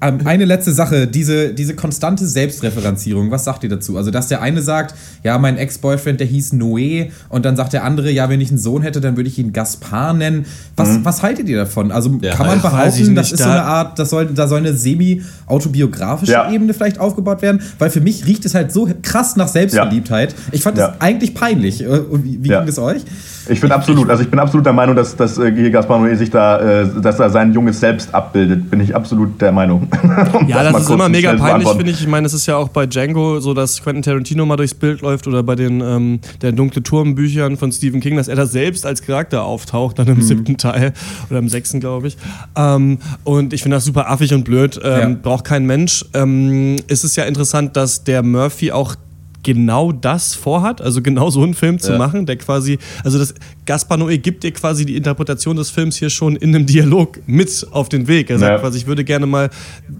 Ähm, 0.00 0.18
eine 0.24 0.44
letzte 0.44 0.72
Sache, 0.72 1.06
diese, 1.06 1.54
diese 1.54 1.74
konstante 1.76 2.26
Selbstreferenzierung, 2.26 3.30
was 3.30 3.44
sagt 3.44 3.62
ihr 3.62 3.70
dazu? 3.70 3.96
Also, 3.96 4.10
dass 4.10 4.26
der 4.28 4.42
eine 4.42 4.60
sagt, 4.62 4.94
ja, 5.22 5.38
mein 5.38 5.56
Ex-Boyfriend, 5.58 6.18
der 6.18 6.26
hieß 6.26 6.54
Noé, 6.54 7.10
und 7.28 7.44
dann 7.44 7.54
sagt 7.56 7.72
der 7.72 7.84
andere, 7.84 8.10
ja, 8.10 8.28
wenn 8.28 8.40
ich 8.40 8.48
einen 8.48 8.58
Sohn 8.58 8.82
hätte, 8.82 9.00
dann 9.00 9.16
würde 9.16 9.28
ich 9.28 9.38
ihn 9.38 9.52
Gaspar 9.52 10.12
nennen. 10.12 10.44
Was, 10.76 11.04
was 11.04 11.22
haltet 11.22 11.48
ihr 11.48 11.56
davon? 11.56 11.92
Also, 11.92 12.18
Ja, 12.20 12.34
kann 12.34 12.46
man 12.48 12.60
behaupten, 12.60 13.14
das 13.14 13.30
ist 13.32 13.38
so 13.38 13.44
da- 13.44 13.52
eine 13.52 13.62
Art, 13.62 13.98
das 13.98 14.10
soll, 14.10 14.26
da 14.26 14.48
soll 14.48 14.58
eine 14.58 14.74
semi-autobiografische 14.74 16.32
Ja. 16.32 16.50
Ebene 16.50 16.74
vielleicht 16.74 16.98
aufgebaut 16.98 17.40
werden? 17.42 17.62
Weil 17.78 17.90
für 17.90 18.00
mich 18.00 18.26
riecht 18.26 18.44
es 18.44 18.54
halt 18.56 18.72
so 18.72 18.88
krass 19.02 19.36
nach 19.36 19.48
Selbstverliebtheit. 19.70 20.34
Ich 20.52 20.62
fand 20.62 20.76
das 20.78 20.90
Ja. 20.90 20.96
eigentlich 20.98 21.34
peinlich. 21.34 21.82
Äh, 21.82 21.86
und 21.86 22.24
Wie, 22.24 22.42
wie 22.42 22.48
ging 22.48 22.68
es 22.68 22.78
euch? 22.78 23.02
Ich 23.48 23.58
finde 23.58 23.74
absolut, 23.74 24.08
also 24.08 24.22
ich 24.22 24.30
bin 24.30 24.38
absolut 24.38 24.64
der 24.64 24.72
Meinung, 24.72 24.94
dass, 24.94 25.16
dass 25.16 25.36
äh, 25.36 25.52
hier 25.52 25.70
Gaspar 25.72 25.98
Noé 25.98 26.14
sich 26.14 26.30
da, 26.30 26.60
äh, 26.82 26.86
dass 27.02 27.18
er 27.18 27.28
sein 27.28 27.52
junges 27.52 27.80
Selbst 27.80 28.14
abbildet. 28.14 28.70
Bin 28.70 28.78
ich 28.80 28.94
absolut 28.94 29.40
der 29.40 29.50
Meinung. 29.50 29.88
Um 30.32 30.46
Ja, 30.46 30.62
mal 30.62 30.72
das 30.72 30.82
ist 30.82 30.90
immer 30.90 31.08
mega 31.08 31.32
peinlich, 31.34 31.68
finde 31.70 31.90
ich. 31.90 32.00
Ich 32.00 32.06
meine, 32.06 32.24
es 32.26 32.34
ist 32.34 32.46
ja 32.46 32.56
auch 32.56 32.68
bei 32.68 32.86
Django 32.86 33.40
so, 33.40 33.52
dass 33.52 33.82
Quentin 33.82 34.02
Tarantino 34.02 34.46
mal 34.46 34.56
durchs 34.56 34.74
Bild 34.74 35.00
läuft 35.00 35.26
oder 35.26 35.42
bei 35.42 35.56
den 35.56 35.80
ähm, 35.80 36.20
der 36.40 36.52
dunkle 36.52 36.84
Turm-Büchern 36.84 37.56
von 37.56 37.72
Stephen 37.72 38.00
King, 38.00 38.16
dass 38.16 38.28
er 38.28 38.36
da 38.36 38.46
selbst 38.46 38.86
als 38.86 39.02
Charakter 39.02 39.42
auftaucht, 39.42 39.98
dann 39.98 40.06
im 40.06 40.18
Mhm. 40.18 40.22
siebten 40.22 40.56
Teil 40.56 40.92
oder 41.28 41.40
im 41.40 41.48
sechsten, 41.48 41.80
glaube 41.80 42.06
ich. 42.06 42.16
Ähm, 42.56 42.98
und 43.24 43.52
ich 43.52 43.62
finde 43.62 43.76
das 43.78 43.84
super 43.84 44.08
affig 44.08 44.32
und 44.34 44.44
blöd. 44.44 44.80
Ähm, 44.84 45.00
Ja. 45.00 45.16
Braucht 45.20 45.44
kein 45.44 45.66
Mensch. 45.66 46.04
Ähm, 46.14 46.76
ist 46.86 47.02
es 47.02 47.16
ja 47.16 47.24
interessant, 47.24 47.76
dass 47.76 48.04
der 48.04 48.22
Murphy 48.22 48.70
auch 48.70 48.94
genau 49.42 49.92
das 49.92 50.34
vorhat, 50.34 50.80
also 50.80 51.02
genau 51.02 51.30
so 51.30 51.42
einen 51.42 51.54
Film 51.54 51.78
zu 51.78 51.92
Ja. 51.92 51.98
machen, 51.98 52.26
der 52.26 52.36
quasi, 52.36 52.78
also 53.04 53.18
das 53.18 53.34
Gaspar 53.66 53.98
Noé 53.98 54.18
gibt 54.18 54.42
dir 54.44 54.52
quasi 54.52 54.84
die 54.86 54.96
Interpretation 54.96 55.56
des 55.56 55.70
Films 55.70 55.96
hier 55.96 56.10
schon 56.10 56.36
in 56.36 56.54
einem 56.54 56.66
Dialog 56.66 57.18
mit 57.26 57.66
auf 57.70 57.88
den 57.88 58.08
Weg. 58.08 58.30
Er 58.30 58.38
sagt 58.38 58.52
Ja. 58.52 58.58
quasi, 58.58 58.78
ich 58.78 58.86
würde 58.86 59.04
gerne 59.04 59.26
mal 59.26 59.50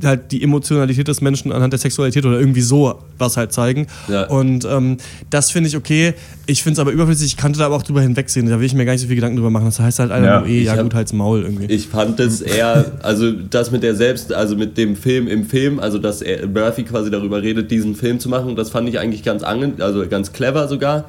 halt 0.05 0.33
die 0.33 0.43
Emotionalität 0.43 1.09
des 1.09 1.21
Menschen 1.21 1.53
anhand 1.53 1.73
der 1.73 1.79
Sexualität 1.81 2.25
oder 2.27 2.39
irgendwie 2.39 2.61
so 2.61 2.99
was 3.19 3.37
halt 3.37 3.53
zeigen. 3.53 3.87
Ja. 4.09 4.27
Und 4.29 4.65
ähm, 4.65 4.97
das 5.31 5.51
finde 5.51 5.69
ich 5.69 5.77
okay. 5.77 6.15
Ich 6.47 6.63
finde 6.63 6.75
es 6.75 6.79
aber 6.81 6.91
überflüssig, 6.91 7.27
ich 7.29 7.37
kannte 7.37 7.59
da 7.61 7.67
aber 7.67 7.77
auch 7.77 7.83
drüber 7.85 8.01
hinwegsehen. 8.03 8.49
Da 8.49 8.59
will 8.59 8.67
ich 8.67 8.75
mir 8.75 8.85
gar 8.85 8.93
nicht 8.93 9.03
so 9.03 9.07
viel 9.07 9.17
Gedanken 9.17 9.37
drüber 9.37 9.51
machen. 9.51 9.67
Das 9.67 9.79
heißt 9.79 9.99
halt 10.01 10.11
einer 10.11 10.27
Ja. 10.27 10.41
Noé, 10.43 10.63
ja 10.63 10.73
hab- 10.73 10.83
gut, 10.83 10.95
halt's 10.95 11.13
Maul 11.13 11.43
irgendwie. 11.43 11.67
Ich 11.67 11.87
fand 11.89 12.19
es 12.21 12.41
eher, 12.41 12.93
also 13.03 13.31
das 13.33 13.71
mit 13.71 13.83
der 13.83 13.95
Selbst, 13.95 14.33
also 14.33 14.57
mit 14.57 14.77
dem 14.77 14.97
Film 14.97 15.29
im 15.29 15.45
Film, 15.47 15.79
also 15.79 15.99
dass 15.99 16.21
er, 16.23 16.47
Murphy 16.49 16.83
quasi 16.83 17.11
darüber 17.11 17.43
redet, 17.43 17.71
diesen 17.71 17.95
Film 17.95 18.19
zu 18.19 18.29
machen, 18.29 18.57
das 18.57 18.71
fand 18.71 18.89
ich 18.89 18.99
eigentlich 18.99 19.23
ganz 19.33 19.42
ange 19.42 19.73
also 19.81 20.07
ganz 20.09 20.33
clever 20.33 20.68
sogar. 20.68 21.07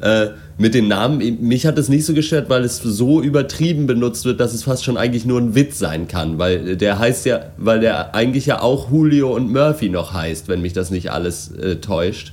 Äh, 0.00 0.28
mit 0.58 0.74
den 0.74 0.86
Namen, 0.86 1.18
mich 1.40 1.66
hat 1.66 1.78
es 1.78 1.88
nicht 1.88 2.04
so 2.04 2.14
gestört, 2.14 2.48
weil 2.48 2.62
es 2.62 2.78
so 2.78 3.22
übertrieben 3.22 3.86
benutzt 3.86 4.24
wird, 4.24 4.38
dass 4.38 4.52
es 4.52 4.64
fast 4.64 4.84
schon 4.84 4.96
eigentlich 4.96 5.24
nur 5.24 5.40
ein 5.40 5.54
Witz 5.54 5.78
sein 5.78 6.06
kann, 6.06 6.38
weil 6.38 6.76
der 6.76 6.98
heißt 6.98 7.26
ja, 7.26 7.40
weil 7.56 7.80
der 7.80 8.14
eigentlich 8.14 8.46
ja 8.46 8.60
auch 8.60 8.90
Julio 8.90 9.34
und 9.34 9.50
Murphy 9.50 9.88
noch 9.88 10.12
heißt, 10.12 10.48
wenn 10.48 10.62
mich 10.62 10.72
das 10.72 10.90
nicht 10.90 11.10
alles 11.10 11.50
äh, 11.52 11.76
täuscht. 11.76 12.32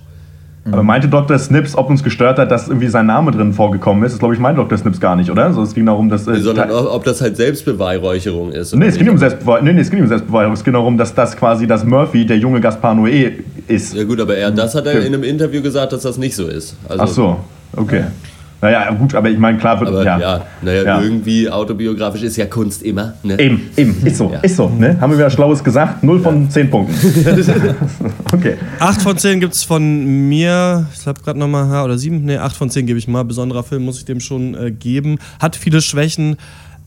Aber 0.65 0.83
meinte 0.83 1.07
Dr. 1.07 1.39
Snips, 1.39 1.75
ob 1.75 1.89
uns 1.89 2.03
gestört 2.03 2.37
hat, 2.37 2.51
dass 2.51 2.67
irgendwie 2.67 2.87
sein 2.87 3.07
Name 3.07 3.31
drin 3.31 3.51
vorgekommen 3.51 4.03
ist? 4.03 4.11
Das 4.11 4.19
glaube 4.19 4.35
ich 4.35 4.39
meint 4.39 4.59
Dr. 4.59 4.77
Snips 4.77 4.99
gar 4.99 5.15
nicht, 5.15 5.31
oder? 5.31 5.45
Also 5.45 5.63
es 5.63 5.73
ging 5.73 5.87
darum, 5.87 6.07
dass. 6.09 6.27
Äh, 6.27 6.39
Sondern 6.39 6.69
ob, 6.69 6.93
ob 6.93 7.03
das 7.03 7.19
halt 7.19 7.35
Selbstbeweihräucherung 7.35 8.51
ist. 8.51 8.75
Nee, 8.75 8.85
es 8.85 8.97
um. 8.97 9.01
Nee, 9.03 9.73
nee, 9.73 9.81
es 9.81 9.89
ging 9.89 9.99
nicht 9.99 10.03
um 10.03 10.07
Selbstbeweihräucherung. 10.07 10.53
Es 10.53 10.63
ging 10.63 10.73
darum, 10.73 10.97
dass 10.97 11.15
das 11.15 11.35
quasi 11.35 11.65
das 11.65 11.83
Murphy, 11.83 12.25
der 12.25 12.37
junge 12.37 12.61
Gaspar 12.61 12.93
Noé, 12.93 13.31
ist. 13.67 13.95
Ja 13.95 14.03
gut, 14.03 14.19
aber 14.19 14.35
er, 14.35 14.51
das 14.51 14.75
hat 14.75 14.85
er 14.85 14.99
in 14.99 15.13
einem 15.13 15.23
Interview 15.23 15.63
gesagt, 15.63 15.93
dass 15.93 16.03
das 16.03 16.17
nicht 16.17 16.35
so 16.35 16.47
ist. 16.47 16.75
Also, 16.87 17.03
Ach 17.03 17.07
so, 17.07 17.37
okay. 17.75 18.03
Naja, 18.61 18.91
gut, 18.91 19.15
aber 19.15 19.29
ich 19.29 19.39
meine, 19.39 19.57
klar 19.57 19.79
wird. 19.79 19.89
Aber 19.89 20.05
ja, 20.05 20.19
ja. 20.19 20.45
naja, 20.61 20.83
Ja. 20.83 21.01
irgendwie 21.01 21.49
autobiografisch 21.49 22.21
ist 22.21 22.37
ja 22.37 22.45
Kunst 22.45 22.83
immer. 22.83 23.15
Ne? 23.23 23.39
Eben, 23.39 23.69
eben, 23.75 24.05
ist 24.05 24.17
so, 24.17 24.31
Ja. 24.31 24.39
ist 24.41 24.55
so. 24.55 24.69
Ne? 24.69 24.97
Haben 25.01 25.11
wir 25.11 25.17
wieder 25.17 25.31
Schlaues 25.31 25.63
gesagt? 25.63 26.03
Null 26.03 26.19
von 26.21 26.49
zehn 26.49 26.69
Punkten. 26.69 26.95
okay. 28.33 28.55
Acht 28.79 29.01
von 29.01 29.17
zehn 29.17 29.39
gibt 29.39 29.53
es 29.55 29.63
von 29.63 30.27
mir. 30.29 30.85
Ich 30.93 31.01
glaube 31.01 31.21
gerade 31.21 31.39
nochmal, 31.39 31.69
ja, 31.71 31.83
oder 31.83 31.97
sieben? 31.97 32.23
Nee, 32.23 32.37
acht 32.37 32.55
von 32.55 32.69
zehn 32.69 32.85
gebe 32.85 32.99
ich 32.99 33.07
mal. 33.07 33.23
Besonderer 33.23 33.63
Film 33.63 33.83
muss 33.83 33.97
ich 33.97 34.05
dem 34.05 34.19
schon 34.19 34.53
äh, 34.55 34.71
geben. 34.71 35.17
Hat 35.39 35.55
viele 35.55 35.81
Schwächen. 35.81 36.37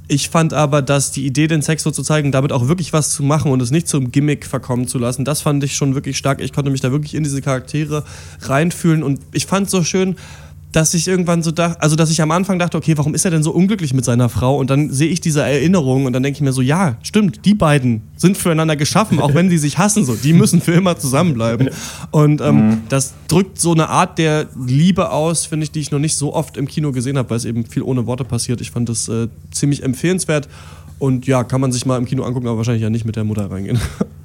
Ich 0.06 0.28
fand 0.28 0.52
aber, 0.52 0.82
dass 0.82 1.12
die 1.12 1.24
Idee, 1.24 1.46
den 1.46 1.62
Sex 1.62 1.82
so 1.82 1.90
zu 1.90 2.02
zeigen, 2.02 2.30
damit 2.30 2.52
auch 2.52 2.68
wirklich 2.68 2.92
was 2.92 3.10
zu 3.10 3.22
machen 3.22 3.50
und 3.50 3.62
es 3.62 3.70
nicht 3.70 3.88
zum 3.88 4.12
Gimmick 4.12 4.44
verkommen 4.44 4.86
zu 4.86 4.98
lassen, 4.98 5.24
das 5.24 5.40
fand 5.40 5.64
ich 5.64 5.74
schon 5.76 5.94
wirklich 5.94 6.18
stark. 6.18 6.42
Ich 6.42 6.52
konnte 6.52 6.70
mich 6.70 6.82
da 6.82 6.92
wirklich 6.92 7.14
in 7.14 7.24
diese 7.24 7.40
Charaktere 7.40 8.04
reinfühlen 8.42 9.02
und 9.02 9.18
ich 9.32 9.46
fand 9.46 9.70
so 9.70 9.82
schön, 9.82 10.16
dass 10.74 10.92
ich 10.92 11.06
irgendwann 11.06 11.40
so 11.44 11.52
dachte, 11.52 11.80
also 11.80 11.94
dass 11.94 12.10
ich 12.10 12.20
am 12.20 12.32
Anfang 12.32 12.58
dachte, 12.58 12.76
okay, 12.76 12.98
warum 12.98 13.14
ist 13.14 13.24
er 13.24 13.30
denn 13.30 13.44
so 13.44 13.52
unglücklich 13.52 13.94
mit 13.94 14.04
seiner 14.04 14.28
Frau? 14.28 14.58
Und 14.58 14.70
dann 14.70 14.90
sehe 14.90 15.08
ich 15.08 15.20
diese 15.20 15.40
Erinnerung 15.40 16.04
und 16.04 16.12
dann 16.12 16.24
denke 16.24 16.38
ich 16.38 16.40
mir 16.40 16.52
so, 16.52 16.62
ja, 16.62 16.96
stimmt, 17.00 17.44
die 17.44 17.54
beiden 17.54 18.02
sind 18.16 18.36
füreinander 18.36 18.74
geschaffen, 18.74 19.20
auch 19.20 19.34
wenn 19.34 19.48
sie 19.48 19.58
sich 19.58 19.78
hassen, 19.78 20.04
so, 20.04 20.16
die 20.16 20.32
müssen 20.32 20.60
für 20.60 20.72
immer 20.72 20.98
zusammenbleiben. 20.98 21.70
Und 22.10 22.40
ähm, 22.40 22.82
das 22.88 23.14
drückt 23.28 23.60
so 23.60 23.70
eine 23.70 23.88
Art 23.88 24.18
der 24.18 24.48
Liebe 24.66 25.12
aus, 25.12 25.46
finde 25.46 25.62
ich, 25.62 25.70
die 25.70 25.78
ich 25.78 25.92
noch 25.92 26.00
nicht 26.00 26.16
so 26.16 26.34
oft 26.34 26.56
im 26.56 26.66
Kino 26.66 26.90
gesehen 26.90 27.18
habe, 27.18 27.30
weil 27.30 27.36
es 27.36 27.44
eben 27.44 27.64
viel 27.64 27.82
ohne 27.82 28.06
Worte 28.06 28.24
passiert. 28.24 28.60
Ich 28.60 28.72
fand 28.72 28.88
das 28.88 29.08
äh, 29.08 29.28
ziemlich 29.52 29.84
empfehlenswert. 29.84 30.48
Und 30.98 31.26
ja, 31.28 31.44
kann 31.44 31.60
man 31.60 31.70
sich 31.70 31.86
mal 31.86 31.98
im 31.98 32.04
Kino 32.04 32.24
angucken, 32.24 32.48
aber 32.48 32.56
wahrscheinlich 32.56 32.82
ja 32.82 32.90
nicht 32.90 33.04
mit 33.04 33.14
der 33.14 33.22
Mutter 33.22 33.48
reingehen. 33.48 33.78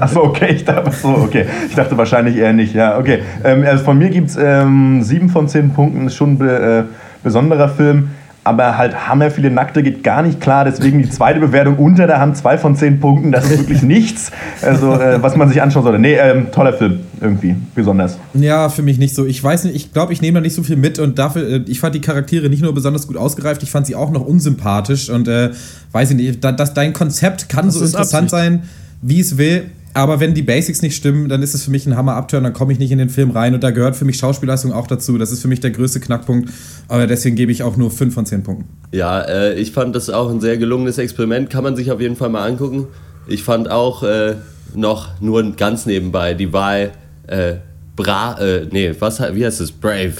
Achso, 0.00 0.24
okay, 0.24 0.52
ich 0.54 0.64
dachte, 0.64 0.90
so, 0.90 1.08
okay. 1.08 1.46
ich 1.68 1.74
dachte 1.74 1.96
wahrscheinlich 1.96 2.36
eher 2.36 2.52
nicht. 2.52 2.74
Ja, 2.74 2.98
okay. 2.98 3.20
Ähm, 3.44 3.64
also 3.66 3.84
von 3.84 3.98
mir 3.98 4.10
gibt 4.10 4.30
es 4.30 4.38
ähm, 4.40 5.02
sieben 5.02 5.28
von 5.28 5.48
zehn 5.48 5.70
Punkten, 5.70 6.06
ist 6.06 6.16
schon 6.16 6.32
ein 6.32 6.38
be, 6.38 6.86
äh, 6.88 6.92
besonderer 7.22 7.68
Film. 7.68 8.10
Aber 8.44 8.76
halt 8.76 9.08
hammer 9.08 9.30
viele 9.30 9.52
Nackte 9.52 9.84
geht 9.84 10.02
gar 10.02 10.22
nicht 10.22 10.40
klar. 10.40 10.64
Deswegen 10.64 11.00
die 11.00 11.08
zweite 11.08 11.38
Bewertung 11.38 11.76
unter 11.76 12.08
der 12.08 12.18
Hand, 12.18 12.36
zwei 12.36 12.58
von 12.58 12.74
zehn 12.74 12.98
Punkten. 12.98 13.30
Das 13.30 13.48
ist 13.48 13.60
wirklich 13.60 13.82
nichts, 13.82 14.32
also, 14.62 14.94
äh, 14.94 15.22
was 15.22 15.36
man 15.36 15.48
sich 15.48 15.62
anschauen 15.62 15.84
sollte. 15.84 16.00
Nee, 16.00 16.14
ähm, 16.14 16.50
toller 16.50 16.72
Film, 16.72 17.00
irgendwie, 17.20 17.54
besonders. 17.76 18.18
Ja, 18.34 18.68
für 18.68 18.82
mich 18.82 18.98
nicht 18.98 19.14
so. 19.14 19.26
Ich 19.26 19.42
weiß 19.42 19.62
nicht, 19.64 19.76
ich 19.76 19.92
glaube, 19.92 20.12
ich 20.12 20.22
nehme 20.22 20.38
da 20.38 20.40
nicht 20.40 20.56
so 20.56 20.64
viel 20.64 20.74
mit 20.74 20.98
und 20.98 21.20
dafür, 21.20 21.48
äh, 21.48 21.64
ich 21.68 21.78
fand 21.78 21.94
die 21.94 22.00
Charaktere 22.00 22.48
nicht 22.48 22.64
nur 22.64 22.74
besonders 22.74 23.06
gut 23.06 23.16
ausgereift, 23.16 23.62
ich 23.62 23.70
fand 23.70 23.86
sie 23.86 23.94
auch 23.94 24.10
noch 24.10 24.26
unsympathisch 24.26 25.08
und 25.08 25.28
äh, 25.28 25.50
weiß 25.92 26.10
ich 26.10 26.16
nicht, 26.16 26.42
da, 26.42 26.50
das, 26.50 26.74
dein 26.74 26.92
Konzept 26.92 27.48
kann 27.48 27.70
so 27.70 27.84
ist 27.84 27.92
interessant 27.92 28.32
Absicht. 28.32 28.42
sein, 28.42 28.62
wie 29.02 29.20
es 29.20 29.36
will. 29.36 29.70
Aber 29.94 30.20
wenn 30.20 30.32
die 30.32 30.42
Basics 30.42 30.80
nicht 30.80 30.96
stimmen, 30.96 31.28
dann 31.28 31.42
ist 31.42 31.52
es 31.52 31.64
für 31.64 31.70
mich 31.70 31.86
ein 31.86 31.96
Hammer-Upturn, 31.96 32.44
dann 32.44 32.54
komme 32.54 32.72
ich 32.72 32.78
nicht 32.78 32.92
in 32.92 32.98
den 32.98 33.10
Film 33.10 33.30
rein 33.30 33.52
und 33.52 33.62
da 33.62 33.72
gehört 33.72 33.94
für 33.94 34.06
mich 34.06 34.16
Schauspielleistung 34.16 34.72
auch 34.72 34.86
dazu. 34.86 35.18
Das 35.18 35.30
ist 35.30 35.42
für 35.42 35.48
mich 35.48 35.60
der 35.60 35.70
größte 35.70 36.00
Knackpunkt. 36.00 36.50
Aber 36.88 37.06
deswegen 37.06 37.36
gebe 37.36 37.52
ich 37.52 37.62
auch 37.62 37.76
nur 37.76 37.90
5 37.90 38.14
von 38.14 38.24
10 38.24 38.42
Punkten. 38.42 38.64
Ja, 38.92 39.20
äh, 39.20 39.54
ich 39.60 39.72
fand 39.72 39.94
das 39.94 40.08
auch 40.08 40.30
ein 40.30 40.40
sehr 40.40 40.56
gelungenes 40.56 40.96
Experiment, 40.96 41.50
kann 41.50 41.62
man 41.62 41.76
sich 41.76 41.90
auf 41.90 42.00
jeden 42.00 42.16
Fall 42.16 42.30
mal 42.30 42.48
angucken. 42.48 42.86
Ich 43.26 43.42
fand 43.42 43.70
auch 43.70 44.02
äh, 44.02 44.36
noch 44.74 45.20
nur 45.20 45.42
ganz 45.56 45.84
nebenbei 45.84 46.32
die 46.32 46.54
Wahl 46.54 46.92
äh, 47.26 47.56
Bra, 47.94 48.38
äh, 48.40 48.66
nee, 48.70 48.94
was, 48.98 49.20
wie 49.20 49.44
heißt 49.44 49.60
es? 49.60 49.70
Brave. 49.70 50.14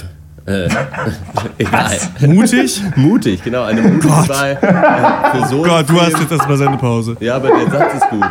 Äh, 0.45 0.67
egal. 1.57 1.97
Mutig? 2.27 2.81
Mutig, 2.95 3.43
genau, 3.43 3.63
eine 3.63 3.81
mutige 3.81 4.07
Gott. 4.07 4.29
Wahl 4.29 4.57
äh, 4.61 5.37
für 5.37 5.47
so 5.47 5.63
einen 5.63 5.63
Gott, 5.63 5.89
du 5.89 6.01
hast 6.01 6.19
jetzt 6.19 6.31
erstmal 6.31 6.57
Sendepause. 6.57 7.15
Ja, 7.21 7.35
aber 7.37 7.49
der 7.49 7.71
Satz 7.71 7.93
ist 7.95 8.09
gut. 8.09 8.29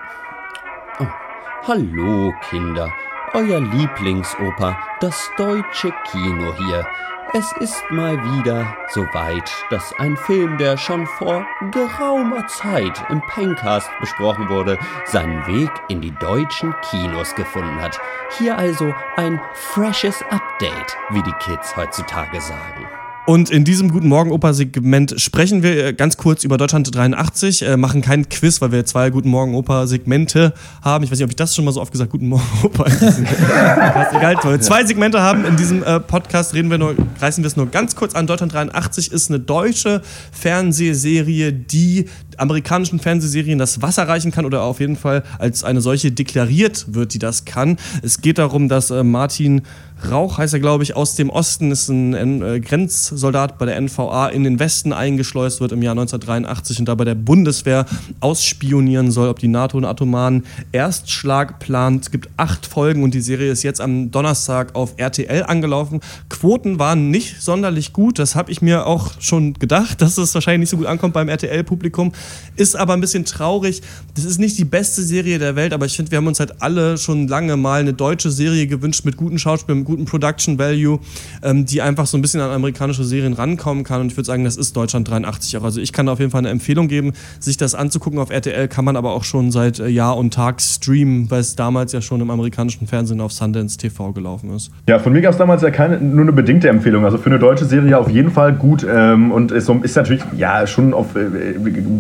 Hallo 1.68 2.32
Kinder, 2.48 2.94
euer 3.34 3.60
Lieblingsoper, 3.60 4.78
das 5.00 5.32
deutsche 5.36 5.92
Kino 6.12 6.54
hier. 6.60 6.88
Es 7.34 7.52
ist 7.54 7.84
mal 7.90 8.24
wieder 8.24 8.78
soweit, 8.90 9.52
dass 9.72 9.92
ein 9.98 10.16
Film, 10.16 10.60
der 10.60 10.78
schon 10.78 11.08
vor 11.08 11.44
geraumer 11.72 12.46
Zeit 12.46 13.04
im 13.10 13.20
Pencast 13.34 13.90
besprochen 14.00 14.48
wurde, 14.48 14.78
seinen 15.06 15.44
Weg 15.48 15.72
in 15.88 16.02
die 16.02 16.14
deutschen 16.14 16.76
Kinos 16.92 17.34
gefunden 17.34 17.82
hat. 17.82 18.00
Hier 18.38 18.56
also 18.56 18.94
ein 19.16 19.42
freshes 19.56 20.22
Update, 20.30 20.96
wie 21.10 21.24
die 21.24 21.34
Kids 21.40 21.76
heutzutage 21.76 22.42
sagen. 22.42 22.88
Und 23.26 23.50
in 23.50 23.64
diesem 23.64 23.90
Guten 23.90 24.08
Morgen 24.08 24.32
Oper-Segment 24.32 25.16
sprechen 25.20 25.64
wir 25.64 25.88
äh, 25.88 25.94
ganz 25.94 26.16
kurz 26.16 26.44
über 26.44 26.58
Deutschland 26.58 26.94
83, 26.94 27.64
äh, 27.64 27.76
machen 27.76 28.04
keinen 28.04 28.30
Quiz, 28.30 28.62
weil 28.62 28.72
wir 28.72 28.86
zwei 28.86 29.10
Guten 29.10 29.30
Morgen 29.30 29.56
Oper-Segmente 29.56 30.54
haben. 30.84 31.04
Ich 31.04 31.10
weiß 31.10 31.18
nicht, 31.18 31.26
ob 31.26 31.32
ich 31.32 31.36
das 31.36 31.56
schon 31.56 31.66
mal 31.66 31.72
so 31.72 31.82
oft 31.82 31.92
gesagt 31.92 32.12
Guten 32.12 32.30
Morgen 32.30 32.44
Podcast. 32.72 33.20
Egal, 34.14 34.36
weil 34.44 34.52
wir 34.52 34.62
zwei 34.62 34.86
Segmente 34.86 35.22
haben 35.22 35.44
in 35.44 35.58
diesem 35.58 35.82
äh, 35.82 36.00
Podcast, 36.00 36.54
reden 36.54 36.70
wir 36.70 36.78
nur, 36.78 36.94
reißen 37.20 37.44
wir 37.44 37.48
es 37.48 37.58
nur 37.58 37.66
ganz 37.66 37.96
kurz 37.96 38.14
an. 38.14 38.28
Deutschland 38.28 38.54
83 38.54 39.12
ist 39.12 39.32
eine 39.32 39.40
deutsche 39.40 40.04
Fernsehserie, 40.32 41.52
die 41.52 42.06
amerikanischen 42.38 43.00
Fernsehserien 43.00 43.58
das 43.58 43.82
Wasser 43.82 44.08
reichen 44.08 44.32
kann 44.32 44.46
oder 44.46 44.62
auf 44.62 44.80
jeden 44.80 44.98
Fall 44.98 45.24
als 45.40 45.64
eine 45.64 45.82
solche 45.82 46.12
deklariert 46.12 46.94
wird, 46.94 47.16
die 47.16 47.20
das 47.20 47.46
kann. 47.46 47.78
Es 48.04 48.22
geht 48.22 48.38
darum, 48.38 48.70
dass 48.70 48.92
äh, 48.92 49.04
Martin 49.04 49.64
Rauch 50.04 50.38
heißt 50.38 50.54
er, 50.54 50.60
glaube 50.60 50.84
ich, 50.84 50.96
aus 50.96 51.16
dem 51.16 51.30
Osten, 51.30 51.72
ist 51.72 51.90
ein 51.90 52.42
äh, 52.42 52.60
Grenzsoldat 52.60 53.58
bei 53.58 53.66
der 53.66 53.80
NVA 53.80 54.28
in 54.28 54.44
den 54.44 54.60
Westen 54.60 54.94
eingeschleust 54.94 55.62
wird 55.62 55.72
im 55.72 55.82
Jahr 55.82 55.94
1983 55.94 56.80
und 56.80 56.86
da 56.86 56.96
bei 56.96 57.06
der 57.06 57.16
Bundeswehr 57.16 57.86
ausspionieren 58.20 59.12
soll, 59.12 59.30
ob 59.30 59.40
die 59.40 59.48
NATO 59.48 59.78
einen 59.78 59.86
atomaren 59.86 60.44
Erstschlag 60.72 61.60
plant. 61.60 62.04
Es 62.04 62.12
gibt 62.12 62.30
acht 62.38 62.66
Folgen 62.66 63.04
und 63.04 63.14
die 63.14 63.22
Serie 63.22 63.52
ist 63.52 63.64
jetzt 63.64 63.82
am 63.82 64.12
Donnerstag 64.12 64.76
auf 64.76 64.94
RTL 64.98 65.44
angelaufen. 65.44 66.02
Quoten 66.30 66.78
waren 66.78 67.10
nicht 67.10 67.42
sonderlich 67.42 67.94
gut, 67.94 68.20
das 68.20 68.36
habe 68.36 68.52
ich 68.52 68.62
mir 68.62 68.86
auch 68.86 69.14
schon 69.20 69.54
gedacht, 69.54 70.02
dass 70.02 70.18
es 70.18 70.34
wahrscheinlich 70.34 70.62
nicht 70.62 70.70
so 70.72 70.78
gut 70.78 70.88
ankommt 70.88 71.14
beim 71.14 71.30
RTL-Publikum. 71.30 72.12
Ist 72.58 72.76
aber 72.76 72.94
ein 72.94 73.02
bisschen 73.02 73.26
traurig. 73.26 73.82
Das 74.14 74.26
ist 74.26 74.40
nicht 74.40 74.58
die 74.58 74.66
beste 74.66 75.02
Serie 75.02 75.40
der 75.40 75.56
Welt, 75.56 75.74
aber 75.74 75.86
ich 75.86 75.96
finde, 75.96 76.12
wir 76.12 76.18
haben 76.18 76.28
uns 76.28 76.40
halt 76.40 76.62
alle 76.62 76.98
schon 76.98 77.28
lange 77.28 77.58
mal 77.58 77.80
eine 77.80 77.94
deutsche 77.94 78.30
Serie 78.30 78.68
gewünscht 78.68 79.06
mit 79.06 79.18
guten 79.18 79.40
Schauspielern, 79.40 79.80
mit 79.80 79.88
guten 79.88 79.95
Production 80.04 80.60
Value, 80.60 81.00
ähm, 81.44 81.66
die 81.66 81.82
einfach 81.82 82.06
so 82.08 82.18
ein 82.18 82.22
bisschen 82.22 82.42
an 82.42 82.52
amerikanische 82.52 83.06
Serien 83.06 83.34
rankommen 83.34 83.86
kann. 83.86 84.02
Und 84.02 84.08
ich 84.08 84.18
würde 84.18 84.28
sagen, 84.28 84.44
das 84.44 84.58
ist 84.58 84.76
Deutschland 84.76 85.10
83 85.10 85.58
auch. 85.58 85.64
Also 85.64 85.80
ich 85.80 85.94
kann 85.94 86.08
da 86.08 86.12
auf 86.12 86.20
jeden 86.20 86.32
Fall 86.32 86.40
eine 86.40 86.50
Empfehlung 86.50 86.90
geben, 86.90 87.14
sich 87.40 87.56
das 87.56 87.76
anzugucken 87.76 88.20
auf 88.20 88.30
RTL, 88.30 88.68
kann 88.68 88.84
man 88.84 88.98
aber 88.98 89.12
auch 89.12 89.24
schon 89.24 89.52
seit 89.52 89.80
äh, 89.80 89.88
Jahr 89.88 90.18
und 90.18 90.34
Tag 90.34 90.62
streamen, 90.62 91.32
weil 91.32 91.40
es 91.40 91.56
damals 91.56 91.94
ja 91.94 92.02
schon 92.02 92.20
im 92.20 92.30
amerikanischen 92.30 92.88
Fernsehen 92.88 93.22
auf 93.22 93.32
Sundance 93.32 93.78
TV 93.78 94.12
gelaufen 94.12 94.50
ist. 94.52 94.72
Ja, 94.90 95.00
von 95.00 95.14
mir 95.14 95.22
gab 95.22 95.32
es 95.32 95.38
damals 95.38 95.62
ja 95.62 95.72
keine, 95.72 96.00
nur 96.00 96.24
eine 96.24 96.34
bedingte 96.34 96.68
Empfehlung. 96.68 97.06
Also 97.06 97.18
für 97.18 97.30
eine 97.30 97.40
deutsche 97.40 97.66
Serie 97.66 97.98
auf 97.98 98.10
jeden 98.10 98.32
Fall 98.32 98.54
gut. 98.54 98.86
Ähm, 98.90 99.32
und 99.32 99.52
ist, 99.52 99.66
so, 99.66 99.80
ist 99.82 99.96
natürlich 99.96 100.24
ja 100.38 100.66
schon 100.68 100.94
auf 100.94 101.16
äh, 101.16 101.26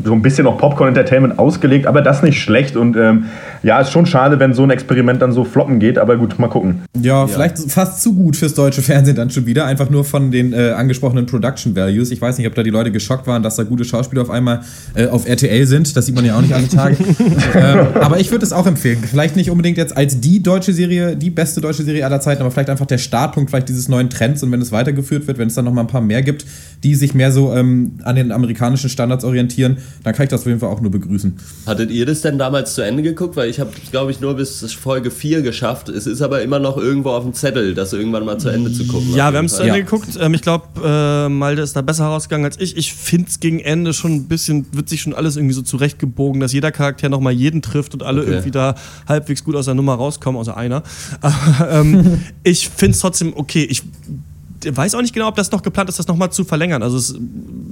so 0.03 0.13
ein 0.13 0.21
bisschen 0.21 0.47
auf 0.47 0.57
Popcorn-Entertainment 0.57 1.39
ausgelegt, 1.39 1.87
aber 1.87 2.01
das 2.01 2.23
nicht 2.23 2.41
schlecht. 2.41 2.75
Und 2.75 2.97
ähm, 2.97 3.25
ja, 3.63 3.79
ist 3.79 3.91
schon 3.91 4.05
schade, 4.05 4.39
wenn 4.39 4.53
so 4.53 4.63
ein 4.63 4.69
Experiment 4.69 5.21
dann 5.21 5.31
so 5.31 5.43
floppen 5.43 5.79
geht. 5.79 5.97
Aber 5.97 6.17
gut, 6.17 6.39
mal 6.39 6.47
gucken. 6.47 6.83
Ja, 6.99 7.27
vielleicht 7.27 7.57
fast 7.75 8.01
zu 8.01 8.13
gut 8.13 8.37
fürs 8.37 8.53
deutsche 8.53 8.81
Fernsehen 8.81 9.17
dann 9.17 9.29
schon 9.29 9.45
wieder. 9.45 9.65
Einfach 9.65 9.89
nur 9.89 10.05
von 10.05 10.31
den 10.31 10.53
äh, 10.53 10.71
angesprochenen 10.71 11.25
Production 11.25 11.75
Values. 11.75 12.09
Ich 12.09 12.21
weiß 12.21 12.37
nicht, 12.37 12.47
ob 12.47 12.55
da 12.55 12.63
die 12.63 12.69
Leute 12.69 12.89
geschockt 12.89 13.27
waren, 13.27 13.43
dass 13.43 13.57
da 13.57 13.63
gute 13.63 13.83
Schauspieler 13.83 14.21
auf 14.21 14.29
einmal 14.29 14.61
äh, 14.93 15.07
auf 15.07 15.27
RTL 15.27 15.67
sind. 15.67 15.93
Das 15.97 16.05
sieht 16.05 16.15
man 16.15 16.23
ja 16.23 16.37
auch 16.37 16.41
nicht 16.41 16.53
alle 16.53 16.69
Tage. 16.69 16.95
ähm, 17.53 17.87
aber 17.99 18.21
ich 18.21 18.31
würde 18.31 18.45
es 18.45 18.53
auch 18.53 18.65
empfehlen. 18.65 18.99
Vielleicht 19.05 19.35
nicht 19.35 19.49
unbedingt 19.49 19.77
jetzt 19.77 19.95
als 19.97 20.21
die 20.21 20.41
deutsche 20.41 20.71
Serie, 20.71 21.17
die 21.17 21.29
beste 21.29 21.59
deutsche 21.59 21.83
Serie 21.83 22.05
aller 22.05 22.21
Zeiten, 22.21 22.41
aber 22.41 22.49
vielleicht 22.49 22.69
einfach 22.69 22.85
der 22.85 22.97
Startpunkt 22.97 23.49
vielleicht 23.49 23.67
dieses 23.67 23.89
neuen 23.89 24.09
Trends. 24.09 24.41
Und 24.41 24.53
wenn 24.53 24.61
es 24.61 24.71
weitergeführt 24.71 25.27
wird, 25.27 25.37
wenn 25.37 25.49
es 25.49 25.55
dann 25.55 25.65
noch 25.65 25.73
mal 25.73 25.81
ein 25.81 25.87
paar 25.87 25.99
mehr 25.99 26.21
gibt, 26.21 26.45
die 26.85 26.95
sich 26.95 27.13
mehr 27.13 27.33
so 27.33 27.53
ähm, 27.53 27.99
an 28.03 28.15
den 28.15 28.31
amerikanischen 28.31 28.89
Standards 28.89 29.25
orientieren, 29.25 29.79
dann 30.03 30.15
kann 30.15 30.23
ich 30.23 30.29
das 30.29 30.41
auf 30.41 30.47
jeden 30.47 30.61
Fall 30.61 30.69
auch 30.69 30.79
nur 30.79 30.91
begrüßen. 30.91 31.33
Hattet 31.65 31.91
ihr 31.91 32.05
das 32.05 32.21
denn 32.21 32.37
damals 32.37 32.73
zu 32.73 32.83
Ende 32.83 33.03
geguckt? 33.03 33.35
Weil 33.35 33.49
ich 33.49 33.59
habe, 33.59 33.71
glaube 33.91 34.11
ich, 34.11 34.21
nur 34.21 34.35
bis 34.35 34.71
Folge 34.71 35.11
4 35.11 35.41
geschafft. 35.41 35.89
Es 35.89 36.07
ist 36.07 36.21
aber 36.21 36.41
immer 36.41 36.59
noch 36.59 36.77
irgendwo 36.77 37.09
auf 37.09 37.23
dem 37.23 37.33
Zettel, 37.33 37.64
das 37.73 37.93
irgendwann 37.93 38.25
mal 38.25 38.37
zu 38.37 38.49
Ende 38.49 38.71
zu 38.71 38.85
gucken. 38.85 39.15
Ja, 39.15 39.31
wir 39.31 39.39
haben 39.39 39.45
es 39.45 39.55
zu. 39.55 39.63
Ende 39.63 39.77
Ja. 39.79 39.83
geguckt. 39.83 40.09
Ähm, 40.19 40.33
ich 40.33 40.41
glaube, 40.41 40.65
äh, 40.83 41.29
Malte 41.29 41.61
ist 41.61 41.75
da 41.75 41.81
besser 41.81 42.05
rausgegangen 42.05 42.45
als 42.45 42.59
ich. 42.59 42.77
Ich 42.77 42.93
finde 42.93 43.27
es 43.29 43.39
gegen 43.39 43.59
Ende 43.59 43.93
schon 43.93 44.13
ein 44.13 44.23
bisschen, 44.27 44.65
wird 44.71 44.89
sich 44.89 45.01
schon 45.01 45.13
alles 45.13 45.35
irgendwie 45.37 45.53
so 45.55 45.61
zurechtgebogen, 45.61 46.39
dass 46.41 46.53
jeder 46.53 46.71
Charakter 46.71 47.09
nochmal 47.09 47.33
jeden 47.33 47.61
trifft 47.61 47.93
und 47.93 48.03
alle 48.03 48.21
Okay. 48.21 48.29
irgendwie 48.31 48.51
da 48.51 48.75
halbwegs 49.07 49.43
gut 49.43 49.55
aus 49.55 49.65
der 49.65 49.73
Nummer 49.73 49.95
rauskommen, 49.95 50.39
außer 50.39 50.55
einer. 50.55 50.83
Aber 51.21 51.71
ähm, 51.71 52.21
ich 52.43 52.69
finde 52.69 52.91
es 52.91 52.99
trotzdem 52.99 53.33
okay. 53.35 53.63
Ich 53.69 53.81
weiß 54.63 54.95
auch 54.95 55.01
nicht 55.01 55.13
genau, 55.13 55.27
ob 55.27 55.35
das 55.35 55.51
noch 55.51 55.61
geplant 55.61 55.89
ist, 55.89 55.99
das 55.99 56.07
nochmal 56.07 56.31
zu 56.31 56.43
verlängern. 56.43 56.83
Also 56.83 56.97
es, 56.97 57.15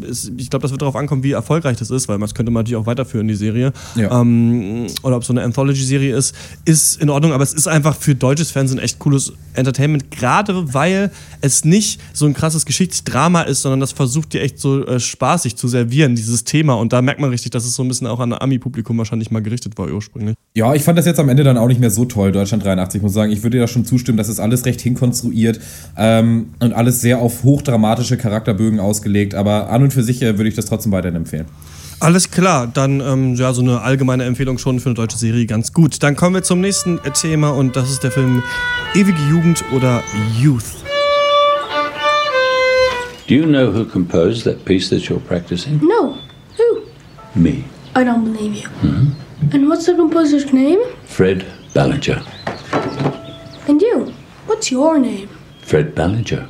es, 0.10 0.32
ich 0.38 0.50
glaube, 0.50 0.64
das 0.64 0.72
wird 0.72 0.82
darauf 0.82 0.96
ankommen, 0.96 1.24
wie 1.24 1.32
erfolgreich 1.32 1.78
das 1.78 1.90
ist, 1.90 2.08
weil 2.08 2.18
man 2.18 2.28
das 2.28 2.36
könnte 2.36 2.52
man 2.52 2.64
natürlich 2.64 2.82
auch 2.82 2.86
weiterführen, 2.86 3.28
die 3.28 3.36
Serie. 3.36 3.74
Ja. 3.96 4.22
Ähm, 4.22 4.88
oder 5.04 5.18
ob 5.18 5.24
so 5.24 5.34
eine 5.34 5.44
Anthology-Serie 5.44 6.16
ist, 6.16 6.36
ist 6.66 7.02
in 7.02 7.10
Ordnung, 7.10 7.34
aber 7.34 7.44
es 7.44 7.54
ist 7.54 7.68
einfach 7.68 7.96
für 7.96 8.16
deutsches 8.16 8.52
Fernsehen 8.52 8.80
echt 8.80 9.00
cooles 9.00 9.34
Entertainment, 9.54 10.12
gerade 10.12 10.74
weil 10.74 11.12
es 11.42 11.66
nicht 11.66 12.02
so 12.14 12.26
ein 12.26 12.34
krasses 12.34 12.66
Geschichtsdrama 12.66 13.42
ist, 13.42 13.62
sondern 13.62 13.80
das 13.80 13.92
versucht 13.92 14.34
dir 14.34 14.42
echt 14.42 14.60
so 14.60 14.86
äh, 14.86 15.00
spaßig 15.00 15.56
zu 15.56 15.68
servieren, 15.68 16.16
dieses 16.16 16.44
Thema. 16.44 16.74
Und 16.74 16.94
da 16.94 17.02
merkt 17.02 17.20
man 17.20 17.30
richtig, 17.30 17.52
dass 17.52 17.66
es 17.66 17.76
so 17.76 17.84
ein 17.84 17.88
bisschen 17.88 18.08
auch 18.08 18.20
an 18.20 18.34
ein 18.34 18.42
Ami-Publikum 18.42 18.98
wahrscheinlich 18.98 19.32
mal 19.32 19.42
gerichtet 19.42 19.78
war 19.78 19.90
ursprünglich. 19.92 20.36
Ja, 20.56 20.74
ich 20.74 20.84
fand 20.84 20.98
das 20.98 21.06
jetzt 21.06 21.20
am 21.20 21.30
Ende 21.30 21.44
dann 21.44 21.58
auch 21.58 21.68
nicht 21.68 21.80
mehr 21.80 21.92
so 21.92 22.06
toll, 22.06 22.32
Deutschland 22.32 22.64
83, 22.64 23.02
muss 23.02 23.14
sagen. 23.14 23.32
Ich 23.32 23.44
würde 23.44 23.58
dir 23.58 23.62
da 23.62 23.68
schon 23.68 23.86
zustimmen, 23.86 24.18
das 24.18 24.30
ist 24.30 24.40
alles 24.40 24.66
recht 24.66 24.82
hinkonstruiert 24.82 25.60
ähm, 25.98 26.54
und 26.60 26.73
alles 26.74 27.02
sehr 27.02 27.20
auf 27.20 27.44
hochdramatische 27.44 28.18
Charakterbögen 28.18 28.80
ausgelegt. 28.80 29.36
Aber 29.36 29.70
an 29.70 29.84
und 29.84 29.94
für 29.94 30.04
sich 30.04 30.22
äh, 30.22 30.38
würde 30.38 30.50
ich 30.50 30.56
das 30.56 30.66
trotzdem 30.66 30.92
weiterhin 30.92 31.16
empfehlen. 31.16 31.46
Alles 32.00 32.32
klar, 32.32 32.68
dann 32.68 33.00
ähm, 33.00 33.36
ja, 33.36 33.54
so 33.54 33.62
eine 33.62 33.82
allgemeine 33.82 34.26
Empfehlung 34.26 34.58
schon 34.58 34.82
für 34.82 34.90
eine 34.90 34.96
deutsche 34.96 35.18
Serie 35.18 35.46
ganz 35.46 35.72
gut. 35.72 36.04
Dann 36.04 36.18
kommen 36.18 36.36
wir 36.36 36.44
zum 36.44 36.60
nächsten 36.60 37.00
Thema 37.14 37.52
und 37.52 37.78
das 37.78 37.90
ist 37.90 38.04
der 38.04 38.12
Film 38.12 38.44
Ewige 38.94 39.22
Jugend 39.30 39.64
oder 39.74 40.04
Youth. 40.42 40.66
Do 43.28 43.36
you 43.36 43.46
know 43.46 43.72
who 43.74 43.86
composed 43.86 44.44
that 44.44 44.66
piece 44.66 44.90
that 44.90 45.04
you're 45.04 45.18
practicing? 45.18 45.80
No. 45.82 46.18
Who? 46.58 46.82
Me, 47.36 47.64
I 47.96 48.04
don't 48.04 48.26
believe 48.26 48.54
you. 48.54 48.70
And 49.54 49.70
what's 49.70 49.86
the 49.86 49.96
composer's 49.96 50.52
name? 50.52 50.80
Fred 51.06 51.46
Ballinger. 51.74 52.22
And 53.70 53.82
you? 53.82 54.14
What's 54.46 54.70
your 54.70 55.00
name? 55.00 55.30
Fred 55.62 55.96
Ballinger. 55.96 56.50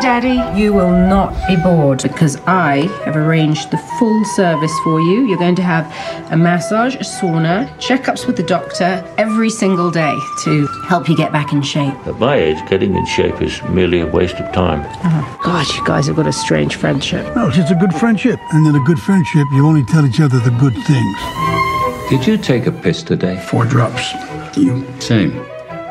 Daddy, 0.00 0.58
you 0.58 0.72
will 0.72 0.90
not 0.90 1.34
be 1.46 1.56
bored 1.56 2.02
because 2.02 2.36
I 2.46 2.86
have 3.04 3.16
arranged 3.16 3.70
the 3.70 3.78
full 3.98 4.24
service 4.24 4.72
for 4.82 5.00
you. 5.00 5.26
You're 5.26 5.38
going 5.38 5.54
to 5.56 5.62
have 5.62 5.86
a 6.32 6.36
massage, 6.36 6.94
a 6.96 7.00
sauna, 7.00 7.68
checkups 7.78 8.26
with 8.26 8.36
the 8.36 8.42
doctor 8.42 9.04
every 9.18 9.50
single 9.50 9.90
day 9.90 10.14
to 10.44 10.66
help 10.88 11.08
you 11.08 11.16
get 11.16 11.32
back 11.32 11.52
in 11.52 11.62
shape. 11.62 11.94
At 12.06 12.18
my 12.18 12.36
age, 12.36 12.58
getting 12.68 12.94
in 12.96 13.06
shape 13.06 13.40
is 13.42 13.62
merely 13.64 14.00
a 14.00 14.06
waste 14.06 14.36
of 14.36 14.52
time. 14.52 14.80
Uh-huh. 14.80 15.42
Gosh, 15.44 15.76
you 15.76 15.84
guys 15.86 16.06
have 16.06 16.16
got 16.16 16.26
a 16.26 16.32
strange 16.32 16.76
friendship. 16.76 17.34
No, 17.36 17.48
it's 17.48 17.56
just 17.56 17.72
a 17.72 17.76
good 17.76 17.94
friendship. 17.94 18.40
And 18.52 18.66
in 18.66 18.74
a 18.74 18.84
good 18.84 18.98
friendship, 18.98 19.46
you 19.52 19.66
only 19.66 19.84
tell 19.84 20.04
each 20.06 20.20
other 20.20 20.38
the 20.40 20.56
good 20.58 20.74
things. 20.86 22.10
Did 22.10 22.26
you 22.26 22.36
take 22.36 22.66
a 22.66 22.72
piss 22.72 23.02
today? 23.02 23.38
Four 23.38 23.66
drops. 23.66 24.12
You 24.56 24.84
Same. 24.98 25.36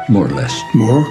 More 0.09 0.25
or 0.25 0.29
less. 0.29 0.59
more 0.73 1.05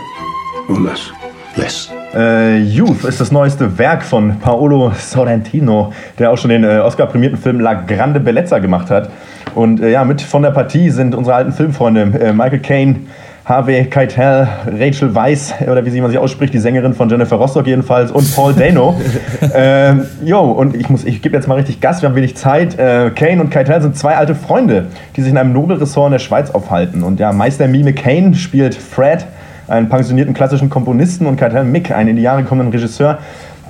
or 0.69 0.81
less? 0.81 1.13
Less. 1.57 1.91
Äh, 2.15 2.59
Youth 2.59 3.05
ist 3.05 3.21
das 3.21 3.33
neueste 3.33 3.79
Werk 3.79 4.03
von 4.03 4.39
Paolo 4.39 4.93
Sorrentino, 4.97 5.93
der 6.19 6.31
auch 6.31 6.39
schon 6.39 6.51
den 6.51 6.65
äh, 6.65 6.79
Oscar-prämierten 6.79 7.39
Film 7.39 7.61
La 7.61 7.75
Grande 7.75 8.21
Bellezza 8.21 8.59
gemacht 8.59 8.91
hat. 8.91 9.11
Und 9.55 9.81
äh, 9.81 9.91
ja, 9.91 10.05
mit 10.05 10.23
von 10.23 10.43
der 10.43 10.51
Partie 10.51 10.91
sind 10.91 11.15
unsere 11.15 11.37
alten 11.37 11.53
Filmfreunde 11.53 12.19
äh, 12.21 12.33
Michael 12.33 12.61
Caine, 12.61 12.97
Harvey 13.45 13.87
Keitel, 13.87 14.47
Rachel 14.79 15.15
Weisz, 15.15 15.55
oder 15.67 15.85
wie 15.85 15.91
sie 15.91 16.03
man 16.03 16.11
sich 16.11 16.19
ausspricht, 16.19 16.53
die 16.53 16.59
Sängerin 16.59 16.93
von 16.93 17.09
Jennifer 17.09 17.37
Rostock 17.37 17.67
jedenfalls, 17.67 18.11
und 18.11 18.35
Paul 18.37 18.53
Dano. 18.53 19.01
ähm, 19.55 20.05
jo, 20.23 20.41
und 20.41 20.77
ich, 20.77 20.91
muss, 20.91 21.05
ich 21.05 21.23
gebe 21.23 21.35
jetzt 21.35 21.49
mal 21.49 21.55
richtig 21.55 21.81
Gas, 21.81 22.03
wir 22.03 22.11
haben 22.11 22.17
wenig 22.17 22.37
Zeit. 22.37 22.79
Äh, 22.79 23.11
Kane 23.11 23.41
und 23.41 23.51
Keitel 23.51 23.81
sind 23.81 23.97
zwei 23.97 24.17
alte 24.17 24.35
Freunde, 24.35 24.89
die 25.17 25.23
sich 25.23 25.31
in 25.31 25.39
einem 25.39 25.55
Nobelressort 25.55 26.09
in 26.09 26.13
der 26.13 26.19
Schweiz 26.19 26.51
aufhalten. 26.51 27.03
Und 27.03 27.21
ja, 27.21 27.33
Meister 27.33 27.69
Mime 27.69 27.95
Kane 27.95 28.35
spielt 28.35 28.75
Fred, 28.75 29.27
einen 29.69 29.89
pensionierten 29.89 30.35
klassischen 30.35 30.71
Komponisten, 30.71 31.27
und 31.27 31.37
Keitel 31.37 31.65
Mick, 31.65 31.91
einen 31.91 32.11
in 32.11 32.17
die 32.17 32.23
Jahre 32.23 32.45
kommenden 32.45 32.73
Regisseur, 32.73 33.19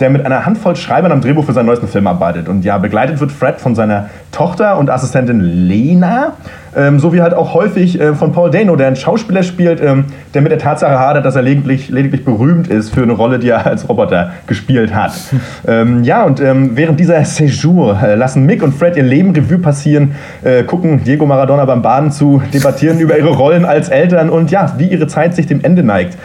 der 0.01 0.11
mit 0.11 0.25
einer 0.25 0.47
Handvoll 0.47 0.77
Schreibern 0.77 1.13
am 1.13 1.21
Drehbuch 1.21 1.45
für 1.45 1.53
seinen 1.53 1.67
neuesten 1.67 1.89
Film 1.89 2.07
arbeitet. 2.07 2.49
Und 2.49 2.65
ja, 2.65 2.79
begleitet 2.79 3.21
wird 3.21 3.33
Fred 3.33 3.61
von 3.61 3.75
seiner 3.75 4.11
Tochter 4.33 4.79
und 4.79 4.91
Assistentin 4.91 5.41
Lena, 5.41 6.35
ähm, 6.77 6.99
so 6.99 7.13
wie 7.13 7.23
halt 7.23 7.35
auch 7.35 7.55
häufig 7.55 8.01
äh, 8.01 8.15
von 8.15 8.33
Paul 8.33 8.51
Dano, 8.51 8.77
der 8.77 8.89
einen 8.89 8.97
Schauspieler 8.97 9.43
spielt, 9.43 9.81
ähm, 9.81 10.07
der 10.35 10.43
mit 10.43 10.53
der 10.53 10.59
Tatsache 10.59 10.99
hadert, 10.99 11.25
dass 11.25 11.35
er 11.35 11.43
lediglich, 11.43 11.89
lediglich 11.89 12.25
berühmt 12.25 12.69
ist 12.69 12.95
für 12.95 13.03
eine 13.03 13.13
Rolle, 13.13 13.39
die 13.39 13.49
er 13.49 13.67
als 13.67 13.89
Roboter 13.89 14.33
gespielt 14.47 14.95
hat. 14.95 15.13
ähm, 15.67 16.05
ja, 16.05 16.25
und 16.25 16.41
ähm, 16.41 16.73
während 16.75 17.01
dieser 17.01 17.19
Séjour 17.21 18.01
äh, 18.03 18.15
lassen 18.15 18.47
Mick 18.47 18.63
und 18.63 18.75
Fred 18.75 18.97
ihr 18.97 19.03
Leben 19.03 19.35
Revue 19.35 19.59
passieren, 19.59 20.15
äh, 20.45 20.63
gucken 20.63 21.03
Diego 21.05 21.27
Maradona 21.27 21.65
beim 21.65 21.83
Baden 21.83 22.13
zu, 22.13 22.43
debattieren 22.53 23.01
über 23.01 23.19
ihre 23.19 23.31
Rollen 23.31 23.65
als 23.65 23.89
Eltern 23.89 24.31
und 24.31 24.51
ja, 24.51 24.75
wie 24.79 24.89
ihre 24.89 25.07
Zeit 25.07 25.35
sich 25.35 25.47
dem 25.47 25.65
Ende 25.65 25.83
neigt. 25.83 26.17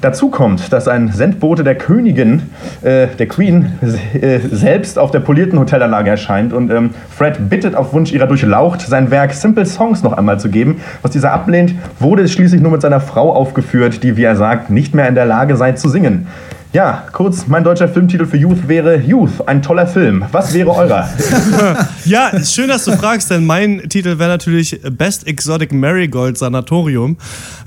Dazu 0.00 0.30
kommt, 0.30 0.72
dass 0.72 0.88
ein 0.88 1.12
Sendbote 1.12 1.62
der 1.62 1.74
Königin, 1.74 2.42
äh, 2.80 3.08
der 3.18 3.28
Queen, 3.28 3.72
äh, 4.14 4.38
selbst 4.50 4.98
auf 4.98 5.10
der 5.10 5.20
polierten 5.20 5.58
Hotelanlage 5.58 6.08
erscheint 6.08 6.54
und 6.54 6.70
ähm, 6.70 6.90
Fred 7.10 7.50
bittet 7.50 7.74
auf 7.74 7.92
Wunsch 7.92 8.10
ihrer 8.10 8.26
Durchlaucht, 8.26 8.80
sein 8.80 9.10
Werk 9.10 9.34
Simple 9.34 9.66
Songs 9.66 10.02
noch 10.02 10.14
einmal 10.14 10.40
zu 10.40 10.48
geben. 10.48 10.80
Was 11.02 11.10
dieser 11.10 11.32
ablehnt, 11.32 11.74
wurde 11.98 12.22
es 12.22 12.32
schließlich 12.32 12.62
nur 12.62 12.72
mit 12.72 12.80
seiner 12.80 13.00
Frau 13.00 13.34
aufgeführt, 13.34 14.02
die, 14.02 14.16
wie 14.16 14.24
er 14.24 14.36
sagt, 14.36 14.70
nicht 14.70 14.94
mehr 14.94 15.06
in 15.06 15.14
der 15.14 15.26
Lage 15.26 15.56
sei 15.56 15.72
zu 15.72 15.90
singen. 15.90 16.26
Ja, 16.72 17.02
kurz, 17.10 17.48
mein 17.48 17.64
deutscher 17.64 17.88
Filmtitel 17.88 18.26
für 18.26 18.36
Youth 18.36 18.68
wäre 18.68 18.96
Youth, 18.96 19.48
ein 19.48 19.60
toller 19.60 19.88
Film. 19.88 20.24
Was 20.30 20.54
wäre 20.54 20.70
eurer? 20.70 21.08
ja, 22.04 22.30
schön, 22.44 22.68
dass 22.68 22.84
du 22.84 22.92
fragst, 22.92 23.28
denn 23.28 23.44
mein 23.44 23.88
Titel 23.88 24.20
wäre 24.20 24.30
natürlich 24.30 24.80
Best 24.96 25.26
Exotic 25.26 25.72
Marigold 25.72 26.38
Sanatorium. 26.38 27.16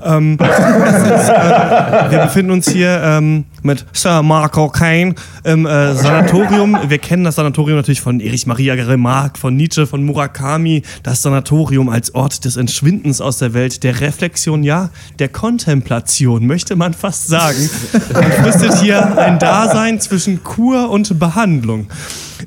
Ähm, 0.02 0.38
ist, 0.40 1.28
äh, 1.28 2.10
wir 2.10 2.18
befinden 2.22 2.52
uns 2.52 2.70
hier 2.70 2.98
ähm, 3.04 3.44
mit 3.64 3.84
Sir 3.92 4.22
Marco 4.22 4.68
Kane 4.68 5.14
im 5.42 5.66
äh, 5.66 5.94
Sanatorium. 5.94 6.76
Wir 6.86 6.98
kennen 6.98 7.24
das 7.24 7.36
Sanatorium 7.36 7.78
natürlich 7.78 8.00
von 8.00 8.20
Erich 8.20 8.46
Maria 8.46 8.74
Remarque, 8.74 9.38
von 9.38 9.56
Nietzsche, 9.56 9.86
von 9.86 10.04
Murakami. 10.04 10.82
Das 11.02 11.22
Sanatorium 11.22 11.88
als 11.88 12.14
Ort 12.14 12.44
des 12.44 12.56
Entschwindens 12.56 13.20
aus 13.20 13.38
der 13.38 13.54
Welt, 13.54 13.82
der 13.82 14.00
Reflexion, 14.00 14.62
ja, 14.62 14.90
der 15.18 15.28
Kontemplation, 15.28 16.46
möchte 16.46 16.76
man 16.76 16.94
fast 16.94 17.26
sagen. 17.28 17.70
Man 18.12 18.30
fristet 18.32 18.74
hier 18.80 19.18
ein 19.18 19.38
Dasein 19.38 20.00
zwischen 20.00 20.44
Kur 20.44 20.90
und 20.90 21.18
Behandlung. 21.18 21.86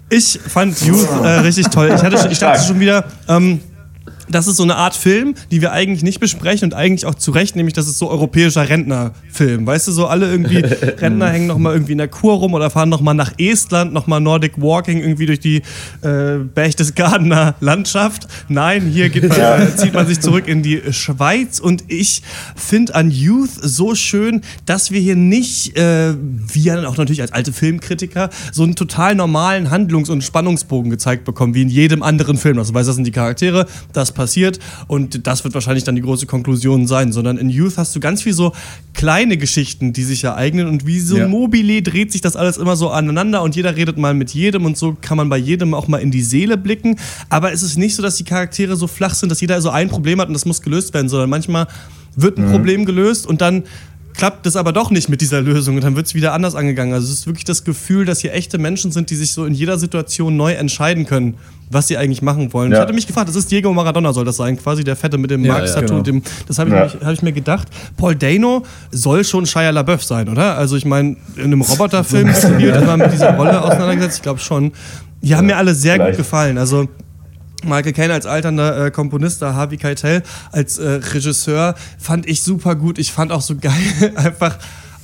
Ich 0.10 0.40
fand 0.48 0.80
Youth 0.82 1.10
äh, 1.24 1.28
richtig 1.40 1.68
toll. 1.68 1.92
Ich, 1.96 2.04
hatte, 2.04 2.30
ich 2.32 2.40
dachte 2.40 2.64
schon 2.64 2.80
wieder, 2.80 3.06
ähm, 3.28 3.60
das 4.30 4.48
ist 4.48 4.58
so 4.58 4.64
eine 4.64 4.76
Art 4.76 4.96
Film, 4.96 5.36
die 5.52 5.62
wir 5.62 5.72
eigentlich 5.72 6.04
nicht 6.04 6.20
besprechen 6.20 6.66
und 6.66 6.74
eigentlich 6.74 7.06
auch 7.06 7.16
zu 7.16 7.32
Recht, 7.32 7.56
nämlich 7.56 7.74
das 7.74 7.88
ist 7.88 7.98
so 7.98 8.10
europäischer 8.10 8.68
Rentnerfilm. 8.68 9.66
Weißt 9.66 9.88
du, 9.88 9.92
so 9.92 10.08
alle 10.08 10.30
irgendwie 10.30 10.58
Rentner 11.02 11.30
hängen 11.30 11.48
nochmal 11.48 11.74
irgendwie 11.74 11.94
in 11.94 11.98
der 11.98 12.08
Kur 12.08 12.36
rum 12.36 12.54
oder 12.54 12.70
fahren 12.70 12.90
nochmal 12.90 13.16
nach 13.16 13.34
Estland, 13.38 13.94
nochmal 13.94 14.20
Nordic 14.20 14.60
Walking 14.62 15.00
irgendwie 15.00 15.26
durch 15.26 15.40
die 15.40 15.62
äh, 16.02 16.38
Berchtesgadener 16.54 17.56
Landschaft. 17.60 18.28
Nein, 18.50 18.84
hier 18.88 19.10
man, 19.28 19.32
äh, 19.62 19.76
zieht 19.76 19.94
man 19.94 20.08
sich 20.08 20.20
zurück 20.20 20.48
in 20.48 20.64
die 20.64 20.82
Schweiz 20.92 21.60
und 21.60 21.86
ich 21.88 22.22
finde 22.56 22.96
an 22.96 23.12
Youth 23.12 23.52
so 23.62 23.96
schön, 23.96 24.42
dass 24.66 24.92
wir 24.92 25.00
hier 25.00 25.16
nicht, 25.16 25.78
äh, 25.78 26.14
wir 26.18 26.76
dann 26.76 26.86
auch 26.86 26.98
natürlich 26.98 27.22
als 27.22 27.32
alte 27.32 27.54
Filmkritiker, 27.54 28.30
so 28.52 28.64
einen 28.64 28.76
total 28.76 29.16
normalen 29.16 29.70
Handlungs- 29.70 30.10
und 30.10 30.24
Spannungsbogen 30.24 30.90
gezeigt 30.90 31.24
bekommen, 31.26 31.54
wie 31.54 31.62
in 31.62 31.70
jedem 31.70 32.04
anderen 32.04 32.38
Film. 32.38 32.58
Also, 32.58 32.74
weißt, 32.74 32.88
das 32.88 32.96
sind 32.96 33.06
die 33.06 33.12
Charaktere, 33.12 33.66
das 33.94 34.12
passiert 34.18 34.60
und 34.88 35.26
das 35.26 35.46
wird 35.46 35.54
wahrscheinlich 35.54 35.86
dann 35.86 35.96
die 35.96 36.02
große 36.02 36.26
Konklusion 36.26 36.88
sein, 36.88 37.14
sondern 37.14 37.38
in 37.38 37.50
Youth 37.50 37.78
hast 37.78 37.96
du 37.96 38.02
ganz 38.02 38.22
viel 38.24 38.34
so 38.34 38.52
kleine 38.94 39.38
Geschichten, 39.38 39.94
die 39.94 40.04
sich 40.04 40.26
ereignen 40.26 40.68
und 40.68 40.86
wie 40.86 41.00
so 41.00 41.18
Ja. 41.18 41.28
Mobile 41.30 41.82
dreht 41.82 42.12
sich 42.12 42.20
das 42.20 42.36
alles 42.36 42.58
immer 42.58 42.76
so 42.76 42.90
aneinander 42.90 43.42
und 43.44 43.56
jeder 43.56 43.76
redet 43.78 43.98
mal 43.98 44.14
mit 44.14 44.32
jedem 44.34 44.66
und 44.66 44.76
so 44.76 44.98
kann 45.00 45.16
man 45.16 45.30
bei 45.30 45.38
jedem 45.38 45.74
auch 45.74 45.88
mal 45.88 46.00
in 46.00 46.12
die 46.12 46.22
Seele 46.24 46.58
blicken, 46.58 46.98
aber 47.30 47.54
es 47.54 47.64
ist 47.64 47.78
nicht 47.78 47.96
so, 47.96 48.04
dass 48.04 48.18
die 48.18 48.26
Charaktere 48.26 48.76
so 48.76 48.88
flach 48.88 49.14
sind, 49.14 49.30
dass 49.32 49.40
jeder 49.40 49.62
so 49.62 49.70
ein 49.70 49.88
Problem 49.88 50.20
hat 50.20 50.28
und 50.28 50.34
das 50.34 50.46
muss 50.46 50.62
gelöst 50.62 50.94
werden, 50.94 51.08
sondern 51.08 51.30
manchmal 51.30 51.68
wird 52.16 52.38
ein 52.40 52.48
Mhm. 52.48 52.52
Problem 52.52 52.86
gelöst 52.86 53.28
und 53.28 53.40
dann 53.42 53.64
klappt 54.18 54.46
es 54.48 54.56
aber 54.56 54.74
doch 54.74 54.90
nicht 54.92 55.10
mit 55.10 55.22
dieser 55.22 55.42
Lösung 55.42 55.76
und 55.76 55.84
dann 55.84 55.96
wird 55.96 56.08
es 56.08 56.16
wieder 56.16 56.34
anders 56.34 56.56
angegangen. 56.56 56.94
Also 56.94 57.06
es 57.08 57.20
ist 57.20 57.28
wirklich 57.28 57.46
das 57.46 57.64
Gefühl, 57.64 58.04
dass 58.06 58.20
hier 58.20 58.34
echte 58.34 58.58
Menschen 58.58 58.92
sind, 58.92 59.10
die 59.12 59.16
sich 59.16 59.32
so 59.32 59.46
in 59.46 59.54
jeder 59.54 59.78
Situation 59.78 60.36
neu 60.36 60.54
entscheiden 60.54 61.06
können, 61.06 61.36
was 61.70 61.88
sie 61.88 61.98
eigentlich 61.98 62.22
machen 62.22 62.52
wollen. 62.54 62.72
Ich 62.72 62.76
Ja. 62.78 62.82
hatte 62.82 62.94
mich 62.94 63.06
gefragt, 63.08 63.30
das 63.30 63.36
ist 63.36 63.52
Diego 63.52 63.72
Maradona 63.74 64.12
soll 64.14 64.26
das 64.26 64.38
sein, 64.38 64.58
quasi 64.58 64.84
der 64.84 64.96
Fette 64.96 65.18
mit 65.18 65.30
dem 65.32 65.46
Ja, 65.46 65.54
Marx-Tattoo. 65.54 65.82
ja, 65.82 65.88
genau. 65.88 66.02
dem- 66.02 66.24
Das 66.48 66.58
habe 66.60 66.70
ich, 66.70 67.06
hab 67.06 67.14
ich 67.14 67.22
mir 67.22 67.32
gedacht. 67.32 67.68
Paul 67.96 68.16
Dano 68.16 68.64
soll 68.92 69.24
schon 69.24 69.46
Shia 69.46 69.70
LaBeouf 69.70 70.04
sein, 70.04 70.28
oder? 70.30 70.58
Also 70.58 70.76
ich 70.76 70.86
meine, 70.86 71.16
in 71.36 71.44
einem 71.44 71.62
Roboterfilm 71.62 72.34
spielt 72.34 72.76
immer 72.76 72.98
mit 72.98 73.14
dieser 73.14 73.36
Rolle 73.36 73.62
auseinandergesetzt. 73.62 74.18
Ich 74.18 74.24
glaube 74.24 74.40
schon. 74.40 74.72
Die 75.22 75.36
haben 75.36 75.48
mir 75.48 75.58
alle 75.58 75.74
sehr 75.76 75.98
gut 76.00 76.16
gefallen. 76.18 76.58
Also 76.58 76.88
Michael 77.64 77.94
Caine 77.94 78.14
als 78.14 78.26
alternder 78.26 78.86
äh, 78.86 78.92
Komponist, 78.92 79.42
da 79.42 79.54
Harvey 79.54 79.78
Keitel 79.78 80.24
als 80.52 80.78
äh, 80.78 80.88
Regisseur 81.14 81.76
fand 81.98 82.28
ich 82.28 82.44
super 82.44 82.76
gut. 82.76 83.00
Ich 83.00 83.12
fand 83.12 83.32
auch 83.32 83.42
so 83.42 83.56
geil 83.56 83.74
einfach 84.16 84.58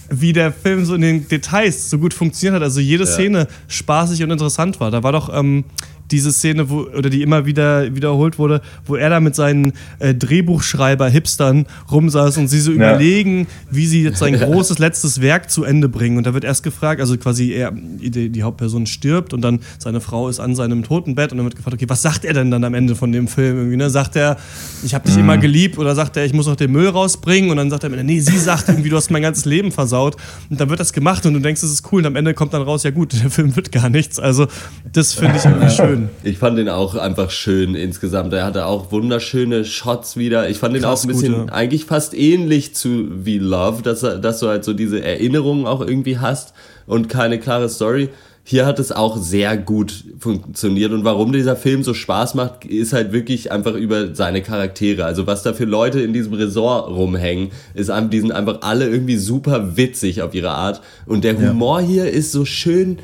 wie 0.09 0.33
der 0.33 0.51
Film 0.51 0.85
so 0.85 0.93
in 0.95 1.01
den 1.01 1.27
Details 1.27 1.89
so 1.89 1.97
gut 1.97 2.13
funktioniert 2.13 2.55
hat. 2.55 2.63
Also 2.63 2.79
jede 2.79 3.05
Szene 3.05 3.47
spaßig 3.67 4.21
und 4.23 4.31
interessant 4.31 4.79
war. 4.79 4.91
Da 4.91 5.01
war 5.01 5.11
doch 5.11 5.33
ähm, 5.33 5.63
diese 6.11 6.31
Szene, 6.31 6.69
wo, 6.69 6.81
oder 6.81 7.09
die 7.09 7.21
immer 7.21 7.45
wieder 7.45 7.95
wiederholt 7.95 8.37
wurde, 8.37 8.61
wo 8.85 8.95
er 8.95 9.09
da 9.09 9.19
mit 9.19 9.35
seinen 9.35 9.73
äh, 9.99 10.13
Drehbuchschreiber-Hipstern 10.13 11.65
rumsaß 11.91 12.37
und 12.37 12.47
sie 12.47 12.59
so 12.59 12.71
Ja. 12.71 12.75
überlegen, 12.91 13.47
wie 13.71 13.85
sie 13.85 14.03
jetzt 14.03 14.19
sein 14.19 14.35
großes 14.37 14.79
letztes 14.79 15.21
Werk 15.21 15.49
zu 15.49 15.63
Ende 15.63 15.89
bringen. 15.89 16.17
Und 16.17 16.25
da 16.27 16.33
wird 16.33 16.43
erst 16.43 16.63
gefragt, 16.63 16.99
also 17.01 17.17
quasi 17.17 17.51
er, 17.51 17.71
die, 17.73 18.29
die 18.29 18.43
Hauptperson 18.43 18.85
stirbt 18.85 19.33
und 19.33 19.41
dann 19.41 19.59
seine 19.79 20.01
Frau 20.01 20.29
ist 20.29 20.39
an 20.39 20.55
seinem 20.55 20.83
Totenbett 20.83 21.31
und 21.31 21.37
dann 21.37 21.45
wird 21.45 21.55
gefragt, 21.55 21.75
okay, 21.75 21.89
was 21.89 22.01
sagt 22.01 22.25
er 22.25 22.33
denn 22.33 22.51
dann 22.51 22.63
am 22.63 22.73
Ende 22.73 22.95
von 22.95 23.11
dem 23.11 23.27
Film? 23.27 23.57
Irgendwie, 23.57 23.77
ne? 23.77 23.89
Sagt 23.89 24.15
er, 24.15 24.37
ich 24.83 24.93
habe 24.93 25.07
dich 25.07 25.17
immer 25.17 25.37
geliebt 25.37 25.77
oder 25.77 25.95
sagt 25.95 26.17
er, 26.17 26.25
ich 26.25 26.33
muss 26.33 26.47
noch 26.47 26.55
den 26.55 26.71
Müll 26.71 26.87
rausbringen? 26.89 27.49
Und 27.49 27.57
dann 27.57 27.69
sagt 27.69 27.83
er, 27.83 27.87
am 27.87 27.93
Ende, 27.93 28.05
nee, 28.05 28.19
sie 28.19 28.37
sagt 28.37 28.69
irgendwie, 28.69 28.89
du 28.89 28.95
hast 28.97 29.09
mein 29.11 29.21
ganzes 29.21 29.45
Leben 29.45 29.71
versaut. 29.71 30.15
Und 30.49 30.59
dann 30.59 30.69
wird 30.69 30.79
das 30.79 30.93
gemacht 30.93 31.25
und 31.25 31.33
du 31.33 31.39
denkst, 31.39 31.61
das 31.61 31.71
ist 31.71 31.91
cool. 31.91 32.01
Und 32.01 32.07
am 32.07 32.15
Ende 32.15 32.33
kommt 32.33 32.53
dann 32.53 32.61
raus, 32.61 32.83
ja 32.83 32.91
gut, 32.91 33.13
der 33.23 33.29
Film 33.29 33.55
wird 33.55 33.71
gar 33.71 33.89
nichts. 33.89 34.19
Also 34.19 34.47
das 34.91 35.13
finde 35.13 35.37
ich 35.37 35.45
irgendwie 35.45 35.69
schön. 35.75 35.92
Ich 36.23 36.37
fand 36.37 36.57
den 36.57 36.69
auch 36.69 36.95
einfach 36.95 37.31
schön 37.31 37.75
insgesamt. 37.75 38.33
Er 38.33 38.45
hatte 38.45 38.65
auch 38.65 38.91
wunderschöne 38.91 39.65
Shots 39.65 40.17
wieder. 40.17 40.49
Ich 40.49 40.57
fand 40.57 40.75
den 40.75 40.83
Krass 40.83 41.01
auch 41.01 41.03
ein 41.03 41.07
bisschen 41.07 41.33
gut, 41.33 41.47
ja. 41.49 41.53
eigentlich 41.53 41.85
fast 41.85 42.13
ähnlich 42.13 42.75
zu 42.75 43.25
wie 43.25 43.39
Love, 43.39 43.81
dass, 43.81 44.01
dass 44.01 44.39
du 44.39 44.47
halt 44.47 44.63
so 44.63 44.73
diese 44.73 45.03
Erinnerungen 45.03 45.65
auch 45.65 45.81
irgendwie 45.81 46.17
hast 46.17 46.53
und 46.85 47.09
keine 47.09 47.39
klare 47.39 47.69
Story. 47.69 48.09
Hier 48.45 48.65
hat 48.65 48.77
es 48.77 48.91
auch 48.91 49.17
sehr 49.17 49.55
gut 49.55 50.03
funktioniert 50.19 50.91
und 50.91 51.05
warum 51.05 51.31
dieser 51.31 51.55
Film 51.55 51.81
so 51.81 51.93
Spaß 51.93 52.35
macht, 52.35 52.65
ist 52.65 52.91
halt 52.91 53.13
wirklich 53.13 53.53
einfach 53.53 53.73
über 53.73 54.13
seine 54.15 54.41
Charaktere. 54.41 55.05
Also 55.05 55.27
was 55.27 55.43
da 55.43 55.53
für 55.53 55.63
Leute 55.63 56.01
in 56.01 56.11
diesem 56.11 56.33
Resort 56.33 56.89
rumhängen, 56.89 57.51
ist 57.73 57.89
die 58.09 58.19
sind 58.19 58.33
einfach 58.33 58.57
alle 58.61 58.89
irgendwie 58.89 59.15
super 59.15 59.77
witzig 59.77 60.21
auf 60.21 60.35
ihre 60.35 60.51
Art 60.51 60.81
und 61.05 61.23
der 61.23 61.37
Humor 61.37 61.79
hier 61.79 62.11
ist 62.11 62.33
so 62.33 62.43
schön 62.43 62.99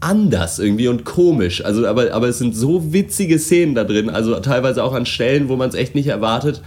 anders 0.00 0.58
irgendwie 0.58 0.88
und 0.88 1.04
komisch. 1.04 1.64
Also, 1.64 1.86
aber, 1.86 2.12
aber 2.12 2.28
es 2.28 2.38
sind 2.38 2.56
so 2.56 2.92
witzige 2.92 3.38
Szenen 3.38 3.74
da 3.74 3.84
drin, 3.84 4.10
also 4.10 4.34
teilweise 4.40 4.84
auch 4.84 4.92
an 4.94 5.06
Stellen, 5.06 5.48
wo 5.48 5.56
man 5.56 5.68
es 5.68 5.74
echt 5.74 5.94
nicht 5.94 6.08
erwartet. 6.08 6.60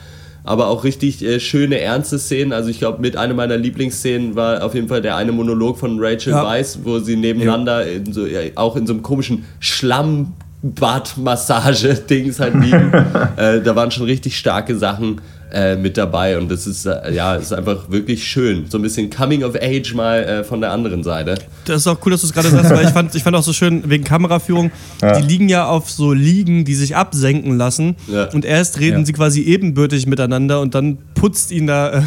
Aber 0.45 0.67
auch 0.67 0.85
richtig 0.85 1.23
äh, 1.23 1.39
schöne, 1.39 1.79
ernste 1.79 2.17
Szenen. 2.17 2.53
Also 2.53 2.69
ich 2.69 2.79
glaube, 2.79 3.01
mit 3.01 3.17
einer 3.17 3.33
meiner 3.33 3.57
Lieblingsszenen 3.57 4.35
war 4.35 4.63
auf 4.63 4.73
jeden 4.73 4.87
Fall 4.87 5.01
der 5.01 5.17
eine 5.17 5.33
Monolog 5.33 5.77
von 5.77 5.97
Rachel 5.99 6.31
Ja. 6.31 6.45
Weisz, 6.45 6.79
wo 6.83 6.99
sie 6.99 7.17
nebeneinander 7.17 7.85
in 7.85 8.13
so, 8.13 8.25
ja, 8.25 8.39
auch 8.55 8.77
in 8.77 8.87
so 8.87 8.93
einem 8.93 9.03
komischen 9.03 9.43
Schlammbad-Massage-Dings 9.59 12.39
halt 12.39 12.55
liegen. 12.55 12.93
äh, 13.35 13.61
da 13.61 13.75
waren 13.75 13.91
schon 13.91 14.05
richtig 14.05 14.37
starke 14.37 14.77
Sachen 14.77 15.19
äh, 15.51 15.75
mit 15.75 15.97
dabei 15.97 16.37
und 16.37 16.49
das 16.51 16.67
ist 16.67 16.85
äh, 16.85 17.11
ja 17.13 17.35
ist 17.35 17.51
einfach 17.53 17.89
wirklich 17.89 18.23
schön. 18.23 18.65
So 18.69 18.77
ein 18.77 18.81
bisschen 18.81 19.09
Coming 19.09 19.43
of 19.43 19.55
Age 19.55 19.93
mal 19.95 20.23
äh, 20.23 20.43
von 20.43 20.61
der 20.61 20.71
anderen 20.71 21.03
Seite. 21.03 21.35
Das 21.65 21.77
ist 21.81 21.87
auch 21.87 21.97
cool, 22.05 22.11
dass 22.11 22.21
du 22.21 22.27
es 22.27 22.33
gerade 22.33 22.49
sagst, 22.49 22.69
weil 22.71 22.85
ich 22.85 22.91
fand, 22.91 23.15
ich 23.15 23.23
fand 23.23 23.35
auch 23.35 23.43
so 23.43 23.53
schön 23.53 23.89
wegen 23.89 24.03
Kameraführung, 24.03 24.71
die 25.01 25.21
liegen 25.27 25.49
ja 25.49 25.65
auf 25.67 25.89
so 25.89 26.13
Liegen, 26.13 26.65
die 26.65 26.75
sich 26.75 26.95
absenken 26.95 27.57
lassen 27.57 27.95
Ja. 28.07 28.25
und 28.31 28.45
erst 28.45 28.79
reden 28.79 28.99
Ja. 28.99 29.05
sie 29.05 29.13
quasi 29.13 29.41
ebenbürtig 29.41 30.05
miteinander 30.07 30.61
und 30.61 30.75
dann 30.75 30.97
putzt 31.15 31.51
ihn 31.51 31.67
da 31.67 31.89
äh, 31.89 32.01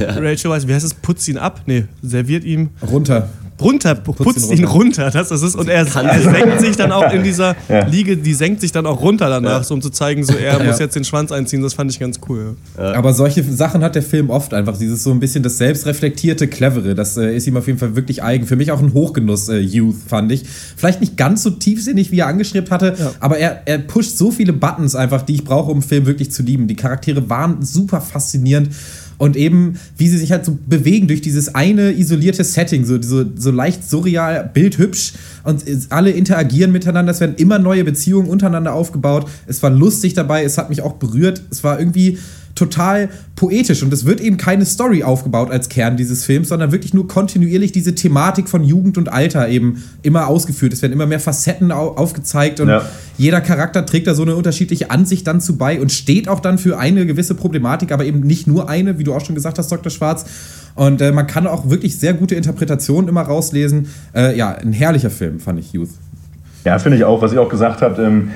Rachel 0.00 0.50
Weisz, 0.50 0.66
wie 0.66 0.74
heißt 0.74 0.84
es, 0.86 0.94
putzt 0.94 1.28
ihn 1.28 1.38
ab? 1.38 1.60
Nee, 1.66 1.84
serviert 2.02 2.44
ihm. 2.44 2.70
Runter. 2.82 3.28
Runter, 3.60 3.94
putzt, 3.94 4.52
ihn, 4.52 4.64
runter. 4.64 5.10
Das, 5.10 5.28
das 5.28 5.42
ist, 5.42 5.54
und 5.54 5.68
er, 5.68 5.86
er 5.86 6.22
senkt 6.22 6.60
sich 6.60 6.76
dann 6.76 6.92
auch 6.92 7.12
in 7.12 7.22
dieser 7.22 7.56
ja. 7.68 7.86
Liege, 7.86 8.16
die 8.16 8.34
senkt 8.34 8.60
sich 8.60 8.72
dann 8.72 8.86
auch 8.86 9.00
runter 9.00 9.28
danach, 9.28 9.58
ja. 9.58 9.62
so 9.64 9.74
um 9.74 9.82
zu 9.82 9.90
zeigen, 9.90 10.24
so 10.24 10.34
er 10.34 10.62
muss 10.62 10.78
jetzt 10.78 10.96
den 10.96 11.04
Schwanz 11.04 11.32
einziehen. 11.32 11.62
Das 11.62 11.74
fand 11.74 11.90
ich 11.90 11.98
ganz 11.98 12.20
cool. 12.28 12.56
Aber 12.76 13.12
solche 13.12 13.42
Sachen 13.44 13.82
hat 13.82 13.94
der 13.94 14.02
Film 14.02 14.30
oft 14.30 14.52
einfach. 14.54 14.76
Dieses 14.76 15.02
so 15.02 15.10
ein 15.10 15.20
bisschen 15.20 15.42
das 15.42 15.58
selbstreflektierte, 15.58 16.48
clevere. 16.48 16.94
Das 16.94 17.16
äh, 17.16 17.34
ist 17.34 17.46
ihm 17.46 17.56
auf 17.56 17.66
jeden 17.66 17.78
Fall 17.78 17.96
wirklich 17.96 18.22
eigen. 18.22 18.46
Für 18.46 18.56
mich 18.56 18.72
auch 18.72 18.80
ein 18.80 18.92
Hochgenuss, 18.92 19.48
äh, 19.48 19.58
Youth, 19.58 19.96
fand 20.06 20.32
ich. 20.32 20.44
Vielleicht 20.76 21.00
nicht 21.00 21.16
ganz 21.16 21.42
so 21.42 21.50
tiefsinnig, 21.50 22.10
wie 22.10 22.20
er 22.20 22.26
angestrebt 22.26 22.70
hatte, 22.70 22.94
aber 23.20 23.38
er, 23.38 23.62
er 23.66 23.78
pusht 23.78 24.16
so 24.16 24.30
viele 24.30 24.52
Buttons 24.52 24.94
einfach, 24.94 25.22
die 25.22 25.34
ich 25.34 25.44
brauche, 25.44 25.70
um 25.70 25.78
einen 25.78 25.82
Film 25.82 26.06
wirklich 26.06 26.30
zu 26.30 26.42
lieben. 26.42 26.66
Die 26.66 26.76
Charaktere 26.76 27.28
waren 27.28 27.62
super 27.62 28.00
faszinierend 28.00 28.70
und 29.18 29.36
eben, 29.36 29.78
wie 29.96 30.08
sie 30.08 30.18
sich 30.18 30.32
halt 30.32 30.44
so 30.44 30.58
bewegen 30.66 31.08
durch 31.08 31.20
dieses 31.20 31.54
eine 31.54 31.92
isolierte 31.92 32.44
Setting, 32.44 32.84
so, 32.84 33.00
so, 33.00 33.24
so 33.36 33.50
leicht 33.50 33.88
surreal, 33.88 34.50
bildhübsch 34.52 35.14
und 35.44 35.62
alle 35.90 36.10
interagieren 36.10 36.72
miteinander. 36.72 37.12
Es 37.12 37.20
werden 37.20 37.36
immer 37.36 37.58
neue 37.58 37.84
Beziehungen 37.84 38.28
untereinander 38.28 38.74
aufgebaut. 38.74 39.28
Es 39.46 39.62
war 39.62 39.70
lustig 39.70 40.14
dabei, 40.14 40.44
es 40.44 40.58
hat 40.58 40.70
mich 40.70 40.82
auch 40.82 40.94
berührt. 40.94 41.42
Es 41.50 41.64
war 41.64 41.78
irgendwie 41.78 42.18
total 42.56 43.10
poetisch 43.36 43.82
und 43.82 43.92
es 43.92 44.04
wird 44.04 44.20
eben 44.20 44.38
keine 44.38 44.64
Story 44.64 45.04
aufgebaut 45.04 45.50
als 45.50 45.68
Kern 45.68 45.96
dieses 45.96 46.24
Films, 46.24 46.48
sondern 46.48 46.72
wirklich 46.72 46.94
nur 46.94 47.06
kontinuierlich 47.06 47.70
diese 47.70 47.94
Thematik 47.94 48.48
von 48.48 48.64
Jugend 48.64 48.98
und 48.98 49.12
Alter 49.12 49.48
eben 49.48 49.84
immer 50.02 50.26
ausgeführt. 50.26 50.72
Es 50.72 50.82
werden 50.82 50.92
immer 50.92 51.06
mehr 51.06 51.20
Facetten 51.20 51.70
aufgezeigt 51.70 52.58
und 52.60 52.68
ja. 52.68 52.82
jeder 53.18 53.40
Charakter 53.40 53.86
trägt 53.86 54.06
da 54.06 54.14
so 54.14 54.22
eine 54.22 54.34
unterschiedliche 54.34 54.90
Ansicht 54.90 55.26
dann 55.26 55.40
zu 55.40 55.56
bei 55.56 55.80
und 55.80 55.92
steht 55.92 56.28
auch 56.28 56.40
dann 56.40 56.58
für 56.58 56.78
eine 56.78 57.06
gewisse 57.06 57.34
Problematik, 57.34 57.92
aber 57.92 58.04
eben 58.04 58.20
nicht 58.20 58.46
nur 58.46 58.68
eine, 58.68 58.98
wie 58.98 59.04
du 59.04 59.14
auch 59.14 59.24
schon 59.24 59.34
gesagt 59.34 59.58
hast, 59.58 59.70
Dr. 59.70 59.90
Schwarz. 59.90 60.24
Und 60.74 61.00
äh, 61.00 61.12
man 61.12 61.26
kann 61.26 61.46
auch 61.46 61.70
wirklich 61.70 61.98
sehr 61.98 62.14
gute 62.14 62.34
Interpretationen 62.34 63.08
immer 63.08 63.22
rauslesen. 63.22 63.88
Äh, 64.14 64.36
ja, 64.36 64.52
ein 64.52 64.72
herrlicher 64.72 65.10
Film, 65.10 65.40
fand 65.40 65.58
ich 65.58 65.72
Youth. 65.72 65.90
Ja, 66.64 66.78
finde 66.78 66.98
ich 66.98 67.04
auch, 67.04 67.22
was 67.22 67.32
ihr 67.32 67.40
auch 67.40 67.48
gesagt 67.48 67.82
habt. 67.82 67.98
Ähm 67.98 68.30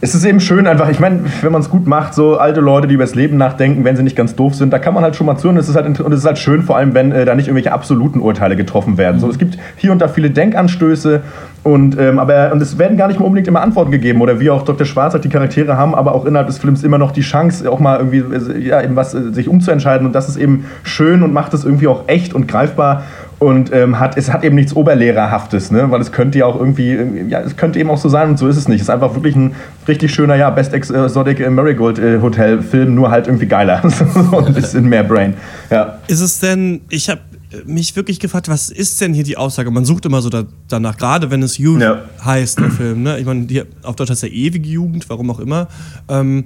es 0.00 0.14
ist 0.14 0.24
eben 0.24 0.40
schön 0.40 0.66
einfach, 0.66 0.90
ich 0.90 1.00
meine, 1.00 1.20
wenn 1.40 1.52
man 1.52 1.62
es 1.62 1.70
gut 1.70 1.86
macht, 1.86 2.12
so 2.12 2.36
alte 2.36 2.60
Leute, 2.60 2.86
die 2.86 2.94
über 2.94 3.04
das 3.04 3.14
Leben 3.14 3.38
nachdenken, 3.38 3.84
wenn 3.84 3.96
sie 3.96 4.02
nicht 4.02 4.16
ganz 4.16 4.36
doof 4.36 4.54
sind, 4.54 4.70
da 4.70 4.78
kann 4.78 4.92
man 4.92 5.02
halt 5.02 5.16
schon 5.16 5.26
mal 5.26 5.38
zuhören. 5.38 5.56
Es 5.56 5.70
ist 5.70 5.76
halt, 5.76 6.00
und 6.00 6.12
es 6.12 6.20
ist 6.20 6.26
halt 6.26 6.38
schön, 6.38 6.62
vor 6.62 6.76
allem, 6.76 6.92
wenn 6.92 7.12
äh, 7.12 7.24
da 7.24 7.34
nicht 7.34 7.48
irgendwelche 7.48 7.72
absoluten 7.72 8.20
Urteile 8.20 8.56
getroffen 8.56 8.98
werden. 8.98 9.16
Mhm. 9.16 9.20
So, 9.20 9.30
es 9.30 9.38
gibt 9.38 9.56
hier 9.76 9.92
und 9.92 10.02
da 10.02 10.08
viele 10.08 10.30
Denkanstöße 10.30 11.22
und, 11.62 11.98
ähm, 11.98 12.18
aber, 12.18 12.52
und 12.52 12.60
es 12.60 12.78
werden 12.78 12.98
gar 12.98 13.08
nicht 13.08 13.18
mehr 13.18 13.26
unbedingt 13.26 13.48
immer 13.48 13.62
Antworten 13.62 13.90
gegeben 13.90 14.20
oder 14.20 14.38
wie 14.38 14.50
auch 14.50 14.62
Dr. 14.62 14.86
Schwarz 14.86 15.14
sagt, 15.14 15.24
die 15.24 15.30
Charaktere 15.30 15.78
haben 15.78 15.94
aber 15.94 16.14
auch 16.14 16.26
innerhalb 16.26 16.46
des 16.46 16.58
Films 16.58 16.84
immer 16.84 16.98
noch 16.98 17.10
die 17.10 17.22
Chance, 17.22 17.70
auch 17.70 17.80
mal 17.80 17.98
irgendwie, 17.98 18.18
äh, 18.18 18.58
ja, 18.60 18.82
eben 18.82 18.96
was, 18.96 19.14
äh, 19.14 19.32
sich 19.32 19.48
umzuentscheiden 19.48 20.06
und 20.06 20.14
das 20.14 20.28
ist 20.28 20.36
eben 20.36 20.66
schön 20.82 21.22
und 21.22 21.32
macht 21.32 21.54
es 21.54 21.64
irgendwie 21.64 21.88
auch 21.88 22.04
echt 22.06 22.34
und 22.34 22.46
greifbar 22.48 23.04
und 23.38 23.72
ähm, 23.72 23.98
hat, 23.98 24.16
es 24.16 24.32
hat 24.32 24.44
eben 24.44 24.56
nichts 24.56 24.74
Oberlehrerhaftes, 24.74 25.70
ne? 25.70 25.90
weil 25.90 26.00
es 26.00 26.10
könnte 26.10 26.38
ja 26.38 26.46
auch 26.46 26.58
irgendwie, 26.58 26.92
ähm, 26.92 27.28
ja, 27.28 27.40
es 27.40 27.56
könnte 27.56 27.78
eben 27.78 27.90
auch 27.90 27.98
so 27.98 28.08
sein 28.08 28.30
und 28.30 28.38
so 28.38 28.48
ist 28.48 28.56
es 28.56 28.66
nicht. 28.66 28.76
Es 28.76 28.88
ist 28.88 28.90
einfach 28.90 29.14
wirklich 29.14 29.36
ein 29.36 29.54
richtig 29.86 30.14
schöner, 30.14 30.36
ja, 30.36 30.48
Best 30.50 30.72
Exotic 30.72 31.48
Marigold 31.50 31.98
äh, 31.98 32.20
Hotel 32.20 32.62
Film, 32.62 32.94
nur 32.94 33.10
halt 33.10 33.26
irgendwie 33.26 33.46
geiler. 33.46 33.82
so 34.30 34.38
ein 34.38 34.54
bisschen 34.54 34.88
mehr 34.88 35.04
Brain. 35.04 35.34
Ja. 35.70 35.98
Ist 36.08 36.20
es 36.20 36.40
denn, 36.40 36.80
ich 36.88 37.10
habe 37.10 37.20
mich 37.66 37.94
wirklich 37.94 38.20
gefragt, 38.20 38.48
was 38.48 38.70
ist 38.70 39.00
denn 39.00 39.12
hier 39.12 39.24
die 39.24 39.36
Aussage? 39.36 39.70
Man 39.70 39.84
sucht 39.84 40.06
immer 40.06 40.22
so 40.22 40.30
da, 40.30 40.44
danach, 40.68 40.96
gerade 40.96 41.30
wenn 41.30 41.42
es 41.42 41.58
Youth 41.58 41.80
ja. 41.80 42.02
heißt, 42.24 42.58
der 42.58 42.70
Film. 42.70 43.02
Ne? 43.02 43.18
Ich 43.18 43.26
meine, 43.26 43.46
auf 43.82 43.96
Deutsch 43.96 44.10
heißt 44.10 44.24
er 44.24 44.32
ewige 44.32 44.68
Jugend, 44.68 45.08
warum 45.08 45.30
auch 45.30 45.40
immer. 45.40 45.68
Ähm, 46.08 46.44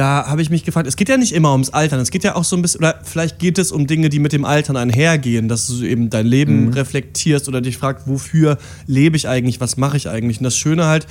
da 0.00 0.26
habe 0.26 0.40
ich 0.40 0.48
mich 0.48 0.64
gefragt, 0.64 0.88
es 0.88 0.96
geht 0.96 1.10
ja 1.10 1.18
nicht 1.18 1.34
immer 1.34 1.52
ums 1.52 1.68
Altern, 1.68 2.00
es 2.00 2.10
geht 2.10 2.24
ja 2.24 2.34
auch 2.34 2.44
so 2.44 2.56
ein 2.56 2.62
bisschen, 2.62 2.80
oder 2.80 2.98
vielleicht 3.02 3.38
geht 3.38 3.58
es 3.58 3.70
um 3.70 3.86
Dinge, 3.86 4.08
die 4.08 4.18
mit 4.18 4.32
dem 4.32 4.46
Altern 4.46 4.78
einhergehen, 4.78 5.46
dass 5.46 5.66
du 5.66 5.84
eben 5.84 6.08
dein 6.08 6.24
Leben 6.24 6.68
mhm. 6.68 6.72
reflektierst 6.72 7.48
oder 7.48 7.60
dich 7.60 7.76
fragst, 7.76 8.08
wofür 8.08 8.56
lebe 8.86 9.18
ich 9.18 9.28
eigentlich, 9.28 9.60
was 9.60 9.76
mache 9.76 9.98
ich 9.98 10.08
eigentlich? 10.08 10.38
Und 10.38 10.44
das 10.44 10.56
Schöne 10.56 10.86
halt 10.86 11.06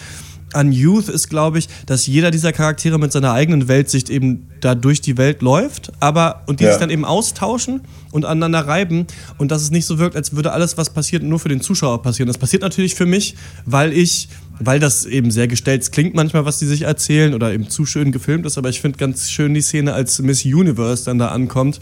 an 0.54 0.72
Youth 0.72 1.08
ist, 1.08 1.30
glaube 1.30 1.60
ich, 1.60 1.70
dass 1.86 2.08
jeder 2.08 2.32
dieser 2.32 2.52
Charaktere 2.52 2.98
mit 2.98 3.12
seiner 3.12 3.32
eigenen 3.32 3.68
Weltsicht 3.68 4.10
eben 4.10 4.48
da 4.60 4.74
durch 4.74 5.02
die 5.02 5.18
Welt 5.18 5.44
läuft, 5.44 5.92
aber 6.00 6.42
und 6.48 6.60
die 6.60 6.64
ja. 6.64 6.72
sich 6.72 6.80
dann 6.80 6.90
eben 6.90 7.06
austauschen 7.06 7.82
und 8.10 8.26
aneinander 8.26 8.68
reiben 8.68 9.06
und 9.38 9.52
dass 9.52 9.62
es 9.62 9.70
nicht 9.70 9.86
so 9.86 10.00
wirkt, 10.00 10.16
als 10.16 10.36
würde 10.36 10.52
alles, 10.52 10.78
was 10.78 10.90
passiert, 10.90 11.22
nur 11.22 11.38
für 11.38 11.50
den 11.50 11.62
Zuschauer 11.62 12.02
passieren. 12.02 12.26
Das 12.26 12.40
passiert 12.40 12.64
natürlich 12.64 12.96
für 12.96 13.06
mich, 13.06 13.36
weil 13.66 13.94
ich 13.94 14.30
weil 14.60 14.80
das 14.80 15.06
eben 15.06 15.32
sehr 15.32 15.48
gestellt 15.48 15.92
klingt 15.92 16.16
manchmal, 16.16 16.46
was 16.46 16.60
die 16.60 16.66
sich 16.66 16.84
erzählen 16.84 17.34
oder 17.34 17.54
eben 17.54 17.70
zu 17.70 17.86
schön 17.86 18.12
gefilmt 18.12 18.46
ist, 18.46 18.58
aber 18.58 18.70
ich 18.70 18.82
finde 18.82 18.98
ganz 18.98 19.30
schön 19.30 19.54
die 19.54 19.62
Szene, 19.62 19.94
als 19.94 20.20
Miss 20.22 20.46
Universe 20.46 21.06
dann 21.06 21.18
da 21.18 21.30
ankommt 21.30 21.80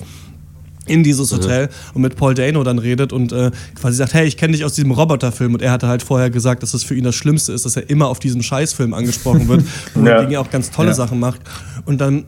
in 0.86 1.04
dieses 1.04 1.32
Hotel 1.34 1.66
mhm. 1.66 1.72
und 1.96 2.02
mit 2.02 2.16
Paul 2.16 2.34
Dano 2.34 2.64
dann 2.64 2.80
redet 2.80 3.14
und 3.14 3.32
äh, 3.32 3.52
quasi 3.76 3.98
sagt, 3.98 4.14
hey, 4.14 4.26
ich 4.26 4.38
kenne 4.38 4.54
dich 4.54 4.64
aus 4.64 4.74
diesem 4.74 4.92
Roboterfilm 4.92 5.54
und 5.54 5.62
er 5.62 5.72
hatte 5.72 5.88
halt 5.88 6.02
vorher 6.02 6.30
gesagt, 6.30 6.64
dass 6.64 6.74
es 6.74 6.84
für 6.84 6.96
ihn 6.96 7.04
das 7.04 7.16
Schlimmste 7.16 7.52
ist, 7.52 7.66
dass 7.66 7.76
er 7.76 7.90
immer 7.90 8.08
auf 8.08 8.20
diesem 8.20 8.42
Scheißfilm 8.42 8.94
angesprochen 8.94 9.48
wird, 9.48 9.64
wo 9.94 10.06
ja. 10.06 10.14
er 10.14 10.26
gegen 10.26 10.38
auch 10.38 10.50
ganz 10.50 10.72
tolle 10.72 10.90
ja. 10.90 10.96
Sachen 10.96 11.20
macht 11.20 11.42
und 11.86 12.00
dann 12.00 12.26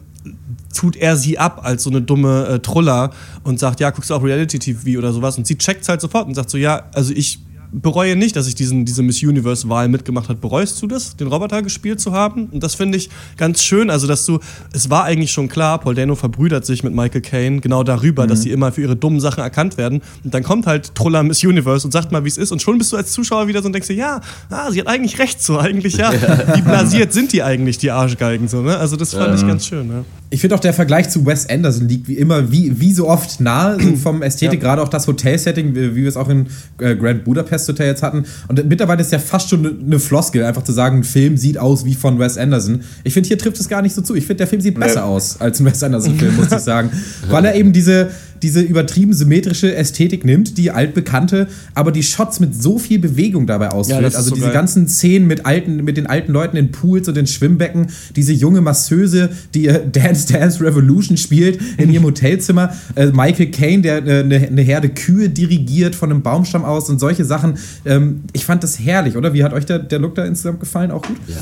tut 0.74 0.96
er 0.96 1.16
sie 1.16 1.38
ab 1.38 1.62
als 1.64 1.84
so 1.84 1.90
eine 1.90 2.02
dumme 2.02 2.48
äh, 2.48 2.60
Truller 2.60 3.12
und 3.44 3.60
sagt, 3.60 3.80
ja, 3.80 3.90
guckst 3.90 4.10
du 4.10 4.16
auch 4.16 4.24
Reality-TV 4.24 5.00
oder 5.00 5.14
sowas 5.14 5.38
und 5.38 5.48
sie 5.48 5.58
checkt 5.58 5.88
halt 5.88 6.02
sofort 6.02 6.28
und 6.28 6.36
sagt 6.36 6.50
so, 6.50 6.58
ja, 6.58 6.84
also 6.94 7.14
ich 7.14 7.40
bereue 7.72 8.16
nicht, 8.16 8.36
dass 8.36 8.48
ich 8.48 8.56
diesen, 8.56 8.86
diese 8.86 9.04
Miss 9.04 9.22
Universe-Wahl 9.22 9.88
mitgemacht 9.88 10.30
habe. 10.30 10.40
Bereust 10.40 10.82
du 10.82 10.88
das, 10.88 11.16
den 11.16 11.28
Roboter 11.28 11.62
gespielt 11.62 12.00
zu 12.00 12.12
haben? 12.12 12.46
Und 12.48 12.64
das 12.64 12.76
finde 12.76 12.98
ich 12.98 13.10
ganz 13.38 13.64
schön. 13.64 13.90
Also, 13.90 14.08
dass 14.08 14.26
du, 14.26 14.40
es 14.74 14.90
war 14.90 15.04
eigentlich 15.04 15.32
schon 15.32 15.48
klar, 15.48 15.80
Paul 15.80 15.96
Dano 15.96 16.16
verbrüdert 16.16 16.66
sich 16.66 16.84
mit 16.84 16.94
Michael 16.94 17.22
Caine 17.22 17.62
genau 17.62 17.84
darüber, 17.84 18.24
mhm. 18.24 18.30
dass 18.30 18.42
sie 18.42 18.52
immer 18.52 18.72
für 18.72 18.82
ihre 18.82 18.96
dummen 18.96 19.20
Sachen 19.20 19.42
erkannt 19.42 19.78
werden. 19.78 20.02
Und 20.24 20.34
dann 20.34 20.44
kommt 20.44 20.68
halt 20.68 20.96
Truller 20.96 21.24
Miss 21.24 21.44
Universe 21.44 21.86
und 21.86 21.92
sagt 21.92 22.12
mal, 22.12 22.24
wie 22.24 22.30
es 22.30 22.38
ist. 22.38 22.52
Und 22.52 22.62
schon 22.62 22.78
bist 22.78 22.92
du 22.92 22.98
als 22.98 23.12
Zuschauer 23.12 23.48
wieder 23.48 23.62
so 23.62 23.68
und 23.68 23.74
denkst 23.74 23.88
dir, 23.88 23.96
ja, 23.96 24.22
ah, 24.50 24.72
sie 24.72 24.80
hat 24.80 24.88
eigentlich 24.88 25.20
recht 25.20 25.42
so. 25.42 25.60
Eigentlich, 25.60 25.98
ja. 25.98 26.12
Wie 26.56 26.62
blasiert 26.62 27.14
sind 27.14 27.34
die 27.34 27.44
eigentlich, 27.44 27.78
die 27.78 27.92
Arschgeigen 27.92 28.48
so, 28.48 28.62
ne? 28.62 28.78
Also, 28.78 28.96
das 28.96 29.14
fand 29.14 29.28
ja. 29.28 29.36
ich 29.36 29.48
ganz 29.48 29.66
schön, 29.66 29.88
ne? 29.88 30.06
Ich 30.32 30.42
finde 30.42 30.56
auch 30.56 30.60
der 30.60 30.74
Vergleich 30.74 31.10
zu 31.10 31.26
Wes 31.26 31.50
Anderson 31.50 31.90
liegt 31.90 32.08
wie 32.08 32.14
immer, 32.14 32.52
wie, 32.52 32.80
wie 32.80 32.94
so 32.94 33.08
oft 33.08 33.40
nahe, 33.40 33.82
so 33.82 33.96
vom 33.96 34.22
Ästhetik, 34.22 34.62
ja. 34.62 34.70
gerade 34.70 34.84
auch 34.84 34.90
das 34.90 35.08
Hotelsetting, 35.08 35.74
wie, 35.74 35.96
wie 35.96 36.02
wir 36.04 36.08
es 36.08 36.18
auch 36.18 36.30
in 36.30 36.48
äh, 36.80 36.96
Grand 36.96 37.24
Budapest 37.24 37.68
Hotel 37.68 37.88
jetzt 37.88 38.04
hatten. 38.04 38.26
Und 38.48 38.64
mittlerweile 38.70 39.02
ist 39.02 39.12
ja 39.12 39.18
fast 39.18 39.50
schon 39.50 39.84
eine 39.86 40.00
Floskel, 40.00 40.44
einfach 40.44 40.64
zu 40.64 40.72
sagen, 40.72 41.00
ein 41.00 41.04
Film 41.04 41.36
sieht 41.36 41.58
aus 41.58 41.84
wie 41.84 41.96
von 41.96 42.20
Wes 42.20 42.38
Anderson. 42.38 42.82
Ich 43.04 43.14
finde, 43.14 43.28
hier 43.28 43.40
trifft 43.40 43.60
es 43.60 43.68
gar 43.68 43.82
nicht 43.82 43.96
so 43.96 44.04
zu. 44.04 44.14
Ich 44.14 44.28
finde, 44.28 44.38
der 44.38 44.48
Film 44.48 44.62
sieht 44.62 44.80
besser 44.80 44.98
ja. 44.98 45.06
aus 45.06 45.42
als 45.42 45.60
ein 45.60 45.66
Wes 45.66 45.82
Anderson-Film, 45.82 46.36
muss 46.36 46.52
ich 46.52 46.60
sagen. 46.60 46.92
Weil 47.30 47.46
er 47.46 47.56
eben 47.56 47.74
diese, 47.74 48.12
diese 48.42 48.62
übertrieben 48.62 49.14
symmetrische 49.14 49.76
Ästhetik 49.76 50.26
nimmt, 50.26 50.58
die 50.58 50.72
altbekannte, 50.72 51.48
aber 51.74 51.92
die 51.92 52.04
Shots 52.04 52.40
mit 52.40 52.60
so 52.62 52.80
viel 52.80 53.00
Bewegung 53.00 53.48
dabei 53.48 53.70
ausführt. 53.70 54.02
Ja, 54.02 54.08
also 54.08 54.30
so 54.30 54.36
diese 54.36 54.48
geil. 54.48 54.54
ganzen 54.54 54.88
Szenen 54.88 55.28
mit, 55.28 55.46
alten, 55.46 55.84
mit 55.84 55.98
den 55.98 56.08
alten 56.08 56.32
Leuten 56.32 56.58
in 56.58 56.72
Pools 56.72 57.08
und 57.08 57.18
in 57.18 57.28
Schwimmbecken, 57.28 57.88
diese 58.16 58.34
junge 58.34 58.62
Masseuse, 58.62 59.30
die 59.54 59.68
äh, 59.68 59.82
Dance 59.92 60.32
Dance 60.32 60.64
Revolution 60.64 61.18
spielt 61.18 61.60
in 61.78 61.92
ihrem 61.92 62.06
Hotelzimmer, 62.06 62.74
äh, 62.96 63.08
Michael 63.08 63.52
Caine, 63.52 63.82
der 63.82 64.06
äh, 64.06 64.20
eine, 64.20 64.48
eine 64.48 64.62
Herde 64.62 64.90
Kühe 64.90 65.30
dirigiert 65.30 65.96
von 65.96 66.12
einem 66.12 66.22
Baumstamm 66.22 66.66
aus 66.66 66.90
und 66.90 67.00
solche 67.00 67.26
Sachen. 67.26 67.58
Ähm, 67.86 68.24
ich 68.34 68.46
fand 68.46 68.64
das 68.64 68.80
herrlich, 68.80 69.18
oder? 69.18 69.34
Wie 69.34 69.44
hat 69.44 69.54
euch 69.54 69.66
der, 69.66 69.80
der 69.80 70.00
Look 70.00 70.16
da 70.16 70.26
insgesamt 70.26 70.60
gefallen? 70.60 70.92
Auch 70.92 71.02
gut? 71.02 71.18
Ja, 71.28 71.36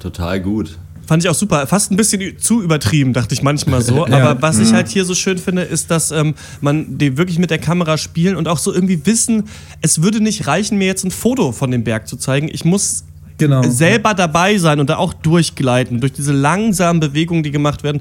total 0.00 0.40
gut. 0.40 0.78
Fand 1.10 1.24
ich 1.24 1.28
auch 1.28 1.34
super. 1.34 1.66
Fast 1.66 1.90
ein 1.90 1.96
bisschen 1.96 2.38
zu 2.38 2.62
übertrieben, 2.62 3.12
dachte 3.12 3.34
ich 3.34 3.42
manchmal 3.42 3.82
so. 3.82 4.06
ja. 4.08 4.16
Aber 4.16 4.42
was 4.42 4.60
ich 4.60 4.70
mhm. 4.70 4.76
halt 4.76 4.86
hier 4.86 5.04
so 5.04 5.16
schön 5.16 5.38
finde, 5.38 5.62
ist, 5.62 5.90
dass 5.90 6.12
ähm, 6.12 6.36
man 6.60 6.98
die 6.98 7.16
wirklich 7.16 7.36
mit 7.40 7.50
der 7.50 7.58
Kamera 7.58 7.98
spielen 7.98 8.36
und 8.36 8.46
auch 8.46 8.58
so 8.58 8.72
irgendwie 8.72 9.04
wissen, 9.06 9.48
es 9.80 10.04
würde 10.04 10.20
nicht 10.20 10.46
reichen, 10.46 10.78
mir 10.78 10.86
jetzt 10.86 11.02
ein 11.02 11.10
Foto 11.10 11.50
von 11.50 11.72
dem 11.72 11.82
Berg 11.82 12.06
zu 12.06 12.16
zeigen. 12.16 12.48
Ich 12.52 12.64
muss 12.64 13.02
genau. 13.38 13.64
selber 13.64 14.14
dabei 14.14 14.56
sein 14.58 14.78
und 14.78 14.88
da 14.88 14.98
auch 14.98 15.12
durchgleiten. 15.12 16.00
Durch 16.00 16.12
diese 16.12 16.32
langsamen 16.32 17.00
Bewegungen, 17.00 17.42
die 17.42 17.50
gemacht 17.50 17.82
werden 17.82 18.00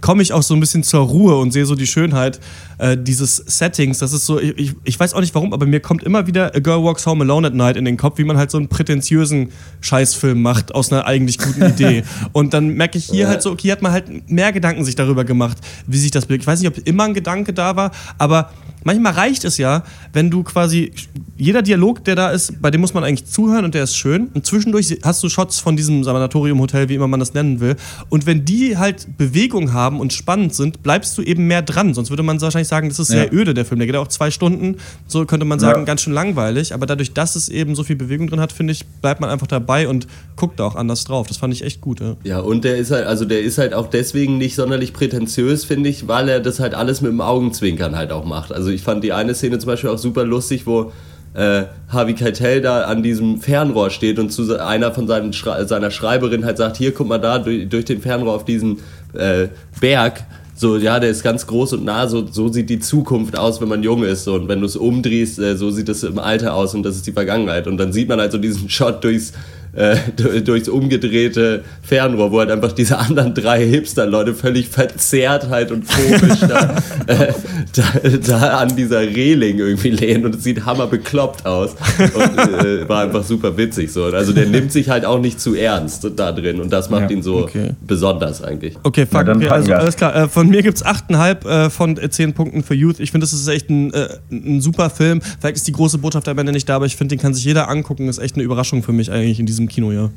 komme 0.00 0.22
ich 0.22 0.32
auch 0.32 0.42
so 0.42 0.54
ein 0.54 0.60
bisschen 0.60 0.82
zur 0.82 1.00
Ruhe 1.00 1.36
und 1.36 1.52
sehe 1.52 1.66
so 1.66 1.74
die 1.74 1.86
Schönheit 1.86 2.40
äh, 2.78 2.96
dieses 2.96 3.36
Settings. 3.36 3.98
Das 3.98 4.12
ist 4.12 4.26
so, 4.26 4.40
ich, 4.40 4.74
ich 4.84 4.98
weiß 4.98 5.14
auch 5.14 5.20
nicht 5.20 5.34
warum, 5.34 5.52
aber 5.52 5.66
mir 5.66 5.80
kommt 5.80 6.02
immer 6.02 6.26
wieder 6.26 6.54
A 6.54 6.58
Girl 6.58 6.82
Walks 6.82 7.06
Home 7.06 7.24
Alone 7.24 7.48
at 7.48 7.54
Night 7.54 7.76
in 7.76 7.84
den 7.84 7.96
Kopf, 7.96 8.18
wie 8.18 8.24
man 8.24 8.36
halt 8.36 8.50
so 8.50 8.58
einen 8.58 8.68
prätentiösen 8.68 9.50
Scheißfilm 9.80 10.40
macht 10.40 10.74
aus 10.74 10.92
einer 10.92 11.06
eigentlich 11.06 11.38
guten 11.38 11.64
Idee. 11.64 12.04
und 12.32 12.54
dann 12.54 12.68
merke 12.68 12.98
ich 12.98 13.06
hier 13.06 13.28
halt 13.28 13.42
so, 13.42 13.50
okay, 13.50 13.62
hier 13.62 13.72
hat 13.72 13.82
man 13.82 13.92
halt 13.92 14.30
mehr 14.30 14.52
Gedanken 14.52 14.84
sich 14.84 14.96
darüber 14.96 15.24
gemacht, 15.24 15.58
wie 15.86 15.98
sich 15.98 16.10
das 16.10 16.26
bildet. 16.26 16.42
Ich 16.42 16.46
weiß 16.46 16.60
nicht, 16.60 16.68
ob 16.68 16.86
immer 16.86 17.04
ein 17.04 17.14
Gedanke 17.14 17.52
da 17.52 17.76
war, 17.76 17.90
aber 18.18 18.50
manchmal 18.84 19.12
reicht 19.12 19.44
es 19.44 19.58
ja, 19.58 19.84
wenn 20.12 20.30
du 20.30 20.42
quasi, 20.42 20.92
jeder 21.36 21.62
Dialog, 21.62 22.04
der 22.04 22.16
da 22.16 22.30
ist, 22.30 22.60
bei 22.60 22.70
dem 22.70 22.80
muss 22.80 22.94
man 22.94 23.04
eigentlich 23.04 23.26
zuhören 23.26 23.64
und 23.64 23.74
der 23.74 23.84
ist 23.84 23.96
schön. 23.96 24.28
Und 24.34 24.46
zwischendurch 24.46 24.98
hast 25.02 25.22
du 25.22 25.28
Shots 25.28 25.58
von 25.58 25.76
diesem 25.76 26.04
Sanatorium-Hotel, 26.04 26.88
wie 26.88 26.94
immer 26.94 27.08
man 27.08 27.20
das 27.20 27.34
nennen 27.34 27.60
will. 27.60 27.76
Und 28.08 28.26
wenn 28.26 28.44
die 28.44 28.76
halt 28.76 29.16
Bewegung 29.16 29.72
haben 29.72 30.00
und 30.00 30.12
spannend 30.12 30.54
sind, 30.54 30.82
bleibst 30.82 31.16
du 31.16 31.22
eben 31.22 31.46
mehr 31.46 31.62
dran. 31.62 31.94
Sonst 31.94 32.10
würde 32.10 32.22
man 32.22 32.40
wahrscheinlich 32.40 32.68
sagen, 32.68 32.88
das 32.88 32.98
ist 32.98 33.08
sehr 33.08 33.26
ja. 33.26 33.32
öde, 33.32 33.54
der 33.54 33.64
Film. 33.64 33.78
Der 33.78 33.86
geht 33.86 33.96
auch 33.96 34.08
zwei 34.08 34.30
Stunden. 34.30 34.76
So 35.06 35.24
könnte 35.24 35.46
man 35.46 35.58
sagen, 35.58 35.80
ja. 35.80 35.84
ganz 35.84 36.02
schön 36.02 36.12
langweilig. 36.12 36.74
Aber 36.74 36.86
dadurch, 36.86 37.12
dass 37.12 37.36
es 37.36 37.48
eben 37.48 37.74
so 37.74 37.84
viel 37.84 37.96
Bewegung 37.96 38.28
drin 38.28 38.40
hat, 38.40 38.52
finde 38.52 38.72
ich, 38.72 38.86
bleibt 38.86 39.20
man 39.20 39.30
einfach 39.30 39.46
dabei 39.46 39.88
und 39.88 40.06
guckt 40.36 40.60
da 40.60 40.64
auch 40.64 40.76
anders 40.76 41.04
drauf. 41.04 41.26
Das 41.26 41.36
fand 41.36 41.54
ich 41.54 41.62
echt 41.62 41.80
gut. 41.80 42.00
Ja, 42.00 42.16
ja 42.24 42.40
und 42.40 42.64
der 42.64 42.76
ist 42.76 42.90
halt, 42.90 43.06
also 43.06 43.24
der 43.24 43.40
ist 43.40 43.58
halt 43.58 43.74
auch 43.74 43.88
deswegen 43.88 44.38
nicht 44.38 44.54
sonderlich 44.54 44.92
prätentiös, 44.92 45.64
finde 45.64 45.88
ich, 45.88 46.08
weil 46.08 46.28
er 46.28 46.40
das 46.40 46.60
halt 46.60 46.74
alles 46.74 47.00
mit 47.00 47.10
dem 47.10 47.20
Augenzwinkern 47.20 47.96
halt 47.96 48.12
auch 48.12 48.24
macht. 48.24 48.52
Also 48.52 48.69
ich 48.70 48.82
fand 48.82 49.04
die 49.04 49.12
eine 49.12 49.34
Szene 49.34 49.58
zum 49.58 49.68
Beispiel 49.68 49.90
auch 49.90 49.98
super 49.98 50.24
lustig, 50.24 50.66
wo 50.66 50.92
äh, 51.34 51.64
Harvey 51.88 52.14
Keitel 52.14 52.60
da 52.60 52.82
an 52.82 53.02
diesem 53.02 53.40
Fernrohr 53.40 53.90
steht 53.90 54.18
und 54.18 54.30
zu 54.30 54.58
einer 54.58 54.92
von 54.92 55.06
seinen 55.06 55.32
Schre 55.32 55.66
seiner 55.66 55.90
Schreiberin 55.90 56.44
halt 56.44 56.58
sagt, 56.58 56.76
hier 56.76 56.92
guck 56.92 57.06
mal 57.06 57.18
da 57.18 57.38
durch, 57.38 57.68
durch 57.68 57.84
den 57.84 58.00
Fernrohr 58.00 58.34
auf 58.34 58.44
diesen 58.44 58.78
äh, 59.14 59.48
Berg. 59.80 60.24
So, 60.56 60.76
ja, 60.76 61.00
der 61.00 61.08
ist 61.08 61.22
ganz 61.22 61.46
groß 61.46 61.72
und 61.74 61.84
nah, 61.84 62.06
so, 62.06 62.26
so 62.26 62.48
sieht 62.48 62.68
die 62.68 62.80
Zukunft 62.80 63.38
aus, 63.38 63.62
wenn 63.62 63.68
man 63.68 63.82
jung 63.82 64.04
ist. 64.04 64.24
So, 64.24 64.34
und 64.34 64.46
wenn 64.48 64.60
du 64.60 64.66
es 64.66 64.76
umdrehst, 64.76 65.38
äh, 65.38 65.56
so 65.56 65.70
sieht 65.70 65.88
es 65.88 66.02
im 66.02 66.18
Alter 66.18 66.54
aus 66.54 66.74
und 66.74 66.82
das 66.82 66.96
ist 66.96 67.06
die 67.06 67.12
Vergangenheit. 67.12 67.66
Und 67.66 67.78
dann 67.78 67.94
sieht 67.94 68.08
man 68.08 68.20
halt 68.20 68.32
so 68.32 68.38
diesen 68.38 68.68
Shot 68.68 69.02
durchs, 69.02 69.32
äh, 69.72 69.96
durchs 70.44 70.68
umgedrehte 70.68 71.64
Fernrohr, 71.82 72.32
wo 72.32 72.38
halt 72.38 72.50
einfach 72.50 72.72
diese 72.72 72.98
anderen 72.98 73.34
drei 73.34 73.66
Hipster-Leute 73.66 74.34
völlig 74.34 74.68
verzerrt 74.68 75.48
halt 75.48 75.70
und 75.70 75.84
komisch 75.88 76.40
da, 76.40 76.76
äh, 77.06 77.32
da, 77.74 78.08
da, 78.26 78.58
an 78.58 78.76
dieser 78.76 79.00
Reling 79.00 79.58
irgendwie 79.58 79.90
lehnen 79.90 80.26
und 80.26 80.34
es 80.36 80.44
sieht 80.44 80.64
hammer 80.66 80.86
bekloppt 80.86 81.46
aus 81.46 81.76
und 81.98 82.38
äh, 82.38 82.88
war 82.88 83.04
einfach 83.04 83.24
super 83.24 83.56
witzig 83.56 83.92
so. 83.92 84.04
Also 84.04 84.32
der 84.32 84.46
nimmt 84.50 84.72
sich 84.72 84.88
halt 84.88 85.04
auch 85.04 85.20
nicht 85.20 85.40
zu 85.40 85.54
ernst 85.54 86.06
da 86.16 86.32
drin 86.32 86.60
und 86.60 86.72
das 86.72 86.90
macht 86.90 87.10
Ja, 87.10 87.16
ihn 87.16 87.22
so 87.22 87.38
okay. 87.38 87.70
besonders 87.86 88.42
eigentlich. 88.42 88.76
Okay, 88.82 89.06
fuck. 89.06 89.26
dann 89.26 89.38
okay, 89.38 89.48
also, 89.48 89.72
alles 89.72 89.96
klar. 89.96 90.14
Äh, 90.14 90.28
von 90.28 90.48
mir 90.48 90.62
gibt's 90.62 90.84
8,5 90.84 91.48
äh, 91.48 91.70
von 91.70 91.96
äh, 91.96 92.10
10 92.10 92.32
Punkten 92.34 92.62
für 92.62 92.74
Youth. 92.74 93.00
Ich 93.00 93.10
finde, 93.10 93.24
das 93.24 93.32
ist 93.32 93.46
echt 93.48 93.70
ein, 93.70 93.92
äh, 93.92 94.08
ein 94.30 94.60
super 94.60 94.90
Film. 94.90 95.20
Vielleicht 95.40 95.56
ist 95.56 95.68
die 95.68 95.72
große 95.72 95.98
Botschaft 95.98 96.28
am 96.28 96.38
Ende 96.38 96.52
nicht 96.52 96.68
da, 96.68 96.76
aber 96.76 96.86
ich 96.86 96.96
finde, 96.96 97.14
den 97.14 97.22
kann 97.22 97.34
sich 97.34 97.44
jeder 97.44 97.68
angucken. 97.68 98.08
Ist 98.08 98.18
echt 98.18 98.34
eine 98.34 98.44
Überraschung 98.44 98.82
für 98.82 98.92
mich 98.92 99.10
eigentlich 99.10 99.40
in 99.40 99.46
diesem 99.46 99.59
Kinojahr. 99.68 100.10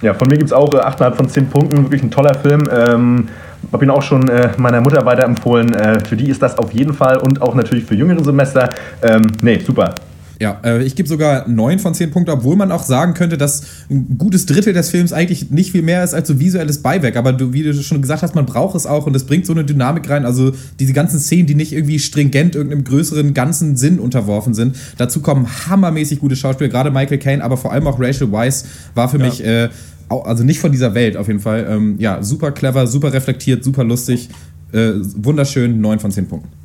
Ja, 0.00 0.14
von 0.14 0.28
mir 0.28 0.36
gibt 0.36 0.48
es 0.48 0.52
auch 0.52 0.72
äh, 0.74 0.78
8,5 0.78 1.14
von 1.14 1.28
10 1.28 1.46
Punkten. 1.48 1.82
Wirklich 1.84 2.02
ein 2.02 2.10
toller 2.10 2.34
Film. 2.34 2.62
Ähm, 2.70 3.28
habe 3.72 3.84
ihn 3.84 3.90
auch 3.90 4.02
schon 4.02 4.28
äh, 4.28 4.50
meiner 4.56 4.80
Mutter 4.80 5.04
weiterempfohlen. 5.04 5.72
Äh, 5.72 6.00
für 6.00 6.16
die 6.16 6.28
ist 6.28 6.42
das 6.42 6.58
auf 6.58 6.72
jeden 6.72 6.92
Fall 6.92 7.18
und 7.18 7.40
auch 7.40 7.54
natürlich 7.54 7.84
für 7.84 7.94
jüngere 7.94 8.24
Semester. 8.24 8.68
Ähm, 9.02 9.22
nee, 9.40 9.58
super. 9.58 9.94
Ja, 10.42 10.58
äh, 10.64 10.82
ich 10.82 10.96
gebe 10.96 11.08
sogar 11.08 11.46
9 11.46 11.78
von 11.78 11.94
10 11.94 12.10
Punkten, 12.10 12.32
obwohl 12.32 12.56
man 12.56 12.72
auch 12.72 12.82
sagen 12.82 13.14
könnte, 13.14 13.38
dass 13.38 13.62
ein 13.88 14.18
gutes 14.18 14.44
Drittel 14.44 14.72
des 14.72 14.90
Films 14.90 15.12
eigentlich 15.12 15.52
nicht 15.52 15.70
viel 15.70 15.82
mehr 15.82 16.02
ist 16.02 16.14
als 16.14 16.26
so 16.26 16.40
visuelles 16.40 16.82
Beiwerk. 16.82 17.14
Aber 17.14 17.32
du, 17.32 17.52
wie 17.52 17.62
du 17.62 17.72
schon 17.80 18.02
gesagt 18.02 18.22
hast, 18.22 18.34
man 18.34 18.44
braucht 18.44 18.74
es 18.74 18.84
auch 18.84 19.06
und 19.06 19.14
es 19.14 19.22
bringt 19.24 19.46
so 19.46 19.52
eine 19.52 19.64
Dynamik 19.64 20.10
rein. 20.10 20.26
Also 20.26 20.50
diese 20.80 20.94
ganzen 20.94 21.20
Szenen, 21.20 21.46
die 21.46 21.54
nicht 21.54 21.72
irgendwie 21.72 22.00
stringent 22.00 22.56
irgendeinem 22.56 22.82
größeren 22.82 23.34
ganzen 23.34 23.76
Sinn 23.76 24.00
unterworfen 24.00 24.52
sind. 24.52 24.74
Dazu 24.96 25.20
kommen 25.20 25.46
hammermäßig 25.68 26.18
gute 26.18 26.34
Schauspieler, 26.34 26.70
gerade 26.70 26.90
Michael 26.90 27.18
Caine, 27.18 27.44
aber 27.44 27.56
vor 27.56 27.70
allem 27.70 27.86
auch 27.86 28.00
Rachel 28.00 28.32
Weisz 28.32 28.64
war 28.96 29.08
für 29.08 29.18
mich, 29.18 29.44
äh, 29.44 29.68
also 30.08 30.42
nicht 30.42 30.58
von 30.58 30.72
dieser 30.72 30.92
Welt 30.96 31.16
auf 31.16 31.28
jeden 31.28 31.38
Fall. 31.38 31.68
Ähm, 31.70 31.94
ja, 32.00 32.20
super 32.20 32.50
clever, 32.50 32.88
super 32.88 33.12
reflektiert, 33.12 33.62
super 33.62 33.84
lustig. 33.84 34.28
Äh, 34.72 34.94
wunderschön, 35.14 35.80
9 35.80 36.00
von 36.00 36.10
10 36.10 36.26
Punkten. 36.26 36.61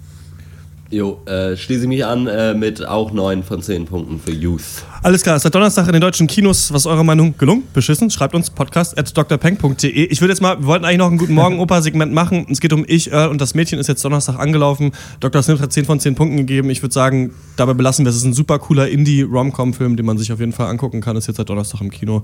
Jo, 0.90 1.20
äh, 1.26 1.58
schließe 1.58 1.82
ich 1.82 1.88
mich 1.90 2.06
an 2.06 2.28
äh, 2.28 2.54
mit 2.54 2.86
auch 2.86 3.12
9 3.12 3.44
von 3.44 3.62
10 3.62 3.86
Punkten 3.86 4.20
für 4.20 4.32
Youth. 4.32 4.62
Alles 5.04 5.22
klar, 5.22 5.38
seit 5.38 5.54
Donnerstag 5.54 5.86
in 5.88 5.94
den 5.94 6.02
deutschen 6.02 6.28
Kinos. 6.28 6.72
Was 6.72 6.84
ist 6.84 6.86
eure 6.88 7.04
Meinung? 7.04 7.36
Gelungen? 7.38 7.64
Beschissen? 7.74 8.10
Schreibt 8.10 8.34
uns 8.34 8.50
podcast 8.50 8.98
at 8.98 9.16
drpeng.de. 9.16 9.90
Ich 9.90 10.22
würde 10.22 10.32
jetzt 10.32 10.40
mal, 10.42 10.60
wir 10.60 10.66
wollten 10.66 10.86
eigentlich 10.86 11.00
noch 11.00 11.12
ein 11.12 11.18
Guten 11.18 11.34
Morgen 11.34 11.60
Opa-Segment 11.60 12.14
machen. 12.14 12.48
Es 12.50 12.62
geht 12.62 12.72
um 12.72 12.86
ich, 12.88 13.12
Earl 13.12 13.28
und 13.28 13.42
das 13.42 13.54
Mädchen 13.54 13.80
ist 13.80 13.88
jetzt 13.88 14.06
Donnerstag 14.06 14.40
angelaufen. 14.40 14.94
Dr. 15.20 15.44
Smith 15.44 15.60
hat 15.60 15.74
10 15.74 15.84
von 15.84 16.00
10 16.00 16.16
Punkten 16.16 16.38
gegeben. 16.38 16.70
Ich 16.70 16.82
würde 16.82 16.94
sagen, 16.94 17.34
dabei 17.58 17.74
belassen 17.74 18.06
wir 18.06 18.10
es. 18.10 18.16
Es 18.16 18.22
ist 18.22 18.28
ein 18.28 18.34
super 18.34 18.58
cooler 18.58 18.88
Indie-Rom-Com-Film, 18.88 19.98
den 19.98 20.06
man 20.06 20.18
sich 20.18 20.32
auf 20.32 20.40
jeden 20.40 20.54
Fall 20.54 20.68
angucken 20.68 21.02
kann. 21.02 21.18
Ist 21.18 21.28
jetzt 21.28 21.36
seit 21.38 21.50
Donnerstag 21.50 21.82
im 21.82 21.92
Kino. 21.92 22.22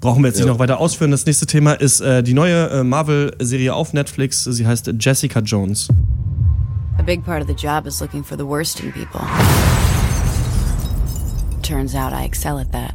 Brauchen 0.00 0.24
wir 0.24 0.28
jetzt 0.28 0.38
nicht 0.38 0.46
Jo. 0.46 0.52
noch 0.54 0.58
weiter 0.58 0.80
ausführen. 0.80 1.12
Das 1.12 1.24
nächste 1.24 1.46
Thema 1.46 1.74
ist 1.74 2.00
äh, 2.00 2.24
die 2.24 2.34
neue 2.34 2.68
äh, 2.70 2.82
Marvel-Serie 2.82 3.72
auf 3.72 3.92
Netflix. 3.92 4.42
Sie 4.42 4.66
heißt 4.66 4.92
Jessica 4.98 5.38
Jones. 5.38 5.86
A 6.98 7.02
big 7.02 7.24
part 7.24 7.40
of 7.40 7.46
the 7.46 7.54
job 7.54 7.86
is 7.86 8.00
looking 8.00 8.22
for 8.22 8.36
the 8.36 8.46
worst 8.46 8.80
in 8.80 8.92
people. 8.92 9.20
Turns 11.62 11.94
out 11.94 12.12
I 12.12 12.24
excel 12.24 12.58
at 12.58 12.72
that. 12.72 12.94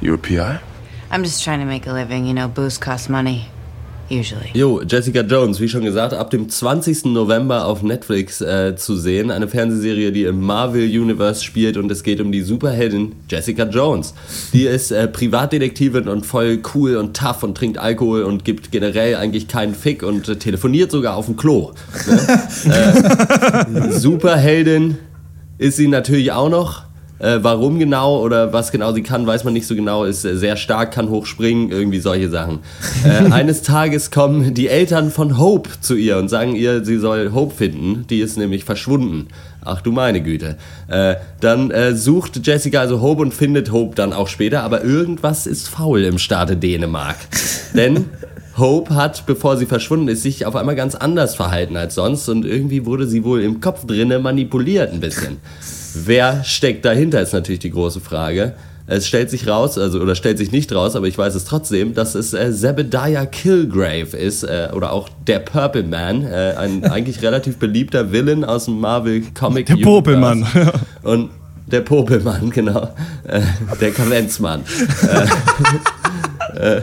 You 0.00 0.14
a 0.14 0.18
PI? 0.18 0.60
I'm 1.10 1.24
just 1.24 1.44
trying 1.44 1.60
to 1.60 1.66
make 1.66 1.86
a 1.86 1.92
living, 1.92 2.26
you 2.26 2.34
know, 2.34 2.48
booze 2.48 2.78
costs 2.78 3.08
money. 3.08 3.48
Usually. 4.12 4.50
Jo, 4.52 4.82
Jessica 4.82 5.22
Jones, 5.22 5.58
wie 5.58 5.68
schon 5.68 5.84
gesagt, 5.84 6.12
ab 6.12 6.28
dem 6.28 6.46
20. 6.46 7.06
November 7.06 7.64
auf 7.64 7.82
Netflix 7.82 8.42
äh, 8.42 8.76
zu 8.76 8.94
sehen. 8.94 9.30
Eine 9.30 9.48
Fernsehserie, 9.48 10.12
die 10.12 10.24
im 10.24 10.42
Marvel 10.42 10.82
Universe 10.82 11.42
spielt 11.42 11.78
und 11.78 11.90
es 11.90 12.02
geht 12.02 12.20
um 12.20 12.30
die 12.30 12.42
Superheldin 12.42 13.14
Jessica 13.30 13.64
Jones. 13.64 14.12
Die 14.52 14.64
ist 14.64 14.90
äh, 14.90 15.08
Privatdetektivin 15.08 16.08
und 16.08 16.26
voll 16.26 16.60
cool 16.74 16.96
und 16.96 17.16
tough 17.16 17.42
und 17.42 17.56
trinkt 17.56 17.78
Alkohol 17.78 18.24
und 18.24 18.44
gibt 18.44 18.70
generell 18.70 19.16
eigentlich 19.16 19.48
keinen 19.48 19.74
Fick 19.74 20.02
und 20.02 20.28
äh, 20.28 20.36
telefoniert 20.36 20.90
sogar 20.90 21.16
auf 21.16 21.24
dem 21.24 21.38
Klo. 21.38 21.72
Ne? 22.06 23.86
äh, 23.88 23.92
Superheldin 23.92 24.98
ist 25.56 25.78
sie 25.78 25.88
natürlich 25.88 26.32
auch 26.32 26.50
noch. 26.50 26.91
Äh, 27.22 27.38
warum 27.42 27.78
genau 27.78 28.20
oder 28.20 28.52
was 28.52 28.72
genau 28.72 28.92
sie 28.92 29.02
kann, 29.02 29.26
weiß 29.26 29.44
man 29.44 29.52
nicht 29.52 29.66
so 29.66 29.76
genau. 29.76 30.04
Ist 30.04 30.22
sehr 30.22 30.56
stark, 30.56 30.92
kann 30.92 31.08
hochspringen, 31.08 31.70
irgendwie 31.70 32.00
solche 32.00 32.28
Sachen. 32.28 32.58
Äh, 33.04 33.32
eines 33.32 33.62
Tages 33.62 34.10
kommen 34.10 34.54
die 34.54 34.68
Eltern 34.68 35.10
von 35.10 35.38
Hope 35.38 35.70
zu 35.80 35.96
ihr 35.96 36.18
und 36.18 36.28
sagen 36.28 36.54
ihr, 36.54 36.84
sie 36.84 36.98
soll 36.98 37.32
Hope 37.32 37.54
finden. 37.54 38.06
Die 38.08 38.20
ist 38.20 38.36
nämlich 38.36 38.64
verschwunden. 38.64 39.28
Ach 39.64 39.80
du 39.80 39.92
meine 39.92 40.22
Güte. 40.22 40.56
Äh, 40.88 41.16
dann 41.40 41.70
äh, 41.70 41.94
sucht 41.94 42.46
Jessica 42.46 42.80
also 42.80 43.00
Hope 43.00 43.22
und 43.22 43.34
findet 43.34 43.72
Hope 43.72 43.94
dann 43.96 44.12
auch 44.12 44.28
später, 44.28 44.62
aber 44.62 44.84
irgendwas 44.84 45.46
ist 45.46 45.68
faul 45.68 46.02
im 46.04 46.18
Staate 46.18 46.56
Dänemark. 46.56 47.16
Denn 47.74 48.06
Hope 48.56 48.94
hat, 48.94 49.26
bevor 49.26 49.56
sie 49.56 49.66
verschwunden 49.66 50.08
ist, 50.08 50.22
sich 50.22 50.46
auf 50.46 50.56
einmal 50.56 50.76
ganz 50.76 50.94
anders 50.94 51.34
verhalten 51.34 51.76
als 51.76 51.94
sonst 51.94 52.28
und 52.28 52.44
irgendwie 52.44 52.84
wurde 52.84 53.06
sie 53.06 53.24
wohl 53.24 53.42
im 53.42 53.60
Kopf 53.60 53.86
drinne 53.86 54.18
manipuliert 54.18 54.92
ein 54.92 55.00
bisschen. 55.00 55.38
Wer 55.94 56.44
steckt 56.44 56.84
dahinter, 56.84 57.20
ist 57.20 57.32
natürlich 57.32 57.60
die 57.60 57.70
große 57.70 58.00
Frage. 58.00 58.54
Es 58.86 59.06
stellt 59.06 59.30
sich 59.30 59.46
raus, 59.46 59.78
also 59.78 60.00
oder 60.00 60.14
stellt 60.14 60.38
sich 60.38 60.50
nicht 60.50 60.72
raus, 60.74 60.96
aber 60.96 61.06
ich 61.06 61.16
weiß 61.16 61.34
es 61.34 61.44
trotzdem, 61.44 61.94
dass 61.94 62.14
es 62.14 62.34
äh, 62.34 62.52
Zebediah 62.52 63.26
Kilgrave 63.26 64.16
ist, 64.16 64.42
äh, 64.42 64.70
oder 64.74 64.92
auch 64.92 65.08
der 65.26 65.38
Purple 65.38 65.84
Man, 65.84 66.24
äh, 66.24 66.54
ein 66.58 66.84
eigentlich 66.90 67.22
relativ 67.22 67.58
beliebter 67.58 68.10
Villain 68.12 68.44
aus 68.44 68.64
dem 68.64 68.80
Marvel 68.80 69.22
Comic 69.38 69.66
Der. 69.66 69.76
Popelmann. 69.76 70.46
Und 71.02 71.30
der 71.66 71.80
Popelmann, 71.80 72.50
genau. 72.50 72.90
Äh, 73.24 73.42
der 73.80 73.92
Kavenzmann. 73.92 74.62
äh, 76.56 76.82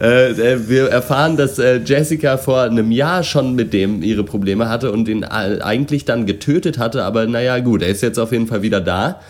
äh, 0.00 0.30
äh, 0.30 0.68
wir 0.68 0.88
erfahren, 0.88 1.36
dass 1.36 1.58
äh, 1.58 1.80
Jessica 1.84 2.36
vor 2.36 2.62
einem 2.62 2.90
Jahr 2.90 3.22
schon 3.22 3.54
mit 3.54 3.72
dem 3.72 4.02
ihre 4.02 4.24
Probleme 4.24 4.68
hatte 4.68 4.92
und 4.92 5.08
ihn 5.08 5.24
eigentlich 5.24 6.04
dann 6.04 6.26
getötet 6.26 6.78
hatte, 6.78 7.04
aber 7.04 7.26
naja, 7.26 7.58
gut, 7.60 7.82
er 7.82 7.88
ist 7.88 8.02
jetzt 8.02 8.18
auf 8.18 8.32
jeden 8.32 8.46
Fall 8.46 8.62
wieder 8.62 8.80
da. 8.80 9.20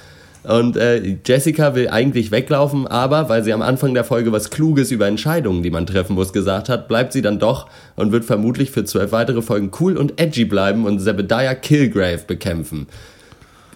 Und 0.42 0.76
äh, 0.76 1.18
Jessica 1.24 1.74
will 1.74 1.88
eigentlich 1.88 2.30
weglaufen, 2.30 2.86
aber 2.86 3.28
weil 3.28 3.42
sie 3.42 3.52
am 3.52 3.62
Anfang 3.62 3.94
der 3.94 4.04
Folge 4.04 4.30
was 4.30 4.50
Kluges 4.50 4.92
über 4.92 5.08
Entscheidungen, 5.08 5.64
die 5.64 5.70
man 5.70 5.86
treffen 5.86 6.14
muss, 6.14 6.32
gesagt 6.32 6.68
hat, 6.68 6.86
bleibt 6.86 7.12
sie 7.12 7.22
dann 7.22 7.40
doch 7.40 7.68
und 7.96 8.12
wird 8.12 8.24
vermutlich 8.24 8.70
für 8.70 8.84
zwölf 8.84 9.10
weitere 9.10 9.42
Folgen 9.42 9.72
cool 9.80 9.96
und 9.96 10.20
edgy 10.20 10.44
bleiben 10.44 10.86
und 10.86 11.00
Zebediah 11.00 11.54
Kilgrave 11.56 12.22
bekämpfen. 12.26 12.86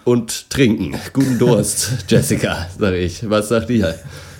Und 0.05 0.49
trinken. 0.49 0.95
Guten 1.13 1.37
Durst, 1.37 1.91
Jessica, 2.07 2.67
sag 2.79 2.93
ich. 2.93 3.29
Was 3.29 3.49
sagt 3.49 3.69
ihr? 3.69 3.93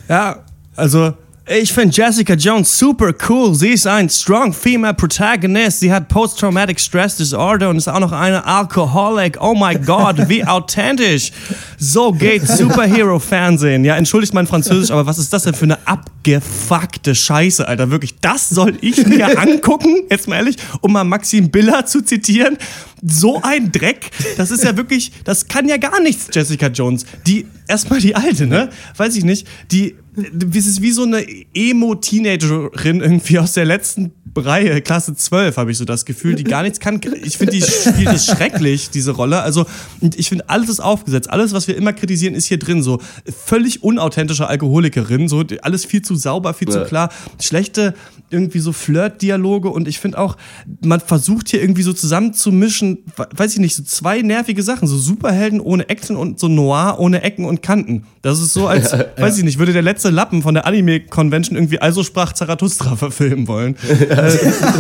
Ja, 0.08 0.44
also 0.76 1.14
ich 1.60 1.74
finde 1.74 1.94
Jessica 1.94 2.34
Jones 2.34 2.78
super 2.78 3.14
cool. 3.28 3.54
Sie 3.54 3.70
ist 3.70 3.86
ein 3.86 4.10
strong 4.10 4.54
female 4.54 4.94
protagonist. 4.94 5.82
Sie 5.82 5.92
hat 5.92 6.08
Post-Traumatic 6.08 6.80
Stress 6.80 7.18
Disorder 7.18 7.70
und 7.70 7.78
ist 7.78 7.88
auch 7.88 8.00
noch 8.00 8.12
eine 8.12 8.46
Alcoholic. 8.46 9.38
Oh 9.42 9.54
my 9.54 9.76
God, 9.76 10.30
wie 10.30 10.46
authentisch. 10.48 11.32
So 11.78 12.12
geht 12.12 12.48
Superhero-Fernsehen. 12.48 13.84
Ja, 13.84 13.98
entschuldigt 13.98 14.34
mein 14.34 14.48
Französisch, 14.48 14.92
aber 14.92 15.06
was 15.06 15.18
ist 15.18 15.34
das 15.34 15.44
denn 15.44 15.54
für 15.54 15.66
eine 15.66 15.78
abgefuckte 15.86 17.16
Scheiße, 17.16 17.68
Alter? 17.68 17.92
Wirklich, 17.92 18.20
das 18.22 18.50
soll 18.50 18.78
ich 18.82 19.06
mir 19.06 19.38
angucken? 19.40 20.04
Jetzt 20.10 20.28
mal 20.28 20.38
ehrlich, 20.38 20.56
um 20.82 20.94
mal 20.94 21.04
Maxim 21.04 21.52
Biller 21.52 21.86
zu 21.86 22.02
zitieren. 22.02 22.58
So 23.04 23.42
ein 23.42 23.72
Dreck. 23.72 24.12
Das 24.38 24.52
ist 24.52 24.64
ja 24.64 24.78
wirklich, 24.78 25.12
das 25.24 25.48
kann 25.48 25.68
ja 25.68 25.78
gar 25.78 26.02
nichts, 26.02 26.28
Jessica 26.32 26.68
Jones. 26.68 27.06
Die, 27.26 27.46
erstmal 27.68 28.00
die 28.00 28.16
alte, 28.16 28.48
ne? 28.48 28.70
Weiß 28.98 29.16
ich 29.16 29.24
nicht. 29.24 29.48
Die, 29.72 29.96
das 30.34 30.66
ist 30.66 30.82
wie 30.82 30.92
so 30.92 31.04
eine 31.04 31.26
Emo-Teenagerin 31.54 33.02
irgendwie 33.02 33.40
aus 33.40 33.54
der 33.54 33.66
letzten 33.66 34.12
Reihe, 34.36 34.82
Klasse 34.82 35.14
12, 35.16 35.58
habe 35.58 35.72
ich 35.72 35.78
so 35.78 35.84
das 35.84 36.06
Gefühl, 36.06 36.36
die 36.36 36.44
gar 36.46 36.64
nichts 36.64 36.80
kann. 36.80 37.02
Ich 37.24 37.38
finde, 37.38 37.54
die 37.54 37.62
spielt 37.62 38.08
es 38.14 38.28
schrecklich, 38.28 38.90
diese 38.90 39.12
Rolle. 39.12 39.42
Also, 39.42 39.66
ich 40.16 40.30
finde, 40.30 40.48
alles 40.48 40.70
ist 40.70 40.80
aufgesetzt. 40.80 41.30
Alles, 41.30 41.54
was 41.54 41.68
wir 41.68 41.76
immer 41.76 41.92
kritisieren, 41.92 42.34
ist 42.34 42.46
hier 42.46 42.60
drin. 42.60 42.82
So 42.82 43.02
völlig 43.46 43.84
unauthentische 43.84 44.48
Alkoholikerin, 44.48 45.28
so 45.28 45.44
alles 45.62 45.84
viel 45.86 46.02
zu 46.02 46.16
sauber, 46.16 46.54
viel 46.54 46.70
zu 46.70 46.80
Ja. 46.80 46.86
klar. 46.86 47.10
Schlechte 47.42 47.94
irgendwie 48.30 48.60
so 48.60 48.72
Flirt-Dialoge 48.72 49.70
und 49.70 49.88
ich 49.90 50.00
finde 50.00 50.18
auch, 50.20 50.38
man 50.86 51.02
versucht 51.02 51.50
hier 51.50 51.62
irgendwie 51.62 51.84
so 51.84 51.92
zusammenzumischen, 51.92 52.91
weiß 53.36 53.54
ich 53.54 53.60
nicht, 53.60 53.76
so 53.76 53.84
zwei 53.84 54.22
nervige 54.22 54.64
Sachen. 54.64 54.88
So 54.88 54.98
Superhelden 54.98 55.60
ohne 55.60 55.90
Action 55.90 56.16
und 56.16 56.40
so 56.40 56.48
Noir 56.48 56.98
ohne 57.00 57.22
Ecken 57.24 57.46
und 57.46 57.62
Kanten. 57.62 58.06
Das 58.22 58.40
ist 58.40 58.54
so, 58.54 58.68
als, 58.68 58.92
weiß 59.18 59.38
ich 59.38 59.44
nicht, 59.44 59.60
würde 59.60 59.74
der 59.74 59.82
letzte 59.82 60.10
Lappen 60.10 60.42
von 60.42 60.54
der 60.54 60.66
Anime-Convention 60.66 61.58
irgendwie 61.58 61.80
Also 61.80 62.04
sprach 62.04 62.34
Zarathustra 62.34 62.96
verfilmen 62.98 63.48
wollen. 63.48 63.76
äh, 63.88 64.34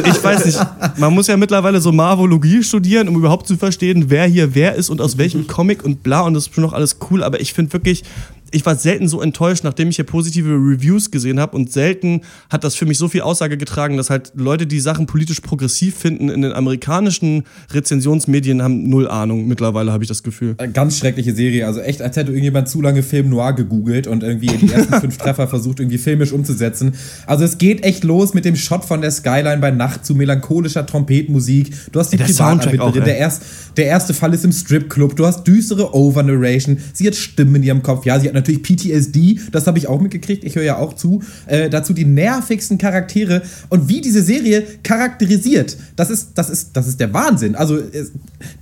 ich 0.06 0.24
weiß 0.24 0.46
nicht, 0.46 0.60
man 0.98 1.14
muss 1.14 1.28
ja 1.28 1.38
mittlerweile 1.38 1.82
so 1.82 1.92
Marvologie 1.92 2.64
studieren, 2.64 3.08
um 3.08 3.16
überhaupt 3.16 3.48
zu 3.48 3.58
verstehen, 3.58 4.06
wer 4.10 4.26
hier 4.26 4.56
wer 4.56 4.76
ist 4.76 4.90
und 4.90 5.02
aus 5.02 5.18
welchem 5.18 5.48
Comic 5.48 5.84
und 5.84 6.04
bla 6.04 6.22
und 6.22 6.34
das 6.34 6.48
ist 6.48 6.56
schon 6.56 6.64
noch 6.64 6.74
alles 6.74 6.98
cool, 7.10 7.24
aber 7.24 7.40
ich 7.40 7.54
finde 7.54 7.74
wirklich, 7.74 8.04
ich 8.52 8.66
war 8.66 8.76
selten 8.76 9.08
so 9.08 9.22
enttäuscht, 9.22 9.64
nachdem 9.64 9.90
ich 9.90 9.96
hier 9.96 10.06
positive 10.06 10.50
Reviews 10.50 11.10
gesehen 11.10 11.40
habe 11.40 11.56
und 11.56 11.72
selten 11.72 12.22
hat 12.50 12.64
das 12.64 12.76
für 12.76 12.86
mich 12.86 12.98
so 12.98 13.08
viel 13.08 13.22
Aussage 13.22 13.58
getragen, 13.58 13.98
dass 13.98 14.10
halt 14.10 14.34
Leute, 14.36 14.68
die 14.68 14.80
Sachen 14.80 15.06
politisch 15.06 15.40
progressiv 15.40 15.98
finden, 15.98 16.30
in 16.30 16.42
den 16.42 16.52
amerikanischen 16.54 17.44
Rezensionsmedien 17.72 18.62
haben 18.62 18.90
null 18.90 19.08
Ahnung. 19.08 19.48
Mittlerweile 19.48 19.92
habe 19.92 20.04
ich 20.04 20.08
das 20.08 20.24
Gefühl. 20.24 20.56
Ganz 20.74 20.98
schreckliche 20.98 21.34
Serie. 21.34 21.66
Also 21.66 21.80
echt, 21.80 22.02
als 22.02 22.18
hätte 22.18 22.32
irgendjemand 22.32 22.68
zu 22.70 22.82
lange 22.82 23.04
Film 23.04 23.30
Noir 23.30 23.54
gegoogelt 23.54 24.08
und 24.08 24.24
irgendwie 24.24 24.48
die 24.48 24.72
ersten 24.72 25.00
fünf 25.00 25.18
Treffer 25.22 25.48
versucht, 25.48 25.80
irgendwie 25.80 25.98
filmisch 25.98 26.34
umzusetzen. 26.34 26.94
Also 27.26 27.46
es 27.46 27.58
geht 27.58 27.84
echt 27.84 28.04
los 28.04 28.34
mit 28.34 28.46
dem 28.46 28.56
Shot 28.56 28.84
von 28.84 29.02
der 29.02 29.12
Skyline 29.12 29.58
bei 29.60 29.72
Nacht 29.72 30.06
zu 30.06 30.14
melancholischer 30.16 30.86
Trompetenmusik. 30.86 31.74
Du 31.92 32.00
hast 32.00 32.12
die 32.12 32.18
der 32.18 32.28
Soundtrack 32.28 32.80
auch, 32.80 32.92
der, 32.92 33.18
erst, 33.18 33.44
der 33.78 33.86
erste 33.86 34.14
Fall 34.14 34.34
ist 34.34 34.44
im 34.44 34.52
Stripclub. 34.52 35.16
Du 35.16 35.26
hast 35.26 35.46
düstere 35.46 35.96
Overnarration. 35.96 36.78
Sie 36.94 37.08
hat 37.08 37.16
Stimmen 37.16 37.56
in 37.56 37.64
ihrem 37.64 37.84
Kopf. 37.84 38.06
Ja, 38.06 38.20
sie 38.20 38.28
hat 38.28 38.34
natürlich 38.42 38.64
PTSD. 38.64 39.40
Das 39.52 39.68
habe 39.68 39.78
ich 39.78 39.88
auch 39.88 40.02
mitgekriegt. 40.02 40.44
Ich 40.44 40.56
höre 40.56 40.64
ja 40.64 40.78
auch 40.78 40.94
zu. 40.94 41.22
Äh, 41.48 41.70
dazu 41.70 41.94
die 41.94 42.06
nervigsten 42.06 42.78
Charaktere 42.78 43.42
und 43.70 43.88
wie 43.90 44.02
diese 44.02 44.22
Serie 44.22 44.64
charakterisiert. 44.84 45.78
Das 45.96 46.10
ist, 46.10 46.30
das 46.36 46.50
ist, 46.50 46.72
das 46.74 46.88
ist 46.88 47.00
der 47.00 47.14
Wahnsinn. 47.14 47.56
Also 47.56 47.80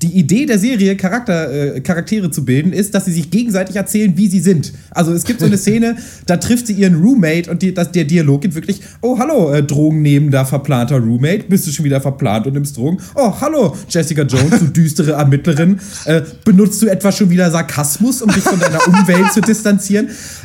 die 0.02 0.18
Idee 0.18 0.46
der 0.46 0.60
Serie, 0.60 0.96
Charakter, 0.96 1.76
äh, 1.76 1.82
Charaktere 1.82 2.32
zu 2.32 2.46
bilden, 2.46 2.74
ist, 2.74 2.94
dass 2.94 3.06
sie 3.06 3.14
sich 3.14 3.32
gegenseitig 3.32 3.76
erzählen, 3.76 4.14
wie 4.16 4.28
sie 4.28 4.40
sind. 4.40 4.74
Also 4.92 5.14
es 5.14 5.24
gibt 5.24 5.40
so 5.40 5.46
eine 5.46 5.58
Szene, 5.70 5.98
da 6.26 6.38
trifft 6.38 6.68
sie 6.68 6.74
ihren 6.74 6.96
Roommate 6.96 7.50
und 7.50 7.62
die, 7.62 7.74
das, 7.74 7.92
der 7.92 8.06
Dialog 8.06 8.42
geht 8.42 8.56
wirklich: 8.56 8.82
Oh, 9.02 9.18
hallo, 9.18 9.52
äh, 9.52 9.64
Drogennehmender, 9.64 10.46
verplanter 10.46 11.00
Roommate. 11.00 11.46
Bist 11.48 11.68
du 11.68 11.72
schon 11.72 11.86
wieder 11.86 12.02
verplant 12.02 12.48
und 12.48 12.54
nimmst 12.54 12.78
Drogen? 12.78 12.98
Oh, 13.16 13.34
hallo, 13.40 13.76
Jessica 13.90 14.24
Jones, 14.24 14.60
du 14.60 14.66
düstere 14.68 15.14
Ermittlerin. 15.14 15.80
Äh, 16.06 16.22
benutzt 16.44 16.82
du 16.82 16.88
etwa 16.88 17.12
schon 17.12 17.30
wieder 17.30 17.50
Sarkasmus, 17.50 18.22
um 18.22 18.32
dich 18.32 18.44
von 18.44 18.60
deiner 18.60 18.86
Umwelt 18.88 19.32
zu 19.34 19.42
distanzieren? 19.42 19.69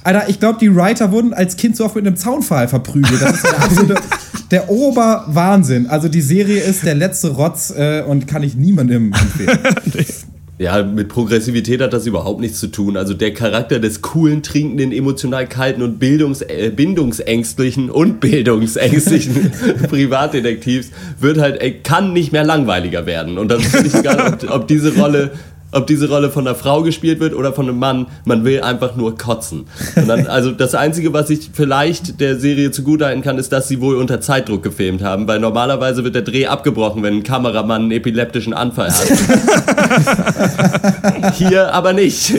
Alter, 0.02 0.28
ich 0.28 0.40
glaube, 0.40 0.58
die 0.60 0.74
Writer 0.74 1.12
wurden 1.12 1.32
als 1.32 1.56
Kind 1.56 1.76
so 1.76 1.84
oft 1.84 1.94
mit 1.94 2.06
einem 2.06 2.16
Zaunpfahl 2.16 2.68
verprügelt. 2.68 3.22
Das 3.22 3.36
ist 3.36 3.44
der 3.44 3.58
absolute, 3.62 4.02
der 4.50 4.70
Oberwahnsinn. 4.70 5.86
Also 5.86 6.08
die 6.08 6.20
Serie 6.20 6.60
ist 6.60 6.84
der 6.84 6.94
letzte 6.94 7.30
Rotz 7.30 7.72
äh, 7.76 8.02
und 8.02 8.26
kann 8.26 8.42
ich 8.42 8.54
niemandem 8.54 9.12
empfehlen. 9.12 9.58
Ja, 10.56 10.84
mit 10.84 11.08
Progressivität 11.08 11.80
hat 11.80 11.92
das 11.92 12.06
überhaupt 12.06 12.40
nichts 12.40 12.60
zu 12.60 12.68
tun. 12.68 12.96
Also 12.96 13.12
der 13.12 13.34
Charakter 13.34 13.80
des 13.80 14.02
coolen, 14.02 14.44
trinkenden, 14.44 14.92
emotional 14.92 15.48
kalten 15.48 15.82
und 15.82 15.98
Bildungs 15.98 16.42
äh, 16.42 16.70
bindungsängstlichen 16.70 17.90
und 17.90 18.20
bildungsängstlichen 18.20 19.50
Privatdetektivs 19.88 20.90
wird 21.18 21.38
halt, 21.38 21.60
ey, 21.60 21.80
kann 21.82 22.12
nicht 22.12 22.30
mehr 22.30 22.44
langweiliger 22.44 23.04
werden. 23.04 23.36
Und 23.36 23.48
dann 23.48 23.60
ist 23.60 23.82
nicht 23.82 23.96
egal, 23.96 24.34
ob, 24.34 24.50
ob 24.50 24.68
diese 24.68 24.94
Rolle 24.94 25.32
ob 25.74 25.86
diese 25.86 26.08
Rolle 26.08 26.30
von 26.30 26.46
einer 26.46 26.56
Frau 26.56 26.82
gespielt 26.82 27.20
wird 27.20 27.34
oder 27.34 27.52
von 27.52 27.68
einem 27.68 27.78
Mann, 27.78 28.06
man 28.24 28.44
will 28.44 28.62
einfach 28.62 28.96
nur 28.96 29.16
kotzen. 29.18 29.66
Dann, 29.94 30.26
also 30.26 30.52
das 30.52 30.74
Einzige, 30.74 31.12
was 31.12 31.30
ich 31.30 31.50
vielleicht 31.52 32.20
der 32.20 32.38
Serie 32.38 32.70
zugutehalten 32.70 33.22
kann, 33.22 33.38
ist, 33.38 33.52
dass 33.52 33.68
sie 33.68 33.80
wohl 33.80 33.96
unter 33.96 34.20
Zeitdruck 34.20 34.62
gefilmt 34.62 35.02
haben, 35.02 35.26
weil 35.26 35.40
normalerweise 35.40 36.04
wird 36.04 36.14
der 36.14 36.22
Dreh 36.22 36.46
abgebrochen, 36.46 37.02
wenn 37.02 37.14
ein 37.18 37.22
Kameramann 37.22 37.82
einen 37.82 37.90
epileptischen 37.90 38.54
Anfall 38.54 38.90
hat. 38.90 39.06
Hier 41.34 41.72
aber 41.72 41.92
nicht. 41.92 42.32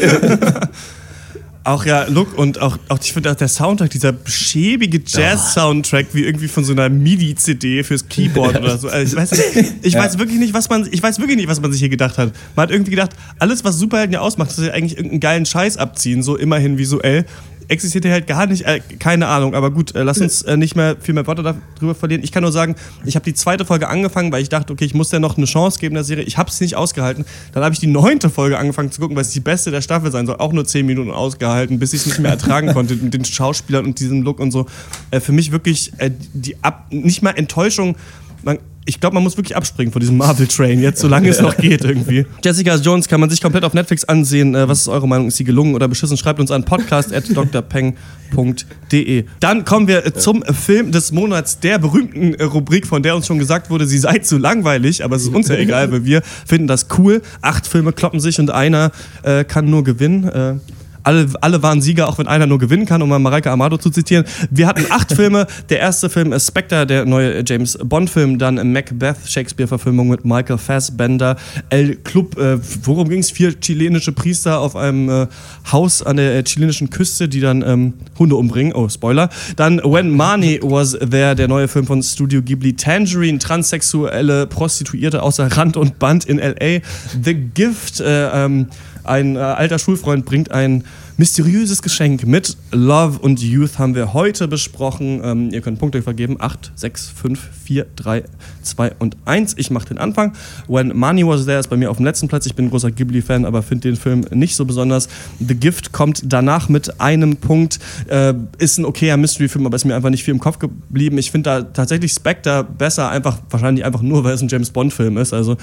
Auch 1.66 1.84
ja, 1.84 2.04
Look 2.04 2.38
und 2.38 2.62
auch, 2.62 2.78
auch 2.90 3.00
ich 3.02 3.12
finde 3.12 3.32
auch 3.32 3.36
der 3.36 3.48
Soundtrack, 3.48 3.90
dieser 3.90 4.14
schäbige 4.26 5.02
Jazz-Soundtrack, 5.04 6.08
wie 6.14 6.24
irgendwie 6.24 6.48
von 6.48 6.64
so 6.64 6.74
einer 6.74 6.90
MIDI-CD 6.90 7.84
fürs 7.84 8.08
Keyboard 8.08 8.56
oder 8.62 8.78
so. 8.78 8.88
Also 8.88 9.18
ich 9.18 9.20
weiß, 9.20 9.56
ich 9.82 9.94
ja. 9.94 10.00
weiß 10.00 10.20
wirklich 10.20 10.38
nicht, 10.38 10.54
was 10.54 10.70
man, 10.70 10.88
ich 10.92 11.02
weiß 11.02 11.18
wirklich 11.18 11.38
nicht, 11.38 11.48
was 11.48 11.60
man 11.60 11.72
sich 11.72 11.80
hier 11.80 11.90
gedacht 11.90 12.20
hat. 12.20 12.34
Man 12.56 12.64
hat 12.64 12.72
irgendwie 12.72 12.92
gedacht, 12.92 13.14
alles, 13.40 13.64
was 13.64 13.80
Superhelden 13.80 14.14
ja 14.14 14.20
ausmacht, 14.20 14.52
ist 14.52 14.60
ja 14.60 14.74
eigentlich 14.74 14.96
irgendeinen 14.98 15.22
geilen 15.22 15.46
Scheiß 15.48 15.78
abziehen, 15.78 16.22
so 16.22 16.36
immerhin 16.36 16.78
visuell 16.78 17.26
existiert 17.68 18.06
halt 18.06 18.28
gar 18.28 18.46
nicht, 18.48 18.64
äh, 18.64 18.80
keine 19.00 19.28
Ahnung, 19.28 19.56
aber 19.56 19.72
gut, 19.72 19.96
äh, 19.96 20.04
lass 20.04 20.20
uns 20.20 20.42
äh, 20.44 20.58
nicht 20.58 20.76
mehr 20.76 20.96
viel 21.00 21.14
mehr 21.14 21.26
Worte 21.28 21.44
darüber 21.44 21.96
verlieren. 21.96 22.24
Ich 22.24 22.32
kann 22.32 22.44
nur 22.44 22.52
sagen, 22.52 22.76
ich 23.06 23.16
habe 23.16 23.26
die 23.26 23.34
zweite 23.34 23.66
Folge 23.66 23.88
angefangen, 23.88 24.32
weil 24.32 24.42
ich 24.42 24.50
dachte, 24.50 24.74
okay, 24.74 24.86
ich 24.86 24.94
muss 24.94 25.10
der 25.10 25.20
noch 25.20 25.38
eine 25.38 25.46
Chance 25.46 25.80
geben 25.80 25.96
der 25.96 26.04
Serie. 26.04 26.24
Ich 26.24 26.38
habe 26.38 26.50
es 26.50 26.60
nicht 26.62 26.76
ausgehalten. 26.76 27.26
Dann 27.54 27.64
habe 27.64 27.74
ich 27.74 27.80
die 27.80 27.88
neunte 27.88 28.30
Folge 28.30 28.58
angefangen 28.58 28.92
zu 28.92 29.02
gucken, 29.02 29.16
weil 29.16 29.24
es 29.24 29.32
die 29.32 29.40
beste 29.40 29.72
der 29.72 29.82
Staffel 29.82 30.12
sein 30.12 30.26
soll. 30.26 30.38
Auch 30.38 30.54
nur 30.54 30.66
zehn 30.66 30.86
Minuten 30.86 31.12
ausgehalten, 31.12 31.80
bis 31.80 31.94
ich 31.94 32.02
es 32.02 32.06
nicht 32.08 32.20
mehr 32.20 32.32
ertragen 32.32 32.68
konnte 32.74 32.96
mit 32.96 33.14
den 33.14 33.26
Schauspielern 33.26 33.86
und 33.86 34.00
diesem 34.00 34.22
Look 34.22 34.40
und 34.40 34.52
so. 34.52 34.66
Äh, 35.12 35.20
für 35.20 35.32
mich 35.32 35.52
wirklich 35.52 35.92
äh, 35.98 36.12
die 36.34 36.64
Ab 36.64 36.88
nicht 36.92 37.22
mal 37.22 37.32
Enttäuschung. 37.32 37.96
Man, 38.44 38.60
ich 38.86 39.00
glaube, 39.00 39.16
man 39.16 39.24
muss 39.24 39.36
wirklich 39.36 39.56
abspringen 39.56 39.92
von 39.92 40.00
diesem 40.00 40.18
Marvel-Train, 40.18 40.80
jetzt 40.80 41.02
solange 41.02 41.30
es 41.30 41.42
noch 41.42 41.58
geht 41.58 41.84
irgendwie. 41.84 42.28
Jessica 42.44 42.76
Jones 42.76 43.08
kann 43.08 43.20
man 43.20 43.32
sich 43.32 43.42
komplett 43.42 43.64
auf 43.64 43.74
Netflix 43.74 44.04
ansehen. 44.04 44.54
Äh, 44.54 44.70
was 44.70 44.82
ist 44.82 44.88
eure 44.88 45.08
Meinung? 45.08 45.28
Ist 45.28 45.38
sie 45.38 45.44
gelungen 45.44 45.74
oder 45.74 45.88
beschissen? 45.88 46.18
Schreibt 46.18 46.40
uns 46.40 46.52
an 46.52 46.66
podcast.drpeng.de. 46.66 49.26
Dann 49.40 49.66
kommen 49.66 49.88
wir 49.88 50.14
zum 50.14 50.44
Film 50.44 50.92
des 50.92 51.12
Monats, 51.12 51.60
der 51.60 51.80
berühmten 51.80 52.36
Rubrik, 52.42 52.86
von 52.86 53.02
der 53.02 53.16
uns 53.16 53.26
schon 53.26 53.40
gesagt 53.40 53.72
wurde, 53.72 53.88
sie 53.88 53.98
sei 53.98 54.20
zu 54.20 54.38
langweilig, 54.38 55.04
aber 55.04 55.16
es 55.16 55.24
ist 55.24 55.34
uns 55.34 55.48
ja 55.48 55.56
egal, 55.56 55.92
weil 55.92 56.06
wir 56.06 56.22
finden 56.46 56.68
das 56.68 56.86
cool. 56.98 57.24
Acht 57.42 57.66
Filme 57.66 57.92
kloppen 57.92 58.20
sich 58.20 58.40
und 58.40 58.52
einer 58.52 58.92
äh, 59.24 59.46
kann 59.46 59.68
nur 59.68 59.84
gewinnen. 59.84 60.26
Äh, 60.26 60.58
alle, 61.06 61.28
alle 61.42 61.62
waren 61.64 61.82
Sieger, 61.82 62.08
auch 62.08 62.18
wenn 62.18 62.28
einer 62.28 62.48
nur 62.48 62.60
gewinnen 62.60 62.86
kann, 62.86 63.02
um 63.02 63.10
mal 63.10 63.20
Mareike 63.20 63.52
Amado 63.52 63.78
zu 63.78 63.90
zitieren. 63.90 64.26
Wir 64.50 64.68
hatten 64.68 64.86
acht 64.90 65.14
Filme. 65.16 65.48
Der 65.70 65.80
erste 65.80 66.10
Film 66.10 66.34
ist 66.34 66.48
Spectre, 66.48 66.86
der 66.88 67.06
neue 67.06 67.44
James 67.46 67.78
Bond-Film. 67.84 68.40
Dann 68.40 68.72
Macbeth, 68.72 69.18
Shakespeare-Verfilmung 69.26 70.10
mit 70.10 70.26
Michael 70.26 70.58
Fassbender. 70.58 71.38
El 71.70 71.96
Club, 71.98 72.38
äh, 72.38 72.58
worum 72.84 73.10
ging 73.10 73.20
es? 73.20 73.32
Vier 73.32 73.60
chilenische 73.60 74.12
Priester 74.12 74.60
auf 74.60 74.76
einem 74.76 75.10
äh, 75.10 75.28
Haus 75.72 76.02
an 76.02 76.18
der 76.18 76.38
äh, 76.38 76.44
chilenischen 76.44 76.90
Küste, 76.90 77.30
die 77.30 77.40
dann 77.40 77.62
ähm, 77.62 77.94
Hunde 78.18 78.36
umbringen. 78.36 78.74
Oh, 78.74 78.90
Spoiler. 78.90 79.30
Dann 79.56 79.80
When 79.80 80.10
Money 80.10 80.60
Was 80.64 80.94
There, 80.94 81.36
der 81.36 81.48
neue 81.48 81.68
Film 81.68 81.86
von 81.86 82.02
Studio 82.02 82.42
Ghibli. 82.42 82.76
Tangerine, 82.76 83.38
transsexuelle 83.38 84.48
Prostituierte 84.48 85.22
außer 85.22 85.56
Rand 85.56 85.78
und 85.78 86.00
Band 86.00 86.26
in 86.26 86.40
L.A. 86.40 86.82
The 87.24 87.34
Gift, 87.36 88.00
äh, 88.00 88.46
ähm, 88.46 88.68
ein 89.08 89.36
äh, 89.36 89.40
alter 89.40 89.80
Schulfreund 89.80 90.26
bringt 90.26 90.52
ein 90.52 90.84
mysteriöses 91.18 91.82
Geschenk 91.82 92.26
mit 92.26 92.58
Love 92.72 93.20
und 93.20 93.42
Youth 93.42 93.80
haben 93.80 93.96
wir 93.96 94.14
heute 94.14 94.48
besprochen. 94.48 95.22
Ähm, 95.24 95.50
ihr 95.52 95.62
könnt 95.62 95.80
Punkte 95.80 96.02
vergeben. 96.02 96.38
8, 96.40 96.72
6, 96.76 97.10
5, 97.10 97.50
4, 97.66 97.86
3, 97.96 98.24
2 98.66 98.94
und 99.00 99.18
1. 99.26 99.56
Ich 99.58 99.72
mache 99.72 99.88
den 99.88 99.98
Anfang. 99.98 100.34
When 100.68 100.96
Money 100.96 101.26
Was 101.26 101.46
There 101.46 101.60
ist 101.60 101.70
bei 101.70 101.78
mir 101.78 101.90
auf 101.92 101.98
dem 101.98 102.06
letzten 102.06 102.28
Platz. 102.28 102.46
Ich 102.46 102.56
bin 102.56 102.66
ein 102.66 102.70
großer 102.70 102.92
Ghibli-Fan, 102.92 103.46
aber 103.46 103.64
finde 103.64 103.90
den 103.90 103.96
Film 103.96 104.26
nicht 104.32 104.56
so 104.56 104.66
besonders. 104.66 105.08
The 105.40 105.56
Gift 105.56 105.92
kommt 105.92 106.22
danach 106.26 106.70
mit 106.70 107.00
einem 107.00 107.38
Punkt. 107.38 107.80
Äh, 108.08 108.34
ist 108.58 108.78
ein 108.78 108.86
okayer 108.86 109.18
Mystery-Film, 109.18 109.66
aber 109.66 109.76
ist 109.76 109.86
mir 109.86 109.96
einfach 109.96 110.10
nicht 110.10 110.24
viel 110.24 110.34
im 110.34 110.40
Kopf 110.40 110.60
geblieben. 110.60 111.18
Ich 111.18 111.32
finde 111.32 111.50
da 111.50 111.62
tatsächlich 111.62 112.12
Spectre 112.12 112.64
besser, 112.64 113.10
einfach 113.10 113.40
wahrscheinlich 113.50 113.86
einfach 113.86 114.02
nur, 114.02 114.24
weil 114.24 114.34
es 114.34 114.42
ein 114.42 114.48
James 114.48 114.72
Bond-Film 114.72 115.18
ist. 115.18 115.34
Also 115.34 115.58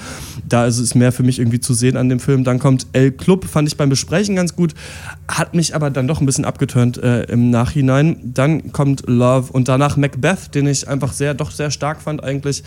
da 0.47 0.65
ist 0.65 0.79
es 0.79 0.95
mehr 0.95 1.11
für 1.11 1.23
mich 1.23 1.39
irgendwie 1.39 1.59
zu 1.59 1.73
sehen 1.73 1.97
an 1.97 2.09
dem 2.09 2.19
Film. 2.19 2.43
Dann 2.43 2.59
kommt 2.59 2.87
El 2.93 3.11
Club, 3.11 3.45
fand 3.45 3.67
ich 3.67 3.77
beim 3.77 3.89
Besprechen 3.89 4.35
ganz 4.35 4.55
gut. 4.55 4.73
Hat 5.27 5.53
mich 5.53 5.75
aber 5.75 5.89
dann 5.89 6.07
doch 6.07 6.21
ein 6.21 6.25
bisschen 6.25 6.45
abgeturnt 6.45 6.97
äh, 6.97 7.23
im 7.23 7.49
Nachhinein. 7.49 8.17
Dann 8.23 8.71
kommt 8.71 9.03
Love 9.07 9.51
und 9.51 9.67
danach 9.67 9.97
Macbeth, 9.97 10.53
den 10.55 10.67
ich 10.67 10.87
einfach 10.87 11.13
sehr, 11.13 11.33
doch 11.33 11.51
sehr 11.51 11.71
stark 11.71 12.01
fand 12.01 12.23
eigentlich. 12.23 12.63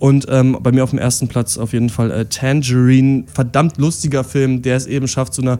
Und 0.00 0.26
ähm, 0.28 0.58
bei 0.60 0.72
mir 0.72 0.82
auf 0.82 0.90
dem 0.90 0.98
ersten 0.98 1.28
Platz 1.28 1.58
auf 1.58 1.72
jeden 1.72 1.90
Fall 1.90 2.10
äh, 2.10 2.24
Tangerine, 2.24 3.24
verdammt 3.32 3.76
lustiger 3.76 4.24
Film, 4.24 4.62
der 4.62 4.76
es 4.76 4.86
eben 4.86 5.06
schafft, 5.06 5.34
so 5.34 5.42
einer 5.42 5.58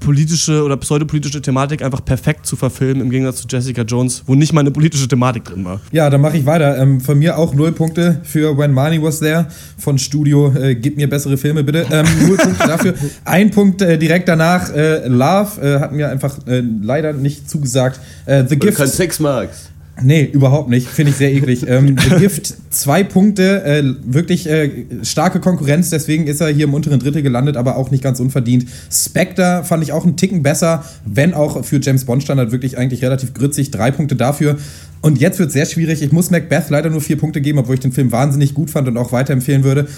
politische 0.00 0.64
oder 0.64 0.76
pseudopolitische 0.76 1.40
Thematik 1.40 1.82
einfach 1.82 2.04
perfekt 2.04 2.46
zu 2.46 2.56
verfilmen, 2.56 3.02
im 3.02 3.10
Gegensatz 3.10 3.42
zu 3.42 3.46
Jessica 3.48 3.82
Jones, 3.82 4.24
wo 4.26 4.34
nicht 4.34 4.52
mal 4.52 4.60
eine 4.60 4.70
politische 4.70 5.06
Thematik 5.06 5.44
drin 5.44 5.64
war. 5.64 5.80
Ja, 5.92 6.10
dann 6.10 6.20
mache 6.20 6.38
ich 6.38 6.46
weiter. 6.46 6.78
Ähm, 6.78 7.00
von 7.00 7.18
mir 7.18 7.38
auch 7.38 7.54
null 7.54 7.72
Punkte 7.72 8.20
für 8.24 8.56
When 8.56 8.72
Money 8.72 9.00
Was 9.02 9.20
There 9.20 9.46
von 9.78 9.98
Studio 9.98 10.52
äh, 10.54 10.74
Gib 10.74 10.96
mir 10.96 11.08
bessere 11.08 11.36
Filme, 11.36 11.62
bitte. 11.62 11.86
Ähm, 11.90 12.06
null 12.26 12.38
Punkte 12.38 12.66
dafür. 12.66 12.94
Ein 13.24 13.50
Punkt 13.50 13.82
äh, 13.82 13.98
direkt 13.98 14.28
danach. 14.28 14.74
Äh, 14.74 15.06
Love 15.06 15.60
äh, 15.62 15.80
hat 15.80 15.92
mir 15.92 16.08
einfach 16.08 16.38
äh, 16.46 16.62
leider 16.82 17.12
nicht 17.12 17.48
zugesagt. 17.48 18.00
Äh, 18.26 18.44
The 18.48 18.58
Gift. 18.58 18.78
Kein 18.78 18.88
Six 18.88 19.20
Marks. 19.20 19.69
Nee, 20.02 20.24
überhaupt 20.24 20.68
nicht. 20.68 20.88
Finde 20.88 21.10
ich 21.10 21.16
sehr 21.16 21.32
eklig. 21.32 21.66
Ähm, 21.68 21.96
Gift, 22.18 22.54
zwei 22.70 23.02
Punkte, 23.02 23.64
äh, 23.64 23.82
wirklich 24.04 24.48
äh, 24.48 24.70
starke 25.02 25.40
Konkurrenz, 25.40 25.90
deswegen 25.90 26.26
ist 26.26 26.40
er 26.40 26.48
hier 26.48 26.64
im 26.64 26.74
unteren 26.74 26.98
Drittel 26.98 27.22
gelandet, 27.22 27.56
aber 27.56 27.76
auch 27.76 27.90
nicht 27.90 28.02
ganz 28.02 28.20
unverdient. 28.20 28.66
Spectre 28.90 29.64
fand 29.64 29.82
ich 29.82 29.92
auch 29.92 30.04
einen 30.04 30.16
Ticken 30.16 30.42
besser, 30.42 30.84
wenn 31.04 31.34
auch 31.34 31.64
für 31.64 31.80
James 31.80 32.04
Bond 32.04 32.22
Standard 32.22 32.52
wirklich 32.52 32.78
eigentlich 32.78 33.02
relativ 33.02 33.34
grützig. 33.34 33.70
Drei 33.70 33.90
Punkte 33.90 34.16
dafür. 34.16 34.58
Und 35.02 35.18
jetzt 35.18 35.38
wird 35.38 35.48
es 35.48 35.54
sehr 35.54 35.66
schwierig. 35.66 36.02
Ich 36.02 36.12
muss 36.12 36.30
Macbeth 36.30 36.68
leider 36.68 36.90
nur 36.90 37.00
vier 37.00 37.16
Punkte 37.16 37.40
geben, 37.40 37.58
obwohl 37.58 37.74
ich 37.74 37.80
den 37.80 37.92
Film 37.92 38.12
wahnsinnig 38.12 38.54
gut 38.54 38.70
fand 38.70 38.88
und 38.88 38.96
auch 38.96 39.12
weiterempfehlen 39.12 39.64
würde. 39.64 39.88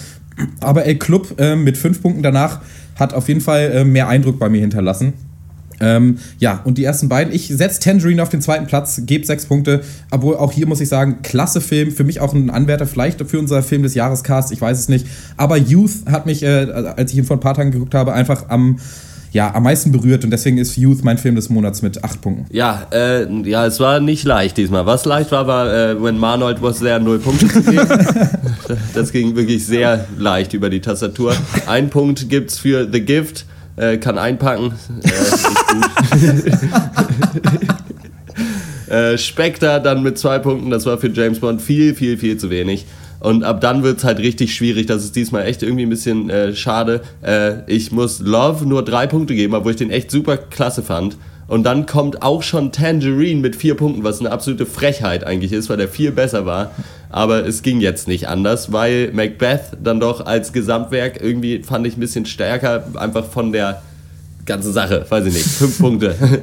Aber 0.60 0.84
El 0.84 0.96
Club 0.96 1.38
äh, 1.38 1.56
mit 1.56 1.76
fünf 1.76 2.02
Punkten 2.02 2.22
danach 2.22 2.60
hat 2.96 3.14
auf 3.14 3.28
jeden 3.28 3.40
Fall 3.40 3.72
äh, 3.72 3.84
mehr 3.84 4.08
Eindruck 4.08 4.38
bei 4.38 4.48
mir 4.48 4.60
hinterlassen. 4.60 5.12
Ähm, 5.80 6.18
ja, 6.38 6.60
und 6.64 6.78
die 6.78 6.84
ersten 6.84 7.08
beiden. 7.08 7.32
Ich 7.32 7.48
setze 7.48 7.80
Tangerine 7.80 8.22
auf 8.22 8.28
den 8.28 8.40
zweiten 8.40 8.66
Platz, 8.66 9.02
gebe 9.04 9.26
sechs 9.26 9.46
Punkte. 9.46 9.82
Obwohl 10.10 10.36
auch 10.36 10.52
hier 10.52 10.66
muss 10.66 10.80
ich 10.80 10.88
sagen, 10.88 11.18
klasse 11.22 11.60
Film. 11.60 11.90
Für 11.90 12.04
mich 12.04 12.20
auch 12.20 12.34
ein 12.34 12.50
Anwärter, 12.50 12.86
vielleicht 12.86 13.22
für 13.28 13.38
unser 13.38 13.62
Film 13.62 13.82
des 13.82 13.94
Jahrescast, 13.94 14.52
ich 14.52 14.60
weiß 14.60 14.78
es 14.78 14.88
nicht. 14.88 15.06
Aber 15.36 15.56
Youth 15.56 16.06
hat 16.06 16.26
mich, 16.26 16.42
äh, 16.42 16.70
als 16.96 17.12
ich 17.12 17.18
ihn 17.18 17.24
vor 17.24 17.36
ein 17.36 17.40
paar 17.40 17.54
Tagen 17.54 17.70
geguckt 17.70 17.94
habe, 17.94 18.12
einfach 18.12 18.48
am 18.48 18.78
ja, 19.32 19.54
am 19.54 19.62
meisten 19.62 19.92
berührt 19.92 20.24
und 20.24 20.30
deswegen 20.30 20.58
ist 20.58 20.76
Youth 20.76 21.02
mein 21.04 21.16
Film 21.16 21.34
des 21.34 21.48
Monats 21.48 21.80
mit 21.80 22.04
acht 22.04 22.20
Punkten. 22.20 22.46
Ja, 22.54 22.86
äh, 22.92 23.26
ja, 23.48 23.66
es 23.66 23.80
war 23.80 23.98
nicht 23.98 24.24
leicht 24.24 24.58
diesmal. 24.58 24.84
Was 24.84 25.06
leicht 25.06 25.32
war, 25.32 25.46
war, 25.46 25.72
äh, 25.72 26.02
when 26.02 26.18
Marnold 26.18 26.60
was 26.60 26.80
there, 26.80 27.00
null 27.00 27.18
Punkte 27.18 27.48
zu 27.48 27.62
das 28.94 29.10
ging 29.10 29.34
wirklich 29.34 29.66
sehr 29.66 30.06
leicht 30.18 30.52
über 30.52 30.68
die 30.68 30.80
Tastatur. 30.80 31.34
Ein 31.66 31.88
Punkt 31.88 32.28
gibt's 32.28 32.58
für 32.58 32.86
The 32.90 33.00
Gift, 33.00 33.46
äh, 33.76 33.98
kann 33.98 34.18
einpacken. 34.18 34.72
Äh, 38.92 39.16
Spectre 39.16 39.80
dann 39.82 40.02
mit 40.02 40.18
zwei 40.18 40.38
Punkten, 40.38 40.68
das 40.68 40.84
war 40.84 40.98
für 40.98 41.08
James 41.08 41.38
Bond 41.38 41.62
viel, 41.62 41.94
viel, 41.94 42.18
viel 42.18 42.36
zu 42.36 42.50
wenig. 42.50 42.84
Und 43.20 43.42
ab 43.42 43.62
dann 43.62 43.82
wird 43.82 43.98
es 43.98 44.04
halt 44.04 44.18
richtig 44.18 44.54
schwierig. 44.54 44.84
Das 44.84 45.02
ist 45.02 45.16
diesmal 45.16 45.46
echt 45.46 45.62
irgendwie 45.62 45.84
ein 45.84 45.88
bisschen 45.88 46.28
äh, 46.28 46.54
schade. 46.54 47.00
Äh, 47.22 47.62
ich 47.68 47.90
muss 47.90 48.20
Love 48.20 48.68
nur 48.68 48.84
drei 48.84 49.06
Punkte 49.06 49.34
geben, 49.34 49.54
obwohl 49.54 49.70
ich 49.70 49.78
den 49.78 49.90
echt 49.90 50.10
super 50.10 50.36
klasse 50.36 50.82
fand. 50.82 51.16
Und 51.48 51.64
dann 51.64 51.86
kommt 51.86 52.22
auch 52.22 52.42
schon 52.42 52.70
Tangerine 52.70 53.40
mit 53.40 53.56
vier 53.56 53.76
Punkten, 53.76 54.04
was 54.04 54.20
eine 54.20 54.30
absolute 54.30 54.66
Frechheit 54.66 55.24
eigentlich 55.24 55.52
ist, 55.52 55.70
weil 55.70 55.78
der 55.78 55.88
viel 55.88 56.12
besser 56.12 56.44
war. 56.44 56.72
Aber 57.12 57.46
es 57.46 57.62
ging 57.62 57.80
jetzt 57.80 58.08
nicht 58.08 58.26
anders, 58.26 58.72
weil 58.72 59.12
Macbeth 59.12 59.76
dann 59.82 60.00
doch 60.00 60.24
als 60.24 60.52
Gesamtwerk 60.54 61.20
irgendwie 61.20 61.62
fand 61.62 61.86
ich 61.86 61.96
ein 61.96 62.00
bisschen 62.00 62.24
stärker, 62.24 62.84
einfach 62.94 63.26
von 63.26 63.52
der 63.52 63.82
ganze 64.44 64.72
Sache, 64.72 65.06
weiß 65.08 65.26
ich 65.26 65.34
nicht, 65.34 65.46
fünf 65.46 65.78
Punkte. 65.78 66.16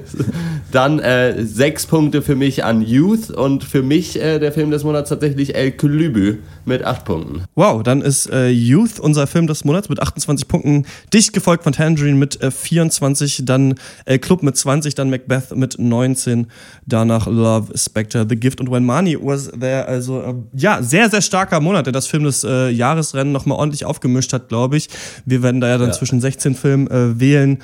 Dann 0.72 1.00
äh, 1.00 1.44
sechs 1.44 1.86
Punkte 1.86 2.22
für 2.22 2.36
mich 2.36 2.64
an 2.64 2.82
Youth 2.82 3.32
und 3.32 3.64
für 3.64 3.82
mich 3.82 4.22
äh, 4.22 4.40
der 4.40 4.52
Film 4.52 4.70
des 4.70 4.84
Monats 4.84 5.10
tatsächlich 5.10 5.56
El 5.56 5.72
Kulübü 5.72 6.38
mit 6.66 6.84
acht 6.84 7.06
Punkten. 7.06 7.44
Wow, 7.56 7.82
dann 7.82 8.02
ist 8.02 8.30
äh, 8.30 8.50
Youth 8.50 9.00
unser 9.00 9.26
Film 9.26 9.48
des 9.48 9.66
Monats 9.66 9.90
mit 9.90 10.00
28 10.00 10.48
Punkten, 10.48 10.86
dicht 11.12 11.34
gefolgt 11.34 11.64
von 11.64 11.74
Tangerine 11.74 12.18
mit 12.18 12.38
24, 12.42 13.40
äh, 13.40 13.44
dann 13.44 13.76
El 14.06 14.20
Club 14.20 14.44
mit 14.44 14.56
20, 14.56 14.94
dann 14.94 15.10
Macbeth 15.10 15.56
mit 15.56 15.80
19, 15.80 16.48
danach 16.86 17.26
Love, 17.26 17.76
Spectre, 17.76 18.28
The 18.30 18.36
Gift 18.36 18.62
und 18.62 18.70
When 18.70 18.86
Money 18.86 19.18
was 19.20 19.50
there. 19.60 19.88
Also 19.88 20.22
äh, 20.22 20.36
ja, 20.54 20.84
sehr, 20.84 21.10
sehr 21.10 21.22
starker 21.22 21.60
Monat, 21.60 21.88
der 21.88 21.94
das 21.94 22.06
Film 22.06 22.26
des 22.26 22.44
äh, 22.44 22.70
Jahresrennen 22.70 23.34
nochmal 23.34 23.58
ordentlich 23.58 23.86
aufgemischt 23.86 24.32
hat, 24.34 24.50
glaube 24.50 24.78
ich. 24.78 24.90
Wir 25.26 25.42
werden 25.42 25.62
da 25.62 25.68
ja 25.68 25.80
dann 25.80 25.90
ja. 25.90 25.94
zwischen 25.94 26.22
16 26.22 26.54
Filmen 26.54 27.20
wählen 27.20 27.60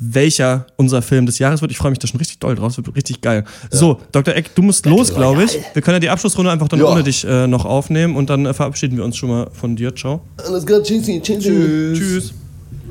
welcher 0.00 0.66
unser 0.76 1.02
Film 1.02 1.26
des 1.26 1.38
Jahres 1.38 1.60
wird. 1.60 1.70
Ich 1.70 1.78
freue 1.78 1.90
mich 1.90 1.98
da 1.98 2.08
schon 2.08 2.18
richtig 2.18 2.38
doll 2.38 2.54
drauf. 2.54 2.72
Es 2.72 2.76
wird 2.78 2.96
richtig 2.96 3.20
geil. 3.20 3.44
Ja. 3.70 3.78
So, 3.78 4.00
Dr. 4.12 4.34
Eck, 4.34 4.54
du 4.54 4.62
musst 4.62 4.86
los, 4.86 5.14
glaube 5.14 5.44
ich. 5.44 5.58
Wir 5.74 5.82
können 5.82 5.96
ja 5.96 6.00
die 6.00 6.08
Abschlussrunde 6.08 6.50
einfach 6.50 6.68
dann 6.68 6.80
ja. 6.80 6.86
ohne 6.86 7.02
dich 7.02 7.24
äh, 7.24 7.46
noch 7.46 7.66
aufnehmen 7.66 8.16
und 8.16 8.30
dann 8.30 8.46
äh, 8.46 8.54
verabschieden 8.54 8.96
wir 8.96 9.04
uns 9.04 9.16
schon 9.16 9.28
mal 9.28 9.48
von 9.52 9.76
dir. 9.76 9.94
Ciao. 9.94 10.22
Alles 10.38 10.64
klar, 10.64 10.82
tschüssi, 10.82 11.20
tschüssi. 11.22 11.40
Tschüss. 11.40 11.98
Tschüss. 11.98 12.34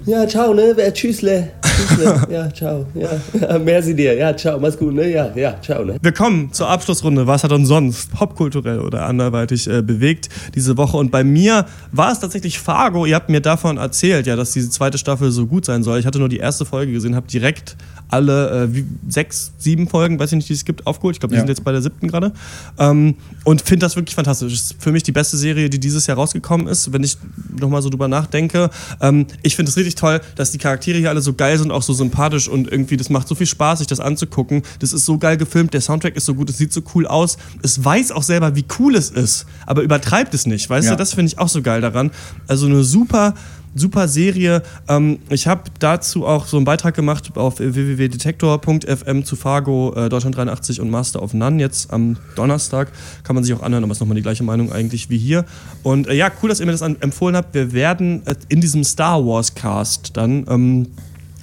Ja, 0.06 0.28
ciao, 0.28 0.54
ne? 0.54 0.76
Tschüssle. 0.94 1.52
Tschüssle. 1.64 2.28
Ja, 2.30 2.52
ciao. 2.52 2.86
Ja, 2.94 3.58
merci 3.60 3.96
dir. 3.96 4.14
Ja, 4.16 4.36
ciao. 4.36 4.60
Mach's 4.60 4.78
gut, 4.78 4.94
ne? 4.94 5.10
Ja, 5.10 5.32
ja, 5.36 5.56
ciao, 5.62 5.84
ne? 5.84 5.98
Wir 6.02 6.12
kommen 6.12 6.52
zur 6.52 6.70
Abschlussrunde. 6.70 7.28
Was 7.28 7.44
hat 7.44 7.52
uns 7.52 7.68
sonst 7.68 8.12
popkulturell 8.12 8.80
oder 8.80 9.06
anderweitig 9.06 9.68
äh, 9.68 9.82
bewegt 9.82 10.30
diese 10.56 10.78
Woche? 10.78 10.98
Und 10.98 11.12
bei 11.12 11.24
mir 11.24 11.66
war 11.92 12.12
es 12.12 12.20
tatsächlich 12.20 12.60
Fargo. 12.60 13.06
Ihr 13.06 13.16
habt 13.16 13.30
mir 13.30 13.42
davon 13.42 13.78
erzählt, 13.78 14.28
ja, 14.28 14.36
dass 14.36 14.52
diese 14.52 14.70
zweite 14.70 14.98
Staffel 14.98 15.32
so 15.32 15.48
gut 15.48 15.66
sein 15.66 15.84
soll. 15.84 16.00
Ich 16.00 16.06
hatte 16.06 16.20
nur 16.20 16.30
die 16.30 16.38
erste 16.38 16.66
Folge 16.66 16.92
gesehen, 16.92 17.16
habe 17.16 17.28
direkt 17.28 17.76
alle 18.10 18.64
äh, 18.64 18.76
wie, 18.76 18.86
sechs, 19.08 19.54
sieben 19.58 19.88
Folgen, 19.88 20.20
weiß 20.20 20.32
ich 20.32 20.38
nicht, 20.38 20.50
die 20.50 20.54
es 20.54 20.66
gibt, 20.66 20.88
aufgeholt. 20.88 21.16
Ich 21.16 21.20
glaube, 21.20 21.32
wir 21.32 21.38
ja. 21.38 21.42
sind 21.42 21.50
jetzt 21.50 21.64
bei 21.64 21.72
der 21.72 21.82
siebten 21.82 22.08
gerade. 22.08 22.32
Ähm, 22.78 23.16
und 23.44 23.62
finde 23.62 23.86
das 23.86 23.96
wirklich 23.96 24.16
fantastisch. 24.16 24.54
Ist 24.54 24.76
für 24.80 24.92
mich 24.92 25.04
die 25.04 25.12
beste 25.12 25.38
Serie, 25.38 25.70
die 25.70 25.80
dieses 25.80 26.08
Jahr 26.08 26.18
rausgekommen 26.18 26.68
ist, 26.68 26.92
wenn 26.92 27.04
ich 27.04 27.18
nochmal 27.60 27.82
so 27.82 27.90
drüber 27.90 28.08
nachdenke. 28.08 28.70
Ähm, 29.00 29.28
ich 29.44 29.56
finde 29.56 29.70
es 29.70 29.78
richtig 29.78 29.89
toll, 29.96 30.22
dass 30.36 30.52
die 30.52 30.58
Charaktere 30.58 30.98
hier 30.98 31.10
alle 31.10 31.22
so 31.22 31.34
geil 31.34 31.58
sind, 31.58 31.72
auch 31.72 31.82
so 31.82 31.94
sympathisch 31.94 32.48
und 32.48 32.72
irgendwie, 32.72 32.98
das 32.98 33.10
macht 33.10 33.28
so 33.28 33.36
viel 33.36 33.48
Spaß, 33.48 33.80
sich 33.80 33.88
das 33.88 34.00
anzugucken. 34.00 34.64
Das 34.80 34.94
ist 34.94 35.06
so 35.06 35.18
geil 35.18 35.38
gefilmt, 35.38 35.74
der 35.74 35.82
Soundtrack 35.82 36.16
ist 36.16 36.26
so 36.26 36.36
gut, 36.36 36.50
es 36.50 36.58
sieht 36.58 36.74
so 36.74 36.82
cool 36.96 37.08
aus. 37.08 37.38
Es 37.62 37.84
weiß 37.84 38.12
auch 38.12 38.24
selber, 38.24 38.56
wie 38.56 38.66
cool 38.80 38.96
es 38.96 39.10
ist, 39.10 39.46
aber 39.66 39.82
übertreibt 39.82 40.34
es 40.34 40.46
nicht, 40.46 40.70
weißt 40.70 40.88
ja. 40.88 40.94
du? 40.94 40.98
Das 40.98 41.14
finde 41.14 41.32
ich 41.32 41.40
auch 41.40 41.50
so 41.50 41.62
geil 41.62 41.82
daran. 41.82 42.12
Also 42.48 42.66
eine 42.66 42.84
super 42.84 43.34
super 43.76 44.08
Serie. 44.08 44.64
Ähm, 44.88 45.20
ich 45.30 45.48
habe 45.48 45.64
dazu 45.80 46.26
auch 46.26 46.46
so 46.46 46.58
einen 46.58 46.66
Beitrag 46.66 46.96
gemacht 46.96 47.32
auf 47.36 47.60
www.detektor.fm 47.60 49.24
zu 49.24 49.36
Fargo, 49.36 49.94
äh, 49.96 50.10
Deutschland 50.10 50.38
83 50.38 50.82
und 50.82 50.90
Master 50.90 51.22
of 51.22 51.34
None 51.34 51.60
jetzt 51.60 51.92
am 51.92 52.18
Donnerstag. 52.36 52.92
Kann 53.24 53.36
man 53.36 53.44
sich 53.44 53.54
auch 53.54 53.62
anhören, 53.62 53.84
aber 53.84 53.92
ist 53.92 54.00
nochmal 54.00 54.16
die 54.16 54.22
gleiche 54.22 54.44
Meinung 54.44 54.72
eigentlich 54.72 55.10
wie 55.10 55.18
hier. 55.18 55.46
Und 55.84 56.08
äh, 56.08 56.14
ja, 56.14 56.32
cool, 56.42 56.50
dass 56.50 56.60
ihr 56.60 56.66
mir 56.66 56.72
das 56.72 56.82
an, 56.82 56.98
empfohlen 57.00 57.36
habt. 57.36 57.54
Wir 57.54 57.74
werden 57.74 58.26
äh, 58.26 58.36
in 58.50 58.62
diesem 58.62 58.84
Star 58.84 59.26
Wars 59.26 59.54
Cast 59.54 60.16
dann 60.18 60.46
ähm, 60.50 60.88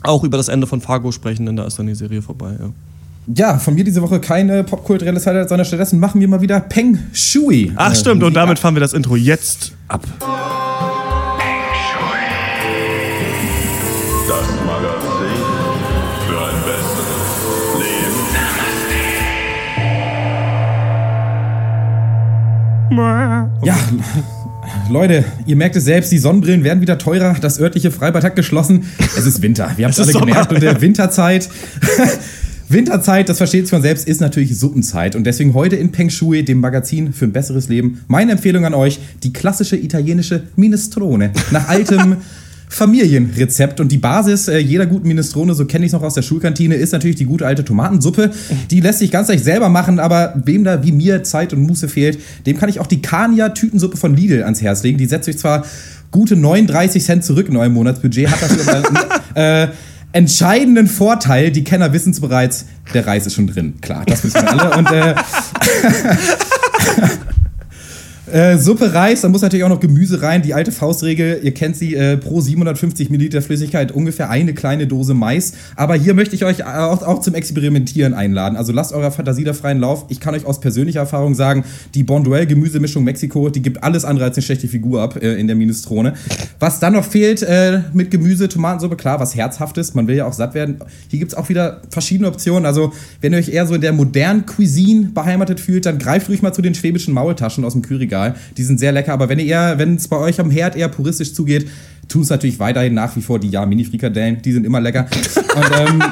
auch 0.03 0.25
über 0.25 0.37
das 0.37 0.49
Ende 0.49 0.67
von 0.67 0.81
Fargo 0.81 1.13
sprechen, 1.13 1.47
denn 1.47 1.57
da 1.57 1.65
ist 1.65 1.79
dann 1.79 1.87
die 1.87 1.95
Serie 1.95 2.23
vorbei. 2.23 2.57
Ja. 2.59 2.71
Ja, 3.35 3.59
von 3.59 3.75
mir 3.75 3.83
diese 3.83 4.01
Woche 4.03 4.21
keine 4.21 4.63
popkulturelle 4.63 5.19
Highlight, 5.25 5.49
sondern 5.49 5.65
stattdessen 5.65 5.99
machen 5.99 6.21
wir 6.21 6.29
mal 6.29 6.41
wieder 6.41 6.61
Peng 6.61 6.99
Shui. 7.13 7.73
Ach, 7.75 7.95
stimmt, 7.95 8.23
und 8.23 8.35
damit 8.35 8.59
fahren 8.59 8.77
wir 8.77 8.81
das 8.81 8.93
Intro 8.93 9.17
jetzt 9.17 9.73
ab. 9.89 10.07
Ja, 23.63 23.77
Leute, 24.91 25.25
ihr 25.47 25.57
merkt 25.57 25.77
es 25.77 25.85
selbst, 25.85 26.11
die 26.13 26.19
Sonnenbrillen 26.19 26.65
werden 26.65 26.81
wieder 26.81 26.99
teurer, 26.99 27.37
das 27.41 27.61
örtliche 27.61 27.91
Freibad 27.91 28.25
hat 28.25 28.37
geschlossen. 28.37 28.85
Es 28.99 29.27
ist 29.27 29.43
Winter. 29.43 29.71
Wir 29.77 29.85
haben 29.85 29.93
es 29.93 30.01
alle 30.01 30.13
Sommer. 30.13 30.27
gemerkt 30.27 30.53
und 30.53 30.63
der 30.63 30.81
Winterzeit. 30.81 31.49
Winterzeit, 32.69 33.29
das 33.29 33.39
versteht 33.39 33.63
sich 33.63 33.71
von 33.71 33.83
selbst, 33.83 34.09
ist 34.09 34.21
natürlich 34.21 34.59
Suppenzeit. 34.59 35.15
Und 35.15 35.25
deswegen 35.25 35.55
heute 35.55 35.77
in 35.77 35.93
Peng 35.93 36.11
Shui, 36.11 36.45
dem 36.45 36.61
Magazin 36.61 37.13
für 37.13 37.27
ein 37.27 37.33
besseres 37.33 37.69
Leben, 37.69 38.01
meine 38.09 38.33
Empfehlung 38.33 38.65
an 38.65 38.75
euch: 38.75 38.99
die 39.23 39.33
klassische 39.33 39.77
italienische 39.77 40.43
Minestrone. 40.57 41.31
Nach 41.53 41.69
altem 41.69 42.17
Familienrezept. 42.69 43.81
Und 43.81 43.93
die 43.93 43.99
Basis 43.99 44.49
äh, 44.49 44.59
jeder 44.59 44.87
guten 44.87 45.09
Minestrone, 45.09 45.55
so 45.55 45.67
kenne 45.67 45.85
ich 45.85 45.91
es 45.91 45.93
noch 45.93 46.03
aus 46.03 46.15
der 46.15 46.23
Schulkantine, 46.23 46.75
ist 46.75 46.93
natürlich 46.93 47.17
die 47.17 47.25
gute 47.25 47.47
alte 47.47 47.65
Tomatensuppe. 47.65 48.31
Die 48.71 48.81
lässt 48.81 48.99
sich 48.99 49.11
ganz 49.11 49.29
leicht 49.29 49.45
selber 49.45 49.69
machen, 49.69 49.99
aber 49.99 50.35
wem 50.45 50.65
da 50.65 50.83
wie 50.83 50.93
mir 50.93 51.23
Zeit 51.23 51.53
und 51.53 51.63
Muße 51.63 51.89
fehlt, 51.89 52.19
dem 52.47 52.59
kann 52.59 52.69
ich 52.69 52.81
auch 52.81 52.87
die 52.87 53.01
Kania-Tütensuppe 53.01 53.97
von 53.97 54.17
Lidl 54.17 54.43
ans 54.43 54.63
Herz 54.63 54.83
legen. 54.83 54.99
Die 54.99 55.07
setzt 55.07 55.29
euch 55.29 55.39
zwar 55.39 55.65
gute 56.11 56.37
39 56.37 57.05
Cent 57.05 57.25
zurück 57.25 57.49
in 57.49 57.57
eurem 57.57 57.75
Monatsbudget, 57.75 58.31
hat 58.31 58.43
dafür 58.43 58.85
einen 59.35 59.35
äh, 59.35 59.69
entscheidenden 60.13 60.87
Vorteil. 60.87 61.51
Die 61.51 61.65
Kenner 61.65 61.93
wissen 61.93 62.13
es 62.13 62.21
bereits, 62.21 62.67
der 62.95 63.07
Reis 63.07 63.27
ist 63.27 63.35
schon 63.35 63.47
drin. 63.47 63.75
Klar, 63.81 64.05
das 64.07 64.25
wissen 64.25 64.43
wir 64.43 64.51
alle. 64.51 64.77
Und 64.77 64.91
äh, 64.91 65.15
Äh, 68.33 68.59
Suppe 68.59 68.93
Reis, 68.93 69.21
da 69.21 69.29
muss 69.29 69.43
natürlich 69.43 69.63
auch 69.63 69.69
noch 69.69 69.79
Gemüse 69.79 70.21
rein. 70.21 70.43
Die 70.43 70.53
alte 70.53 70.73
Faustregel, 70.73 71.41
ihr 71.45 71.55
kennt 71.55 71.77
sie, 71.77 71.95
äh, 71.95 72.17
pro 72.17 72.41
750 72.41 73.09
Milliliter 73.09 73.41
Flüssigkeit 73.41 73.93
ungefähr 73.93 74.31
eine 74.31 74.53
kleine 74.53 74.89
Dose 74.89 75.15
Mais. 75.15 75.53
Aber 75.77 75.95
hier 75.95 76.13
möchte 76.13 76.35
ich 76.35 76.45
euch 76.45 76.65
auch, 76.65 77.03
auch, 77.03 77.21
zum 77.21 77.35
Experimentieren 77.35 78.15
einladen. 78.15 78.57
Also 78.57 78.73
lasst 78.73 78.93
eurer 78.93 79.13
Fantasie 79.13 79.45
da 79.45 79.53
freien 79.53 79.79
Lauf. 79.79 80.07
Ich 80.09 80.19
kann 80.19 80.35
euch 80.35 80.45
aus 80.45 80.59
persönlicher 80.59 81.01
Erfahrung 81.01 81.37
sagen, 81.37 81.65
die 81.95 82.03
Bonduelle 82.03 82.49
Gemüsemischung 82.49 83.05
Mexiko, 83.05 83.49
die 83.49 83.63
gibt 83.63 83.85
alles 83.85 84.05
andere 84.05 84.25
als 84.25 84.37
eine 84.37 84.43
schlechte 84.43 84.67
Figur 84.67 85.03
ab 85.03 85.23
äh, 85.23 85.35
in 85.35 85.47
der 85.47 85.55
Minestrone. 85.55 86.15
Was 86.59 86.81
dann 86.81 86.95
noch 86.95 87.05
fehlt 87.05 87.43
äh, 87.43 87.83
mit 87.93 88.11
Gemüse, 88.11 88.49
Tomatensuppe, 88.49 88.97
klar, 88.97 89.21
was 89.21 89.37
Herzhaftes. 89.37 89.95
Man 89.95 90.09
will 90.09 90.17
ja 90.17 90.27
auch 90.27 90.33
satt 90.33 90.55
werden. 90.55 90.81
Hier 91.09 91.21
gibt 91.21 91.31
es 91.31 91.39
auch 91.39 91.49
wieder 91.49 91.81
verschiedene 91.91 92.29
Optionen. 92.29 92.67
Also 92.67 92.93
wenn 93.21 93.33
ihr 93.33 93.39
euch 93.39 93.51
eher 93.51 93.69
so 93.69 93.75
in 93.75 93.83
der 93.83 93.93
modernen 93.93 94.47
Cuisine 94.47 95.11
beheimatet 95.15 95.61
fühlt, 95.61 95.87
dann 95.87 95.99
greift 95.99 96.29
ruhig 96.29 96.43
mal 96.43 96.53
zu 96.53 96.61
den 96.61 96.75
schwäbischen 96.75 97.15
Maultaschen 97.15 97.65
aus 97.65 97.75
dem 97.75 97.83
Kühlregal 97.83 98.16
egal. 98.17 98.35
Die 98.57 98.65
sind 98.65 98.79
sehr 98.79 98.93
lecker, 98.93 99.13
aber 99.13 99.29
wenn 99.29 99.39
ihr 99.39 99.75
wenn 99.77 99.97
es 99.97 100.09
bei 100.09 100.17
euch 100.17 100.41
am 100.41 100.51
Herd 100.51 100.77
eher 100.77 100.89
puristisch 100.89 101.35
zugeht, 101.35 101.69
tun 102.09 102.23
es 102.23 102.31
natürlich 102.31 102.59
weiterhin 102.59 102.95
nach 102.95 103.15
wie 103.17 103.23
vor 103.23 103.39
die 103.39 103.49
Ja-Mini-Frikadellen. 103.49 104.43
Die 104.43 104.53
sind 104.53 104.65
immer 104.65 104.81
lecker. 104.81 105.07
Und 105.55 105.71
ähm, 105.79 106.03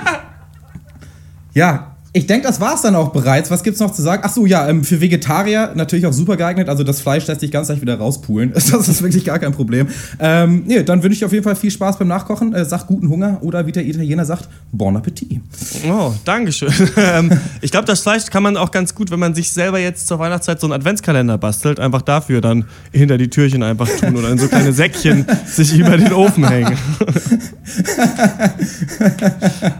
ja, 1.55 1.94
Ich 2.17 2.29
denke, 2.29 2.47
das 2.47 2.61
war's 2.61 2.81
dann 2.81 2.95
auch 2.95 3.09
bereits. 3.09 3.51
Was 3.51 3.65
gibt's 3.65 3.81
noch 3.81 3.93
zu 3.93 4.01
sagen? 4.01 4.23
Ach 4.25 4.33
so, 4.33 4.47
ja, 4.47 4.69
ähm, 4.69 4.85
für 4.85 5.01
Vegetarier 5.01 5.73
natürlich 5.75 6.07
auch 6.07 6.13
super 6.13 6.37
geeignet. 6.37 6.69
Also 6.69 6.85
das 6.85 7.01
Fleisch 7.01 7.27
lässt 7.27 7.41
sich 7.41 7.51
ganz 7.51 7.69
leicht 7.69 7.83
wieder 7.83 7.99
rauspulen. 7.99 8.53
Das 8.75 8.89
ist 8.89 9.03
wirklich 9.03 9.25
gar 9.25 9.39
kein 9.39 9.53
Problem. 9.53 9.89
Ähm, 10.21 10.63
nee, 10.67 10.83
dann 10.85 11.03
wünsche 11.03 11.17
ich 11.17 11.25
auf 11.25 11.33
jeden 11.33 11.43
Fall 11.43 11.57
viel 11.57 11.71
Spaß 11.71 11.99
beim 11.99 12.09
Nachkochen. 12.09 12.55
Äh, 12.55 12.65
sagt 12.65 12.87
guten 12.87 13.09
Hunger 13.09 13.39
oder 13.41 13.67
wie 13.67 13.73
der 13.73 13.85
Italiener 13.85 14.25
sagt, 14.25 14.49
bon 14.71 14.97
appetit. 14.97 15.41
Oh, 15.89 16.13
Dankeschön. 16.25 16.73
Ähm, 16.97 17.31
ich 17.61 17.71
glaube, 17.71 17.87
das 17.87 18.01
Fleisch 18.01 18.27
kann 18.27 18.43
man 18.43 18.57
auch 18.57 18.71
ganz 18.71 18.95
gut, 18.95 19.11
wenn 19.11 19.19
man 19.19 19.35
sich 19.35 19.51
selber 19.51 19.79
jetzt 19.79 20.07
zur 20.07 20.19
Weihnachtszeit 20.19 20.61
so 20.61 20.67
einen 20.67 20.75
Adventskalender 20.75 21.39
bastelt, 21.39 21.81
einfach 21.81 22.03
dafür 22.03 22.41
dann 22.41 22.65
hinter 22.93 23.19
die 23.19 23.29
Türchen 23.29 23.63
einfach 23.63 23.89
tun 23.89 24.17
oder 24.17 24.31
in 24.31 24.39
so 24.39 24.47
kleine 24.49 24.73
Säckchen 24.73 25.27
sich 25.47 25.77
über 25.77 25.97
den 25.97 26.13
Ofen 26.13 26.49
hängen. 26.49 26.77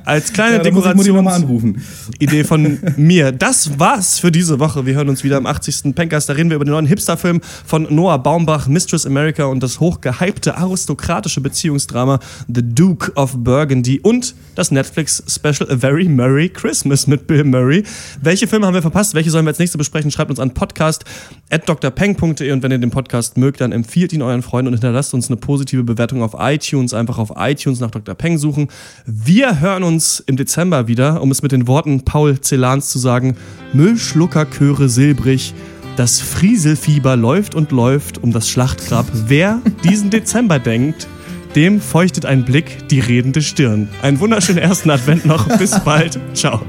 Als 0.05 0.33
kleine 0.33 0.57
Ja, 0.57 0.63
da 0.63 0.71
muss 0.71 0.87
ich 0.87 0.95
Mutti 0.95 1.13
mal 1.13 1.41
Dekoration. 1.41 1.81
Idee 2.25 2.43
von 2.45 2.79
mir. 2.97 3.33
Das 3.33 3.79
war's 3.79 4.19
für 4.19 4.33
diese 4.33 4.59
Woche. 4.59 4.87
Wir 4.87 4.95
hören 4.95 5.11
uns 5.11 5.23
wieder 5.25 5.37
am 5.37 5.45
80. 5.47 5.95
Pencast. 5.95 6.29
Da 6.29 6.33
reden 6.33 6.49
wir 6.51 6.57
über 6.57 6.65
den 6.65 6.73
neuen 6.73 6.87
Hipster-Film 6.87 7.41
von 7.43 7.87
Noah 7.91 8.19
Baumbach, 8.19 8.67
Mistress 8.67 9.05
America 9.07 9.45
und 9.45 9.63
das 9.63 9.79
hochgehypte 9.79 10.57
aristokratische 10.57 11.43
Beziehungsdrama 11.43 12.19
The 12.53 12.63
Duke 12.63 13.13
of 13.15 13.35
Burgundy 13.37 14.01
und 14.01 14.35
das 14.55 14.71
Netflix-Special 14.71 15.71
A 15.71 15.77
Very 15.77 16.09
Merry 16.09 16.49
Christmas 16.49 17.07
mit 17.07 17.27
Bill 17.27 17.45
Murray. 17.45 17.85
Welche 18.23 18.47
Filme 18.47 18.67
haben 18.67 18.75
wir 18.75 18.83
verpasst? 18.83 19.15
Welche 19.15 19.31
sollen 19.31 19.45
wir 19.45 19.51
als 19.51 19.59
nächste 19.59 19.77
besprechen? 19.77 20.11
Schreibt 20.11 20.31
uns 20.31 20.41
an 20.41 20.55
podcast.drpeng.de 20.55 22.53
und 22.53 22.63
wenn 22.63 22.73
ihr 22.73 22.79
den 22.79 22.91
Podcast 22.91 23.37
mögt, 23.37 23.61
dann 23.61 23.73
empfiehlt 23.73 24.15
ihn 24.15 24.23
euren 24.23 24.43
Freunden 24.43 24.69
und 24.69 24.75
hinterlasst 24.75 25.13
uns 25.13 25.29
eine 25.29 25.37
positive 25.37 25.85
Bewertung 25.85 26.23
auf 26.23 26.35
iTunes. 26.39 26.95
Einfach 26.95 27.19
auf 27.19 27.33
iTunes 27.37 27.81
nach 27.81 27.91
Dr. 27.91 28.15
Peng 28.15 28.39
suchen. 28.39 28.69
Wir 29.05 29.61
hören 29.61 29.83
uns 29.83 30.21
im 30.21 30.37
Dezember 30.37 30.89
wieder, 30.89 31.21
um 31.21 31.31
es 31.31 31.43
mit 31.43 31.53
den 31.53 31.67
Worten 31.67 32.05
Paul 32.15 32.41
Celans 32.41 32.91
zu 32.91 33.01
sagen: 33.01 33.37
Müllschluckerchöre 33.73 34.89
silbrig. 34.89 35.53
Das 35.97 36.21
Frieselfieber 36.21 37.17
läuft 37.17 37.57
und 37.57 37.73
läuft 37.73 38.23
um 38.23 38.33
das 38.33 38.49
Schlachtgrab. 38.49 39.07
Wer 39.27 39.61
diesen 39.83 40.11
Dezember 40.11 40.61
denkt, 40.61 41.09
dem 41.57 41.81
feuchtet 41.81 42.25
ein 42.25 42.45
Blick 42.45 42.89
die 42.89 43.01
redende 43.01 43.43
Stirn. 43.43 43.89
Einen 44.01 44.21
wunderschönen 44.21 44.59
ersten 44.59 44.91
Advent 44.91 45.27
noch. 45.27 45.49
Bis 45.59 45.81
bald. 45.81 46.21
Ciao. 46.35 46.63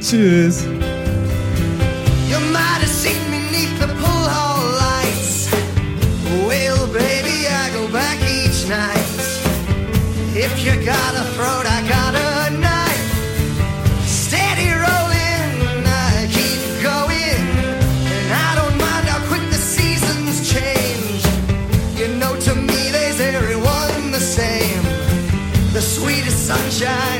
Tschüss. 0.00 0.64
You 2.30 2.38
might 2.52 2.82
have 2.82 2.92
shine. 26.82 27.11